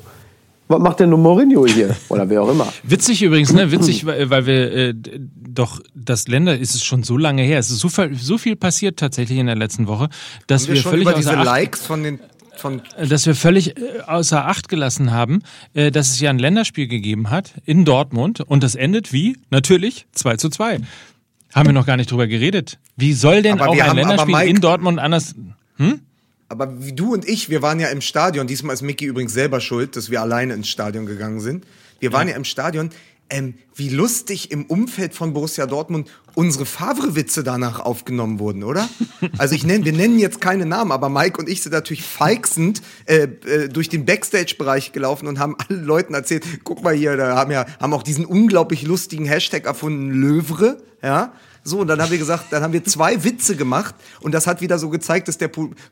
was 0.67 0.79
macht 0.79 0.99
denn 0.99 1.09
nur 1.09 1.17
Mourinho 1.17 1.65
hier? 1.65 1.95
Oder 2.09 2.29
wer 2.29 2.43
auch 2.43 2.49
immer. 2.51 2.67
Witzig 2.83 3.23
übrigens, 3.23 3.51
ne? 3.51 3.71
Witzig, 3.71 4.05
weil 4.05 4.45
wir 4.45 4.71
äh, 4.71 4.93
doch 4.95 5.81
das 5.95 6.27
Länder 6.27 6.57
ist 6.57 6.75
es 6.75 6.83
schon 6.83 7.01
so 7.01 7.17
lange 7.17 7.41
her. 7.41 7.57
Es 7.57 7.71
ist 7.71 7.79
so, 7.79 7.89
viel- 7.89 8.15
so 8.15 8.37
viel 8.37 8.55
passiert 8.55 8.99
tatsächlich 8.99 9.39
in 9.39 9.47
der 9.47 9.55
letzten 9.55 9.87
Woche, 9.87 10.09
dass 10.45 10.67
Wir 10.67 10.75
wir, 10.75 10.81
schon 10.81 10.91
völlig 10.91 11.07
über 11.07 11.17
diese 11.17 11.33
Likes 11.33 11.85
von 11.85 12.03
den 12.03 12.19
von 12.59 12.81
dass 13.09 13.25
wir 13.25 13.35
völlig 13.35 13.77
äh, 13.77 14.01
außer 14.05 14.45
Acht 14.45 14.69
gelassen 14.69 15.11
haben, 15.11 15.41
äh, 15.73 15.91
dass 15.91 16.09
es 16.11 16.19
ja 16.19 16.29
ein 16.29 16.39
Länderspiel 16.39 16.87
gegeben 16.87 17.29
hat 17.29 17.53
in 17.65 17.85
Dortmund 17.85 18.41
und 18.41 18.63
das 18.63 18.75
endet 18.75 19.11
wie? 19.13 19.37
Natürlich 19.49 20.05
2 20.13 20.37
zu 20.37 20.49
2. 20.49 20.79
Haben 21.53 21.65
wir 21.67 21.73
noch 21.73 21.85
gar 21.87 21.97
nicht 21.97 22.11
drüber 22.11 22.27
geredet. 22.27 22.77
Wie 22.95 23.13
soll 23.13 23.41
denn 23.41 23.59
Aber 23.59 23.69
auch 23.69 23.73
ein 23.73 23.81
haben- 23.81 23.89
aber 23.89 24.01
Länderspiel 24.01 24.35
Mike- 24.35 24.49
in 24.49 24.61
Dortmund 24.61 24.99
anders. 24.99 25.33
Aber 26.51 26.83
wie 26.83 26.93
du 26.93 27.13
und 27.13 27.27
ich, 27.27 27.49
wir 27.49 27.61
waren 27.61 27.79
ja 27.79 27.89
im 27.89 28.01
Stadion. 28.01 28.47
Diesmal 28.47 28.73
ist 28.73 28.81
Mickey 28.81 29.05
übrigens 29.05 29.33
selber 29.33 29.61
schuld, 29.61 29.95
dass 29.95 30.09
wir 30.09 30.21
alleine 30.21 30.53
ins 30.55 30.67
Stadion 30.67 31.05
gegangen 31.05 31.39
sind. 31.41 31.65
Wir 31.99 32.11
waren 32.11 32.27
ja, 32.27 32.35
im 32.35 32.43
Stadion. 32.43 32.89
Ähm, 33.31 33.53
wie 33.75 33.89
lustig 33.89 34.51
im 34.51 34.65
Umfeld 34.65 35.13
von 35.13 35.33
Borussia 35.33 35.67
Dortmund 35.67 36.09
unsere 36.33 36.65
Favre-Witze 36.65 37.43
danach 37.43 37.79
aufgenommen 37.79 38.39
wurden, 38.39 38.63
oder? 38.63 38.89
Also 39.37 39.55
ich 39.55 39.63
nenne, 39.63 39.85
wir 39.85 39.93
nennen 39.93 40.17
jetzt 40.17 40.41
keine 40.41 40.65
Namen, 40.65 40.91
aber 40.91 41.09
Mike 41.09 41.39
und 41.39 41.47
ich 41.47 41.61
sind 41.61 41.73
natürlich 41.73 42.03
feixend 42.03 42.81
äh, 43.05 43.27
äh, 43.45 43.69
durch 43.69 43.89
den 43.89 44.05
Backstage-Bereich 44.05 44.91
gelaufen 44.91 45.27
und 45.27 45.37
haben 45.37 45.55
allen 45.67 45.83
Leuten 45.83 46.13
erzählt, 46.13 46.43
guck 46.63 46.83
mal 46.83 46.93
hier, 46.93 47.17
da 47.17 47.35
haben 47.35 47.51
ja 47.51 47.65
haben 47.79 47.93
auch 47.93 48.03
diesen 48.03 48.25
unglaublich 48.25 48.83
lustigen 48.83 49.25
Hashtag 49.25 49.65
erfunden, 49.65 50.09
Löwre, 50.09 50.81
ja. 51.03 51.33
So, 51.63 51.79
und 51.79 51.87
dann 51.87 52.01
haben 52.01 52.11
wir 52.11 52.17
gesagt, 52.17 52.45
dann 52.51 52.63
haben 52.63 52.73
wir 52.73 52.83
zwei 52.83 53.23
Witze 53.23 53.55
gemacht 53.55 53.93
und 54.21 54.31
das 54.33 54.47
hat 54.47 54.61
wieder 54.61 54.79
so 54.79 54.89
gezeigt, 54.89 55.27
dass 55.27 55.37
der 55.37 55.49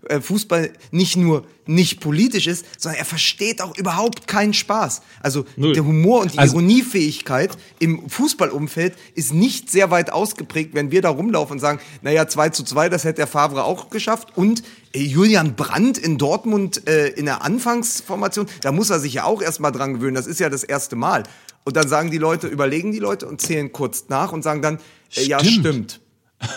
äh, 0.08 0.22
Fußball 0.22 0.72
nicht 0.92 1.18
nur 1.18 1.46
nicht 1.70 2.00
politisch 2.00 2.48
ist, 2.48 2.66
sondern 2.78 3.00
er 3.00 3.04
versteht 3.06 3.62
auch 3.62 3.78
überhaupt 3.78 4.26
keinen 4.26 4.54
Spaß. 4.54 5.02
Also 5.22 5.44
Null. 5.58 5.74
der 5.74 5.84
Humor 5.84 6.22
und 6.22 6.34
die 6.34 6.40
Also- 6.40 6.54
Ironiefähigkeit 6.56 7.58
im 7.80 8.10
Fußballumfeld 8.10 8.96
ist 9.16 9.34
nicht 9.34 9.70
sehr 9.70 9.92
weit 9.92 10.12
ausgeprägt, 10.14 10.74
wenn 10.74 10.92
wir 10.92 11.02
da 11.02 11.10
rumlaufen 11.10 11.56
und 11.56 11.60
sagen, 11.60 11.80
naja, 12.02 12.26
2 12.28 12.50
zu 12.50 12.64
2, 12.64 12.88
das 12.88 13.04
hätte 13.04 13.18
der 13.18 13.28
Favre 13.28 13.66
auch 13.66 13.90
geschafft 13.90 14.30
und 14.38 14.64
äh, 14.94 15.02
Julian 15.02 15.56
Brandt 15.58 15.98
in 15.98 16.18
Dortmund 16.18 16.88
äh, 16.88 17.10
in 17.10 17.26
der 17.26 17.44
Anfangsformation, 17.44 18.48
da 18.62 18.72
muss 18.72 18.90
er 18.90 19.00
sich 19.00 19.16
ja 19.16 19.26
auch 19.26 19.42
erstmal 19.42 19.72
dran 19.74 19.96
gewöhnen, 19.96 20.16
das 20.16 20.28
ist 20.28 20.40
ja 20.40 20.50
das 20.50 20.64
erste 20.64 20.96
Mal. 20.96 21.24
Und 21.68 21.76
dann 21.76 21.90
sagen 21.90 22.12
die 22.12 22.18
Leute, 22.18 22.48
überlegen 22.48 22.94
die 22.94 23.00
Leute 23.00 23.28
und 23.28 23.42
zählen 23.42 23.74
kurz 23.74 24.06
nach 24.08 24.32
und 24.32 24.42
sagen 24.42 24.62
dann, 24.62 24.80
äh, 25.18 25.24
ja, 25.24 25.44
Stimmt. 25.44 26.00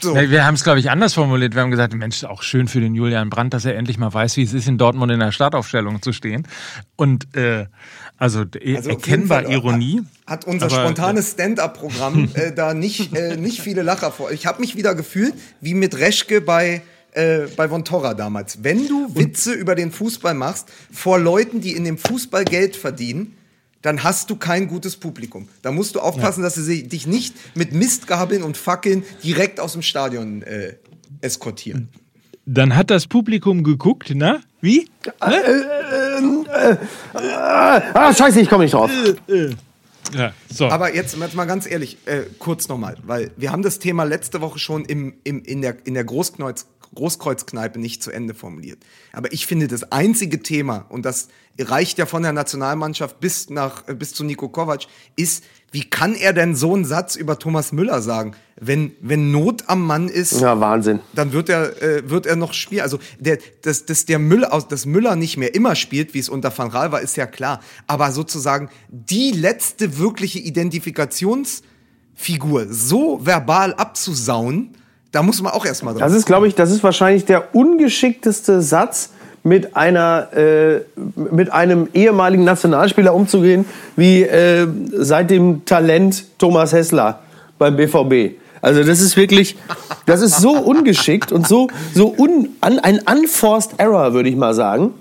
So. 0.00 0.14
Wir 0.14 0.46
haben 0.46 0.54
es, 0.54 0.62
glaube 0.62 0.78
ich, 0.78 0.90
anders 0.90 1.14
formuliert. 1.14 1.56
Wir 1.56 1.62
haben 1.62 1.72
gesagt, 1.72 1.92
Mensch, 1.92 2.22
auch 2.22 2.44
schön 2.44 2.68
für 2.68 2.80
den 2.80 2.94
Julian 2.94 3.30
Brandt, 3.30 3.52
dass 3.52 3.64
er 3.64 3.74
endlich 3.74 3.98
mal 3.98 4.14
weiß, 4.14 4.36
wie 4.36 4.44
es 4.44 4.52
ist, 4.52 4.68
in 4.68 4.78
Dortmund 4.78 5.10
in 5.10 5.18
der 5.18 5.32
Startaufstellung 5.32 6.02
zu 6.02 6.12
stehen. 6.12 6.46
Und 6.94 7.34
äh, 7.34 7.66
also, 8.16 8.44
äh, 8.60 8.76
Also 8.76 8.90
erkennbar 8.90 9.42
Fall 9.42 9.52
Ironie. 9.52 10.02
Hat, 10.24 10.42
hat 10.42 10.44
unser 10.46 10.66
Aber, 10.66 10.82
spontanes 10.82 11.32
Stand-up-Programm 11.32 12.28
äh, 12.34 12.52
da 12.52 12.74
nicht, 12.74 13.12
äh, 13.16 13.36
nicht 13.36 13.60
viele 13.60 13.82
Lacher 13.82 14.12
vor. 14.12 14.30
Ich 14.30 14.46
habe 14.46 14.60
mich 14.60 14.76
wieder 14.76 14.94
gefühlt 14.94 15.34
wie 15.60 15.74
mit 15.74 15.98
Reschke 15.98 16.42
bei 16.42 16.82
äh, 17.12 17.48
bei 17.56 17.68
Von 17.68 17.84
Torra 17.84 18.14
damals. 18.14 18.62
Wenn 18.62 18.86
du 18.86 19.16
Witze 19.16 19.52
über 19.52 19.74
den 19.74 19.90
Fußball 19.90 20.34
machst 20.34 20.68
vor 20.92 21.18
Leuten, 21.18 21.60
die 21.60 21.72
in 21.72 21.82
dem 21.82 21.98
Fußball 21.98 22.44
Geld 22.44 22.76
verdienen, 22.76 23.37
dann 23.82 24.02
hast 24.02 24.30
du 24.30 24.36
kein 24.36 24.68
gutes 24.68 24.96
Publikum. 24.96 25.48
Da 25.62 25.70
musst 25.72 25.94
du 25.94 26.00
aufpassen, 26.00 26.42
dass 26.42 26.54
sie 26.54 26.88
dich 26.88 27.06
nicht 27.06 27.34
mit 27.56 27.72
Mistgabeln 27.72 28.42
und 28.42 28.56
Fackeln 28.56 29.04
direkt 29.22 29.60
aus 29.60 29.72
dem 29.72 29.82
Stadion 29.82 30.42
äh, 30.42 30.74
eskortieren. 31.20 31.88
Dann 32.44 32.74
hat 32.74 32.90
das 32.90 33.06
Publikum 33.06 33.62
geguckt, 33.62 34.12
na? 34.14 34.40
Wie? 34.60 34.88
Ah, 37.14 38.12
scheiße, 38.14 38.40
ich 38.40 38.48
komme 38.48 38.64
nicht 38.64 38.74
drauf. 38.74 38.90
Ja, 40.14 40.32
so. 40.52 40.68
Aber 40.68 40.94
jetzt, 40.94 41.16
jetzt 41.16 41.34
mal 41.34 41.44
ganz 41.44 41.70
ehrlich, 41.70 41.98
äh, 42.06 42.22
kurz 42.38 42.68
nochmal, 42.68 42.96
weil 43.02 43.30
wir 43.36 43.52
haben 43.52 43.62
das 43.62 43.78
Thema 43.78 44.04
letzte 44.04 44.40
Woche 44.40 44.58
schon 44.58 44.86
im, 44.86 45.14
im, 45.24 45.42
in 45.42 45.60
der, 45.60 45.76
in 45.84 45.92
der 45.94 46.04
Großkreuz, 46.04 46.66
Großkreuzkneipe 46.94 47.78
nicht 47.78 48.02
zu 48.02 48.10
Ende 48.10 48.32
formuliert. 48.34 48.78
Aber 49.12 49.30
ich 49.32 49.46
finde, 49.46 49.68
das 49.68 49.92
einzige 49.92 50.42
Thema, 50.42 50.86
und 50.88 51.04
das 51.04 51.28
reicht 51.60 51.98
ja 51.98 52.06
von 52.06 52.22
der 52.22 52.32
Nationalmannschaft 52.32 53.20
bis, 53.20 53.50
nach, 53.50 53.86
äh, 53.88 53.94
bis 53.94 54.14
zu 54.14 54.24
Nico 54.24 54.48
Kovac, 54.48 54.86
ist, 55.16 55.44
Wie 55.70 55.84
kann 55.84 56.14
er 56.14 56.32
denn 56.32 56.56
so 56.56 56.74
einen 56.74 56.86
Satz 56.86 57.14
über 57.14 57.38
Thomas 57.38 57.72
Müller 57.72 58.00
sagen? 58.00 58.32
Wenn, 58.58 58.92
wenn 59.02 59.30
Not 59.30 59.64
am 59.68 59.86
Mann 59.86 60.08
ist, 60.08 60.40
Ja, 60.40 60.58
Wahnsinn. 60.60 61.00
dann 61.14 61.34
wird 61.34 61.50
er, 61.50 61.82
äh, 61.82 62.08
wird 62.08 62.24
er 62.24 62.36
noch 62.36 62.54
spielen. 62.54 62.80
Also, 62.80 62.98
der, 63.20 63.36
dass, 63.60 63.84
dass, 63.84 64.06
der 64.06 64.18
Müller, 64.18 64.54
aus- 64.54 64.66
dass 64.68 64.86
Müller 64.86 65.14
nicht 65.14 65.36
mehr 65.36 65.54
immer 65.54 65.74
spielt, 65.74 66.14
wie 66.14 66.20
es 66.20 66.30
unter 66.30 66.56
Van 66.56 66.68
Raal 66.70 66.90
war, 66.90 67.02
ist 67.02 67.18
ja 67.18 67.26
klar. 67.26 67.60
Aber 67.86 68.12
sozusagen 68.12 68.70
die 68.88 69.30
letzte 69.32 69.98
wirkliche 69.98 70.38
Identifikationsfigur 70.38 72.66
so 72.70 73.20
verbal 73.26 73.74
abzusauen, 73.74 74.74
da 75.12 75.22
muss 75.22 75.40
man 75.42 75.52
auch 75.52 75.64
erstmal 75.64 75.94
drauf. 75.94 76.02
Das 76.02 76.12
ist, 76.12 76.26
glaube 76.26 76.48
ich, 76.48 76.54
das 76.54 76.70
ist 76.70 76.82
wahrscheinlich 76.82 77.24
der 77.24 77.54
ungeschickteste 77.54 78.60
Satz, 78.62 79.10
mit 79.42 79.76
einer 79.76 80.28
äh, 80.36 80.80
mit 81.14 81.50
einem 81.50 81.88
ehemaligen 81.94 82.44
Nationalspieler 82.44 83.14
umzugehen, 83.14 83.64
wie 83.96 84.22
äh, 84.22 84.66
seit 84.92 85.30
dem 85.30 85.64
Talent 85.64 86.24
Thomas 86.38 86.72
Hessler 86.72 87.20
beim 87.58 87.76
BVB. 87.76 88.36
Also 88.60 88.82
das 88.82 89.00
ist 89.00 89.16
wirklich, 89.16 89.56
das 90.06 90.20
ist 90.20 90.38
so 90.38 90.50
ungeschickt 90.50 91.30
und 91.32 91.46
so 91.46 91.68
so 91.94 92.14
un, 92.16 92.50
an, 92.60 92.78
ein 92.80 93.00
unforced 93.00 93.78
error, 93.78 94.12
würde 94.12 94.28
ich 94.28 94.36
mal 94.36 94.54
sagen. 94.54 94.94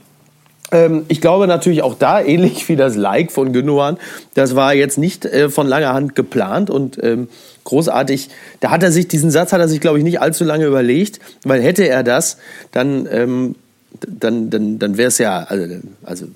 Ähm, 0.72 1.05
ich 1.07 1.22
glaube 1.22 1.47
natürlich 1.47 1.82
auch 1.82 1.95
da, 1.95 2.22
ähnlich 2.22 2.68
wie 2.70 2.76
das 2.76 2.95
Like 2.95 3.32
von 3.32 3.53
Gündogan, 3.53 3.97
das 4.34 4.55
war 4.55 4.74
jetzt 4.74 4.97
nicht 4.97 5.26
äh, 5.26 5.49
von 5.49 5.68
langer 5.68 5.93
Hand 5.93 6.15
geplant 6.15 6.70
und 6.70 7.01
ähm, 7.01 7.30
großartig. 7.63 8.30
Da 8.59 8.72
hat 8.72 8.84
er 8.84 8.91
sich, 8.91 9.07
diesen 9.07 9.32
Satz 9.32 9.53
hat 9.53 9.61
er 9.61 9.68
sich, 9.68 9.80
glaube 9.80 9.97
ich, 9.97 10.03
nicht 10.03 10.22
allzu 10.22 10.43
lange 10.43 10.65
überlegt, 10.65 11.20
weil 11.43 11.61
hätte 11.61 11.88
er 11.88 12.03
das, 12.03 12.38
dann, 12.72 13.07
ähm, 13.11 13.55
dann, 14.07 14.49
dann, 14.49 14.80
dann 14.80 14.97
wäre 14.97 15.07
es 15.07 15.18
ja, 15.18 15.43
also, 15.43 15.65
also 16.03 16.28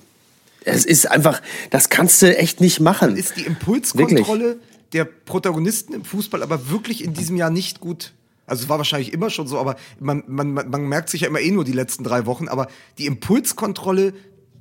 es 0.64 0.84
ist 0.84 1.10
einfach, 1.10 1.42
das 1.70 1.88
kannst 1.88 2.22
du 2.22 2.36
echt 2.36 2.60
nicht 2.60 2.80
machen. 2.80 3.16
ist 3.16 3.36
die 3.36 3.42
Impulskontrolle 3.42 4.56
der 4.92 5.04
Protagonisten 5.04 5.94
im 5.94 6.04
Fußball 6.04 6.42
aber 6.42 6.70
wirklich 6.70 7.02
in 7.02 7.14
diesem 7.14 7.36
Jahr 7.36 7.50
nicht 7.50 7.80
gut. 7.80 8.12
Also 8.46 8.64
es 8.64 8.68
war 8.68 8.78
wahrscheinlich 8.78 9.12
immer 9.12 9.30
schon 9.30 9.46
so, 9.46 9.58
aber 9.58 9.76
man, 10.00 10.24
man, 10.26 10.52
man 10.52 10.88
merkt 10.88 11.08
sich 11.08 11.22
ja 11.22 11.28
immer 11.28 11.40
eh 11.40 11.50
nur 11.50 11.64
die 11.64 11.72
letzten 11.72 12.04
drei 12.04 12.26
Wochen, 12.26 12.48
aber 12.48 12.68
die 12.98 13.06
Impulskontrolle 13.06 14.14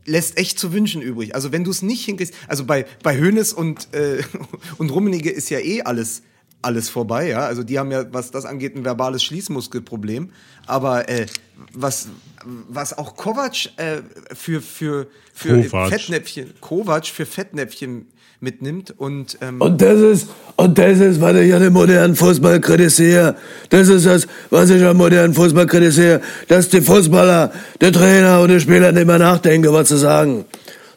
lässt 0.06 0.38
echt 0.38 0.60
zu 0.60 0.74
wünschen 0.74 1.02
übrig. 1.02 1.36
Also 1.36 1.52
wenn 1.52 1.64
du 1.64 1.72
es 1.72 1.82
nicht 1.82 2.06
hinkriegst, 2.06 2.34
also 2.48 2.66
bei, 2.66 2.86
bei 3.04 3.20
Hoeneß 3.20 3.54
und, 3.54 3.94
äh, 3.94 4.24
und 4.78 4.92
Rummenigge 4.92 5.30
ist 5.30 5.50
ja 5.50 5.60
eh 5.60 5.82
alles, 5.82 6.24
alles 6.62 6.90
vorbei, 6.90 7.30
ja. 7.30 7.40
Also 7.40 7.64
die 7.64 7.80
haben 7.80 7.92
ja, 7.92 8.12
was 8.14 8.32
das 8.32 8.46
angeht, 8.46 8.76
ein 8.76 8.86
verbales 8.86 9.24
Schließmuskelproblem. 9.24 10.32
Aber 10.68 11.10
äh, 11.10 11.26
was, 11.74 12.10
was 12.44 12.98
auch 12.98 13.16
Kovac 13.16 13.78
äh, 13.78 14.02
für, 14.34 14.62
für, 14.62 15.08
für 15.34 15.64
Kovac. 15.64 15.90
Fettnäpfchen, 15.90 16.54
Kovac 16.62 17.08
für 17.08 17.26
Fettnäpfchen 17.26 18.08
mitnimmt 18.42 18.94
und 18.98 19.38
ähm, 19.42 19.62
Und 19.62 19.82
das 19.82 20.00
ist, 20.00 20.30
und 20.56 20.78
das 20.78 21.00
ist, 21.00 21.22
was 21.22 21.36
ich 21.36 21.54
an 21.54 21.62
dem 21.62 21.74
modernen 21.74 22.16
Fußball 22.16 22.60
kritisiere. 22.60 23.36
Das 23.70 23.88
ist 23.88 24.06
das, 24.06 24.28
was 24.50 24.70
ich 24.72 24.84
am 24.84 24.98
modernen 24.98 25.34
Fußball 25.34 25.68
kritisiere. 25.68 26.22
Dass 26.48 26.70
die 26.70 26.82
Fußballer, 26.82 27.52
der 27.80 27.92
Trainer 27.92 28.42
und 28.42 28.50
die 28.50 28.60
Spieler 28.60 28.92
nicht 28.92 29.06
mehr 29.06 29.20
nachdenken, 29.20 29.72
was 29.72 29.90
zu 29.90 29.98
sagen. 29.98 30.46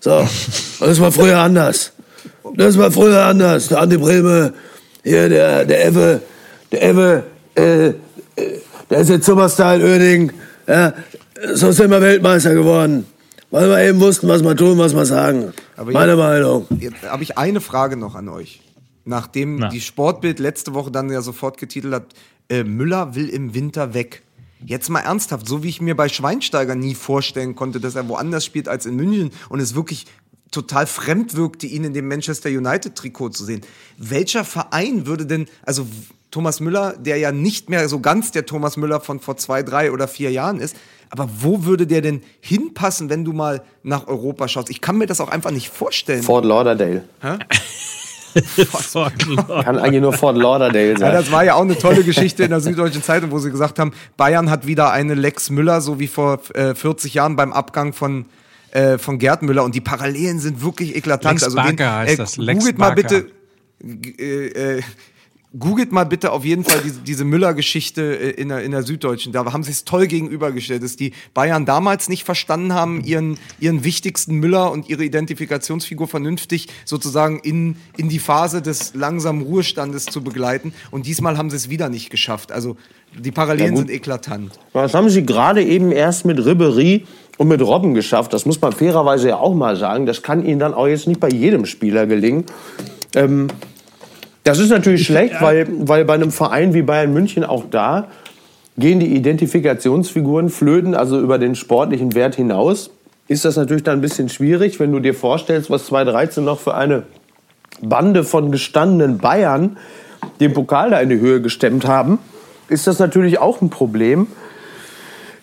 So. 0.01 0.27
Das 0.81 1.01
war 1.01 1.13
früher 1.13 1.39
anders. 1.39 1.93
Das 2.57 2.79
war 2.79 2.91
früher 2.91 3.23
anders. 3.25 3.69
Der 3.69 3.81
Andi 3.81 3.99
Breme, 3.99 4.55
hier, 5.03 5.29
der, 5.29 5.65
der 5.67 5.87
Ewe, 5.87 6.21
der 6.73 6.83
Ewe, 6.83 7.23
äh, 7.57 7.89
äh, 7.89 7.95
der 8.89 8.99
ist 8.99 9.11
jetzt 9.11 9.27
Superstar 9.27 9.77
in 9.77 9.83
Oerding. 9.83 10.33
Ja, 10.67 10.95
so 11.53 11.73
sind 11.73 11.91
wir 11.91 12.01
Weltmeister 12.01 12.55
geworden. 12.55 13.07
Weil 13.51 13.69
wir 13.69 13.81
eben 13.83 14.01
wussten, 14.01 14.29
was 14.29 14.43
wir 14.43 14.57
tun, 14.57 14.79
was 14.79 14.97
wir 14.97 15.05
sagen. 15.05 15.53
Aber 15.77 15.93
Meine 15.93 16.13
jetzt- 16.13 16.19
Meinung. 16.19 16.67
Jetzt 16.79 17.03
habe 17.03 17.23
ich 17.23 17.37
eine 17.39 17.61
Frage 17.61 17.97
noch 17.97 18.15
an 18.15 18.29
euch. 18.29 18.61
Nachdem 19.05 19.57
Na. 19.57 19.69
die 19.69 19.81
Sportbild 19.81 20.39
letzte 20.39 20.73
Woche 20.75 20.91
dann 20.91 21.11
ja 21.11 21.21
sofort 21.21 21.59
getitelt 21.59 21.93
hat, 21.95 22.07
äh, 22.49 22.65
Müller 22.65 23.15
will 23.15 23.29
im 23.29 23.55
Winter 23.55 23.93
weg. 23.95 24.23
Jetzt 24.65 24.89
mal 24.89 25.01
ernsthaft, 25.01 25.47
so 25.47 25.63
wie 25.63 25.69
ich 25.69 25.81
mir 25.83 25.95
bei 25.95 26.09
Schweinsteiger 26.09 26.75
nie 26.75 26.95
vorstellen 26.95 27.55
konnte, 27.55 27.81
dass 27.81 27.97
er 27.97 28.09
woanders 28.09 28.45
spielt 28.47 28.67
als 28.69 28.87
in 28.87 28.97
München 28.97 29.31
und 29.51 29.61
es 29.61 29.75
wirklich 29.75 30.07
total 30.51 30.87
fremd 30.87 31.35
wirkte, 31.35 31.67
ihn 31.67 31.85
in 31.85 31.93
dem 31.93 32.09
Manchester 32.09 32.49
United 32.49 32.95
Trikot 32.95 33.31
zu 33.31 33.45
sehen. 33.45 33.61
Welcher 33.99 34.45
Verein 34.45 35.07
würde 35.07 35.27
denn, 35.27 35.47
also 35.65 35.87
Thomas 36.31 36.61
Müller, 36.61 36.97
der 36.97 37.19
ja 37.19 37.31
nicht 37.33 37.69
mehr 37.69 37.89
so 37.89 38.01
ganz 38.01 38.31
der 38.31 38.47
Thomas 38.47 38.77
Müller 38.77 39.01
von 39.01 39.21
vor 39.21 39.37
zwei, 39.37 39.63
drei 39.63 39.93
oder 39.93 40.09
vier 40.09 40.31
Jahren 40.31 40.61
ist, 40.61 40.77
aber 41.11 41.29
wo 41.41 41.65
würde 41.65 41.87
der 41.87 42.01
denn 42.03 42.23
hinpassen, 42.41 43.09
wenn 43.11 43.25
du 43.25 43.33
mal 43.33 43.63
nach 43.83 44.07
Europa 44.07 44.49
schaust? 44.49 44.71
Ich 44.71 44.81
kann 44.81 44.97
mir 44.99 45.07
das 45.07 45.21
auch 45.21 45.29
einfach 45.29 45.51
nicht 45.51 45.69
vorstellen. 45.69 46.23
Fort 46.25 46.45
Lauderdale. 46.45 47.05
Kann 49.65 49.79
eigentlich 49.79 50.01
nur 50.03 50.13
Fort 50.13 50.37
Lauderdale 50.37 50.93
Ja, 50.93 50.99
sein. 50.99 51.13
das 51.13 51.31
war 51.31 51.45
ja 51.45 51.55
auch 51.55 51.61
eine 51.63 51.79
tolle 51.79 52.03
Geschichte 52.03 52.43
in 52.45 52.51
der 52.51 52.61
Süddeutschen 52.61 53.03
Zeitung, 53.03 53.31
wo 53.31 53.39
sie 53.39 53.51
gesagt 53.51 53.79
haben, 53.79 53.93
Bayern 54.17 54.51
hat 54.51 54.67
wieder 54.67 54.91
eine 54.91 55.15
Lex 55.15 55.51
Müller, 55.51 55.81
so 55.81 56.01
wie 56.01 56.09
vor 56.09 56.41
äh, 56.55 56.75
40 56.75 57.15
Jahren 57.15 57.37
beim 57.37 57.53
Abgang 57.53 57.93
von, 57.93 58.27
äh, 58.73 58.99
von 58.99 59.19
Gerd 59.19 59.43
Müller. 59.43 59.63
Und 59.63 59.75
die 59.77 59.81
Parallelen 59.81 60.41
sind 60.41 60.63
wirklich 60.65 60.97
eklatant. 60.97 61.41
Lex 61.41 61.55
Barker 61.55 61.93
heißt 61.99 62.19
das, 62.19 62.37
Lex 62.37 62.59
googelt 62.61 62.79
mal 62.79 62.95
Barker. 62.95 63.03
bitte, 63.03 63.27
g- 63.81 64.11
äh, 64.21 64.79
äh, 64.79 64.83
googelt 65.59 65.93
mal 65.93 66.05
bitte 66.05 66.33
auf 66.33 66.45
jeden 66.45 66.65
Fall 66.65 66.81
diese, 66.85 67.01
diese 67.01 67.25
Müller-Geschichte 67.25 68.03
äh, 68.03 68.31
in 68.31 68.49
der, 68.49 68.63
in 68.63 68.73
der 68.73 68.83
Süddeutschen. 68.83 69.33
Da 69.33 69.45
haben 69.53 69.63
sie 69.63 69.71
es 69.71 69.85
toll 69.85 70.07
gegenübergestellt, 70.07 70.83
dass 70.83 70.97
die 70.97 71.13
Bayern 71.33 71.65
damals 71.65 72.09
nicht 72.09 72.25
verstanden 72.25 72.75
haben, 72.75 73.03
ihren, 73.05 73.39
ihren 73.61 73.85
wichtigsten 73.85 74.37
Müller 74.37 74.73
und 74.73 74.89
ihre 74.89 75.05
Identifikationsfigur 75.05 76.09
vernünftig 76.09 76.69
sozusagen 76.85 77.39
in, 77.41 77.77
in 77.97 78.09
die 78.09 78.19
Phase 78.19 78.63
des 78.63 78.95
langsamen 78.95 79.43
Ruhestandes 79.43 80.07
zu 80.07 80.23
begleiten. 80.23 80.75
Und 80.91 81.07
diesmal 81.07 81.39
haben 81.39 81.51
sie 81.51 81.57
es 81.57 81.71
wieder 81.71 81.89
nicht 81.89 82.11
geschafft. 82.11 82.51
Also 82.51 82.77
die 83.17 83.31
Parallelen 83.31 83.75
Ja, 83.75 83.79
sind 83.79 83.91
eklatant. 83.91 84.53
Das 84.73 84.95
haben 84.95 85.09
sie 85.09 85.25
gerade 85.25 85.63
eben 85.63 85.93
erst 85.93 86.25
mit 86.25 86.45
Ribery 86.45 87.07
und 87.39 87.49
mit 87.49 87.61
Robben 87.63 87.95
geschafft. 87.95 88.33
Das 88.33 88.45
muss 88.45 88.61
man 88.61 88.73
fairerweise 88.73 89.29
ja 89.29 89.37
auch 89.37 89.55
mal 89.55 89.77
sagen. 89.77 90.07
Das 90.07 90.23
kann 90.23 90.45
ihnen 90.45 90.59
dann 90.59 90.75
auch 90.75 90.89
jetzt 90.89 91.07
nicht 91.07 91.21
bei 91.21 91.29
jedem 91.29 91.65
Spieler 91.65 92.07
gelingen. 92.07 92.45
Ähm, 93.15 93.49
das 94.45 94.59
ist 94.59 94.71
natürlich 94.71 95.05
schlecht, 95.07 95.35
weil, 95.41 95.67
weil 95.89 96.05
bei 96.05 96.15
einem 96.15 96.31
Verein 96.31 96.73
wie 96.75 96.83
Bayern 96.83 97.13
München 97.13 97.45
auch 97.45 97.65
da 97.71 98.07
gehen 98.77 99.01
die 99.01 99.15
Identifikationsfiguren 99.15 100.49
flöten, 100.51 100.95
also 100.95 101.21
über 101.21 101.39
den 101.39 101.55
sportlichen 101.55 102.15
Wert 102.15 102.35
hinaus. 102.37 102.91
Ist 103.29 103.45
das 103.45 103.57
natürlich 103.57 103.85
dann 103.85 103.99
ein 103.99 104.03
bisschen 104.03 104.29
schwierig, 104.29 104.79
wenn 104.81 104.93
du 104.93 105.01
dir 105.01 105.15
vorstellst, 105.15 105.71
was 105.71 105.87
2013 105.87 106.45
noch 106.45 106.61
für 106.61 106.75
eine 106.75 107.05
Bande 107.81 108.23
von 108.25 108.53
gestandenen 108.53 109.19
Bayern 109.19 109.77
den 110.41 110.53
Pokal 110.53 110.91
da 110.91 111.01
in 111.01 111.09
die 111.09 111.19
Höhe 111.21 111.41
gestemmt 111.41 111.87
haben, 111.87 112.19
ist 112.69 112.87
das 112.87 112.99
natürlich 112.99 113.39
auch 113.39 113.61
ein 113.63 113.71
Problem. 113.71 114.27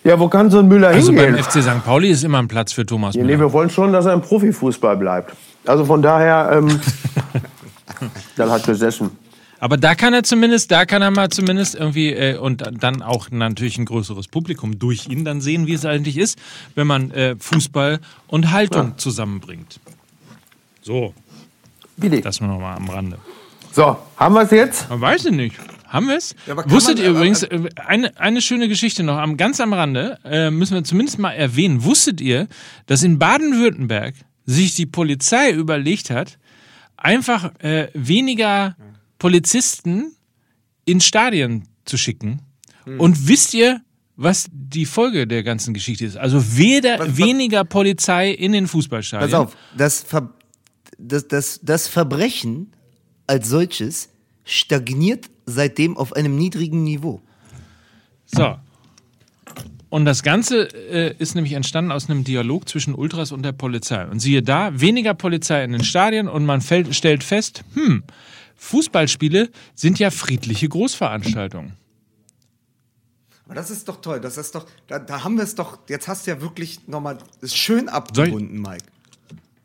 Ja, 0.04 0.18
wo 0.18 0.28
kann 0.28 0.50
so 0.50 0.58
ein 0.58 0.68
Müller 0.68 0.88
Also 0.88 1.12
hingehen? 1.12 1.34
beim 1.34 1.42
FC 1.42 1.62
St. 1.62 1.84
Pauli 1.84 2.10
ist 2.10 2.24
immer 2.24 2.38
ein 2.38 2.48
Platz 2.48 2.72
für 2.72 2.84
Thomas 2.84 3.14
Ja, 3.14 3.22
nee, 3.22 3.28
Müller. 3.32 3.46
wir 3.46 3.52
wollen 3.52 3.70
schon, 3.70 3.92
dass 3.92 4.06
er 4.06 4.12
im 4.14 4.20
Profifußball 4.20 4.96
bleibt. 4.96 5.32
Also 5.66 5.84
von 5.84 6.02
daher, 6.02 6.50
ähm, 6.58 6.80
dann 8.36 8.50
hat 8.50 8.66
besessen. 8.66 9.10
Aber 9.60 9.76
da 9.76 9.94
kann 9.94 10.12
er 10.12 10.24
zumindest, 10.24 10.72
da 10.72 10.84
kann 10.86 11.02
er 11.02 11.12
mal 11.12 11.28
zumindest 11.30 11.76
irgendwie 11.76 12.08
äh, 12.12 12.36
und 12.36 12.64
dann 12.80 13.00
auch 13.00 13.30
natürlich 13.30 13.78
ein 13.78 13.84
größeres 13.84 14.26
Publikum 14.26 14.78
durch 14.80 15.06
ihn 15.08 15.24
dann 15.24 15.40
sehen, 15.40 15.68
wie 15.68 15.74
es 15.74 15.84
eigentlich 15.84 16.16
ist, 16.18 16.36
wenn 16.74 16.88
man 16.88 17.12
äh, 17.12 17.36
Fußball 17.38 18.00
und 18.26 18.50
Haltung 18.50 18.98
zusammenbringt. 18.98 19.78
So, 20.80 21.14
Bitte. 21.96 22.20
das 22.22 22.40
nur 22.40 22.50
noch 22.50 22.58
mal 22.60 22.74
am 22.74 22.88
Rande. 22.90 23.18
So, 23.70 23.96
haben 24.16 24.34
wir 24.34 24.42
es 24.42 24.50
jetzt? 24.50 24.90
Man 24.90 25.00
weiß 25.00 25.26
ich 25.26 25.32
nicht. 25.32 25.56
Haben 25.86 26.08
wir 26.08 26.16
es? 26.16 26.34
kann 26.46 26.68
Wusstet 26.70 26.96
man- 26.96 27.04
ihr 27.04 27.10
aber- 27.10 27.18
übrigens, 27.18 27.42
äh, 27.44 27.68
eine, 27.86 28.18
eine 28.18 28.42
schöne 28.42 28.66
Geschichte 28.68 29.02
noch, 29.04 29.16
am, 29.18 29.36
ganz 29.36 29.60
am 29.60 29.72
Rande, 29.72 30.18
äh, 30.24 30.50
müssen 30.50 30.74
wir 30.74 30.82
zumindest 30.84 31.18
mal 31.20 31.32
erwähnen. 31.32 31.84
Wusstet 31.84 32.20
ihr, 32.20 32.48
dass 32.86 33.02
in 33.04 33.18
Baden-Württemberg 33.20 34.14
sich 34.44 34.74
die 34.74 34.86
Polizei 34.86 35.50
überlegt 35.52 36.10
hat, 36.10 36.38
einfach 37.02 37.52
äh, 37.60 37.88
weniger 37.94 38.76
Polizisten 39.18 40.14
in 40.84 41.00
Stadien 41.00 41.68
zu 41.84 41.96
schicken? 41.96 42.42
Hm. 42.84 43.00
Und 43.00 43.28
wisst 43.28 43.54
ihr, 43.54 43.80
was 44.16 44.46
die 44.52 44.86
Folge 44.86 45.26
der 45.26 45.42
ganzen 45.42 45.74
Geschichte 45.74 46.04
ist? 46.04 46.16
Also 46.16 46.56
weder, 46.56 46.98
Was- 46.98 47.08
was- 47.10 47.16
weniger 47.18 47.64
Polizei 47.64 48.30
in 48.30 48.52
den 48.52 48.66
Fußballstadien. 48.68 49.30
Pass 49.30 49.38
auf, 49.38 49.56
das, 49.76 50.02
Ver 50.02 50.32
das, 50.98 51.26
das, 51.28 51.60
das 51.62 51.88
Verbrechen 51.88 52.72
als 53.26 53.48
solches 53.48 54.08
stagniert 54.44 55.30
seitdem 55.46 55.96
auf 55.96 56.12
einem 56.14 56.36
niedrigen 56.36 56.82
Niveau. 56.84 57.20
So. 58.26 58.56
Und 59.92 60.06
das 60.06 60.22
Ganze 60.22 60.68
äh, 60.90 61.14
ist 61.18 61.34
nämlich 61.34 61.52
entstanden 61.52 61.92
aus 61.92 62.08
einem 62.08 62.24
Dialog 62.24 62.66
zwischen 62.66 62.94
Ultras 62.94 63.30
und 63.30 63.42
der 63.42 63.52
Polizei. 63.52 64.06
Und 64.06 64.20
siehe 64.20 64.42
da, 64.42 64.80
weniger 64.80 65.12
Polizei 65.12 65.62
in 65.64 65.72
den 65.72 65.84
Stadien 65.84 66.28
und 66.28 66.46
man 66.46 66.62
fällt, 66.62 66.94
stellt 66.94 67.22
fest, 67.22 67.62
hm, 67.74 68.02
Fußballspiele 68.56 69.50
sind 69.74 69.98
ja 69.98 70.10
friedliche 70.10 70.66
Großveranstaltungen. 70.66 71.74
Aber 73.44 73.54
das 73.54 73.70
ist 73.70 73.86
doch 73.86 74.00
toll. 74.00 74.18
Das 74.22 74.38
ist 74.38 74.54
doch, 74.54 74.66
da, 74.86 74.98
da 74.98 75.24
haben 75.24 75.36
wir 75.36 75.44
es 75.44 75.56
doch, 75.56 75.80
jetzt 75.90 76.08
hast 76.08 76.26
du 76.26 76.30
ja 76.30 76.40
wirklich 76.40 76.88
nochmal, 76.88 77.18
ist 77.42 77.54
schön 77.54 77.90
abgebunden, 77.90 78.62
Mike. 78.62 78.86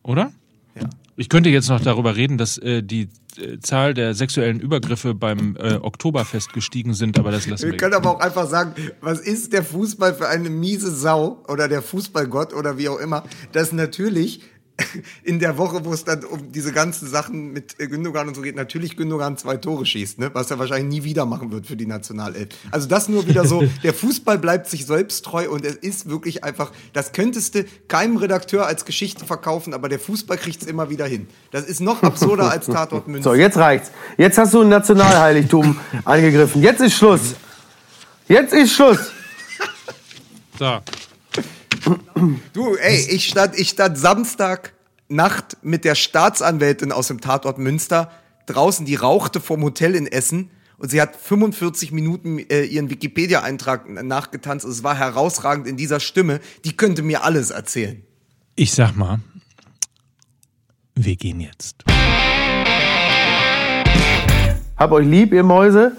Oder? 0.03 0.34
Ja. 0.75 0.89
Ich 1.20 1.30
könnte 1.30 1.49
jetzt 1.49 1.68
noch 1.68 1.82
darüber 1.82 2.15
reden, 2.15 2.38
dass 2.38 2.59
äh, 2.59 2.84
die 2.84 3.09
äh, 3.38 3.57
Zahl 3.59 3.95
der 3.95 4.13
sexuellen 4.13 4.59
Übergriffe 4.59 5.15
beim 5.15 5.55
äh, 5.55 5.74
Oktoberfest 5.74 6.53
gestiegen 6.53 6.93
sind, 6.93 7.18
aber 7.18 7.32
das 7.32 7.47
lassen 7.47 7.63
wir. 7.63 7.72
Wir 7.72 7.78
können 7.78 7.95
aber 7.95 8.11
auch 8.11 8.20
einfach 8.20 8.47
sagen, 8.47 8.76
was 9.01 9.20
ist 9.20 9.51
der 9.51 9.63
Fußball 9.63 10.13
für 10.13 10.28
eine 10.28 10.51
miese 10.51 10.95
Sau 10.95 11.43
oder 11.47 11.68
der 11.68 11.82
Fußballgott 11.82 12.53
oder 12.53 12.78
wie 12.78 12.88
auch 12.88 12.99
immer, 12.99 13.24
dass 13.51 13.72
natürlich 13.72 14.41
in 15.23 15.39
der 15.39 15.57
Woche, 15.57 15.84
wo 15.86 15.93
es 15.93 16.03
dann 16.03 16.23
um 16.23 16.51
diese 16.51 16.71
ganzen 16.71 17.07
Sachen 17.07 17.51
mit 17.51 17.80
äh, 17.80 17.88
Gündogan 17.88 18.28
und 18.28 18.36
so 18.36 18.41
geht, 18.41 18.55
natürlich 18.55 18.95
Gündogan 18.95 19.38
zwei 19.38 19.57
Tore 19.57 19.86
schießt, 19.86 20.19
ne? 20.19 20.30
was 20.34 20.51
er 20.51 20.59
wahrscheinlich 20.59 20.99
nie 20.99 21.03
wieder 21.03 21.25
machen 21.25 21.51
wird 21.51 21.65
für 21.65 21.75
die 21.75 21.86
Nationalelf. 21.86 22.49
Also 22.71 22.88
das 22.88 23.09
nur 23.09 23.28
wieder 23.28 23.45
so, 23.45 23.63
der 23.84 23.93
Fußball 23.93 24.38
bleibt 24.38 24.67
sich 24.67 24.86
selbst 24.86 25.25
treu 25.25 25.49
und 25.49 25.65
es 25.65 25.75
ist 25.75 26.09
wirklich 26.09 26.43
einfach, 26.43 26.71
das 26.93 27.11
könntest 27.11 27.55
du 27.55 27.65
keinem 27.88 28.17
Redakteur 28.17 28.67
als 28.67 28.86
Geschichte 28.86 29.25
verkaufen, 29.25 29.73
aber 29.73 29.89
der 29.89 29.99
Fußball 29.99 30.38
kriegt 30.38 30.61
es 30.61 30.67
immer 30.67 30.89
wieder 30.89 31.05
hin. 31.05 31.28
Das 31.51 31.65
ist 31.65 31.80
noch 31.80 32.03
absurder 32.03 32.51
als 32.51 32.67
Tatort 32.67 33.07
Münster. 33.07 33.32
So, 33.32 33.36
jetzt 33.36 33.57
reicht's. 33.57 33.91
Jetzt 34.17 34.38
hast 34.38 34.53
du 34.53 34.61
ein 34.61 34.69
Nationalheiligtum 34.69 35.78
angegriffen. 36.05 36.61
Jetzt 36.61 36.82
ist 36.82 36.93
Schluss. 36.93 37.36
Jetzt 38.28 38.53
ist 38.53 38.73
Schluss. 38.73 39.11
So. 40.59 40.80
Du, 42.53 42.75
ey, 42.75 43.07
ich 43.09 43.28
stand, 43.28 43.57
ich 43.57 43.69
stand 43.69 43.97
Samstag 43.97 44.73
Nacht 45.09 45.57
mit 45.61 45.86
der 45.86 45.95
Staatsanwältin 45.95 46.91
aus 46.91 47.07
dem 47.07 47.21
Tatort 47.21 47.59
Münster 47.59 48.11
draußen, 48.45 48.86
die 48.86 48.95
rauchte 48.95 49.39
vom 49.39 49.63
Hotel 49.63 49.95
in 49.95 50.07
Essen 50.07 50.49
und 50.78 50.91
sie 50.91 51.01
hat 51.01 51.15
45 51.15 51.91
Minuten 51.91 52.39
äh, 52.39 52.63
ihren 52.63 52.89
Wikipedia-Eintrag 52.89 53.89
nachgetanzt. 54.03 54.65
Es 54.65 54.84
war 54.84 54.95
herausragend 54.95 55.65
in 55.67 55.78
dieser 55.78 55.99
Stimme. 55.99 56.39
Die 56.65 56.78
könnte 56.78 57.03
mir 57.03 57.23
alles 57.23 57.49
erzählen. 57.49 58.03
Ich 58.55 58.73
sag 58.73 58.95
mal, 58.95 59.19
wir 60.95 61.15
gehen 61.15 61.39
jetzt. 61.39 61.84
Hab 64.78 64.91
euch 64.91 65.07
lieb, 65.07 65.34
ihr 65.34 65.43
Mäuse. 65.43 65.93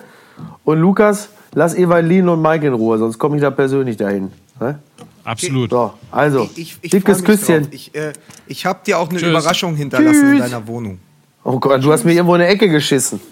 Und 0.64 0.78
Lukas, 0.78 1.30
lass 1.54 1.74
Evalin 1.74 2.28
und 2.28 2.40
Mike 2.40 2.66
in 2.66 2.74
Ruhe, 2.74 2.98
sonst 2.98 3.18
komme 3.18 3.36
ich 3.36 3.42
da 3.42 3.50
persönlich 3.50 3.96
dahin. 3.96 4.30
Ne? 4.60 4.78
Absolut. 5.28 5.70
So, 5.70 5.92
also, 6.10 6.48
Ich, 6.54 6.58
ich, 6.58 6.78
ich 6.82 6.90
dickes 6.90 7.22
Küsschen. 7.22 7.62
drauf. 7.64 7.72
Ich, 7.72 7.94
äh, 7.94 8.12
ich 8.46 8.64
habe 8.66 8.80
dir 8.86 8.98
auch 8.98 9.10
eine 9.10 9.18
Tschüss. 9.18 9.28
Überraschung 9.28 9.76
hinterlassen 9.76 10.32
in 10.32 10.38
Tschüss. 10.38 10.50
deiner 10.50 10.66
Wohnung. 10.66 10.98
Oh 11.44 11.58
Gott, 11.60 11.82
du 11.84 11.92
hast 11.92 12.04
mir 12.04 12.12
irgendwo 12.14 12.34
in 12.34 12.40
eine 12.40 12.50
Ecke 12.50 12.68
geschissen. 12.68 13.20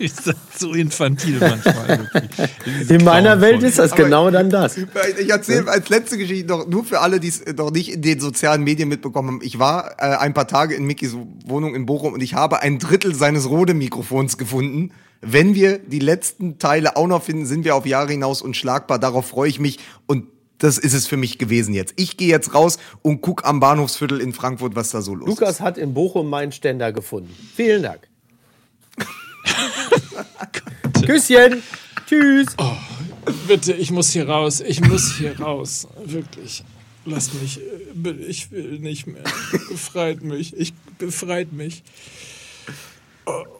Ich 0.00 0.12
sag 0.14 0.36
so 0.56 0.74
infantil 0.74 1.38
manchmal. 1.40 2.08
In 2.88 3.02
meiner. 3.04 3.40
Welt 3.40 3.64
ist 3.64 3.80
das 3.80 3.90
Aber- 3.92 4.04
genau 4.04 4.30
dann 4.30 4.48
das. 4.48 4.76
Ich 4.78 5.28
erzähle 5.28 5.68
als 5.68 5.88
letzte 5.88 6.16
Geschichte 6.16 6.46
noch, 6.46 6.68
nur 6.68 6.84
für 6.84 7.00
alle, 7.00 7.18
die 7.18 7.26
es 7.26 7.42
noch 7.56 7.72
nicht 7.72 7.92
in 7.92 8.02
den 8.02 8.20
sozialen 8.20 8.62
Medien 8.62 8.88
mitbekommen 8.88 9.28
haben. 9.28 9.40
Ich 9.42 9.58
war 9.58 9.96
äh, 9.98 10.16
ein 10.18 10.34
paar 10.34 10.46
Tage 10.46 10.76
in 10.76 10.84
Mickys 10.84 11.16
Wohnung 11.44 11.74
in 11.74 11.84
Bochum 11.84 12.12
und 12.12 12.22
ich 12.22 12.34
habe 12.34 12.62
ein 12.62 12.78
Drittel 12.78 13.12
seines 13.12 13.48
Rode-Mikrofons 13.50 14.38
gefunden. 14.38 14.92
Wenn 15.20 15.54
wir 15.54 15.78
die 15.78 15.98
letzten 15.98 16.58
Teile 16.58 16.96
auch 16.96 17.06
noch 17.06 17.22
finden, 17.22 17.46
sind 17.46 17.64
wir 17.64 17.74
auf 17.74 17.86
Jahre 17.86 18.12
hinaus 18.12 18.42
unschlagbar. 18.42 18.98
Darauf 18.98 19.26
freue 19.26 19.48
ich 19.48 19.58
mich 19.58 19.78
und 20.06 20.26
das 20.58 20.78
ist 20.78 20.92
es 20.92 21.06
für 21.06 21.16
mich 21.16 21.38
gewesen 21.38 21.74
jetzt. 21.74 21.94
Ich 21.96 22.16
gehe 22.16 22.28
jetzt 22.28 22.54
raus 22.54 22.78
und 23.02 23.20
guck 23.20 23.44
am 23.44 23.60
Bahnhofsviertel 23.60 24.20
in 24.20 24.32
Frankfurt, 24.32 24.74
was 24.74 24.90
da 24.90 25.02
so 25.02 25.14
los 25.14 25.28
ist. 25.28 25.40
Lukas 25.40 25.60
hat 25.60 25.78
in 25.78 25.94
Bochum 25.94 26.28
meinen 26.28 26.52
Ständer 26.52 26.92
gefunden. 26.92 27.34
Vielen 27.54 27.82
Dank. 27.82 28.08
Küsschen. 31.06 31.62
Tschüss. 32.06 32.56
Bitte, 33.46 33.72
ich 33.72 33.90
muss 33.90 34.10
hier 34.10 34.28
raus. 34.28 34.60
Ich 34.60 34.80
muss 34.80 35.16
hier 35.16 35.38
raus. 35.38 35.86
Wirklich. 36.04 36.64
Lass 37.04 37.32
mich. 37.34 37.60
Ich 38.26 38.50
will 38.50 38.78
nicht 38.80 39.06
mehr. 39.06 39.22
Befreit 39.68 40.22
mich. 40.22 40.56
Ich 40.56 40.74
befreit 40.98 41.52
mich. 41.52 41.84
Oh. 43.26 43.57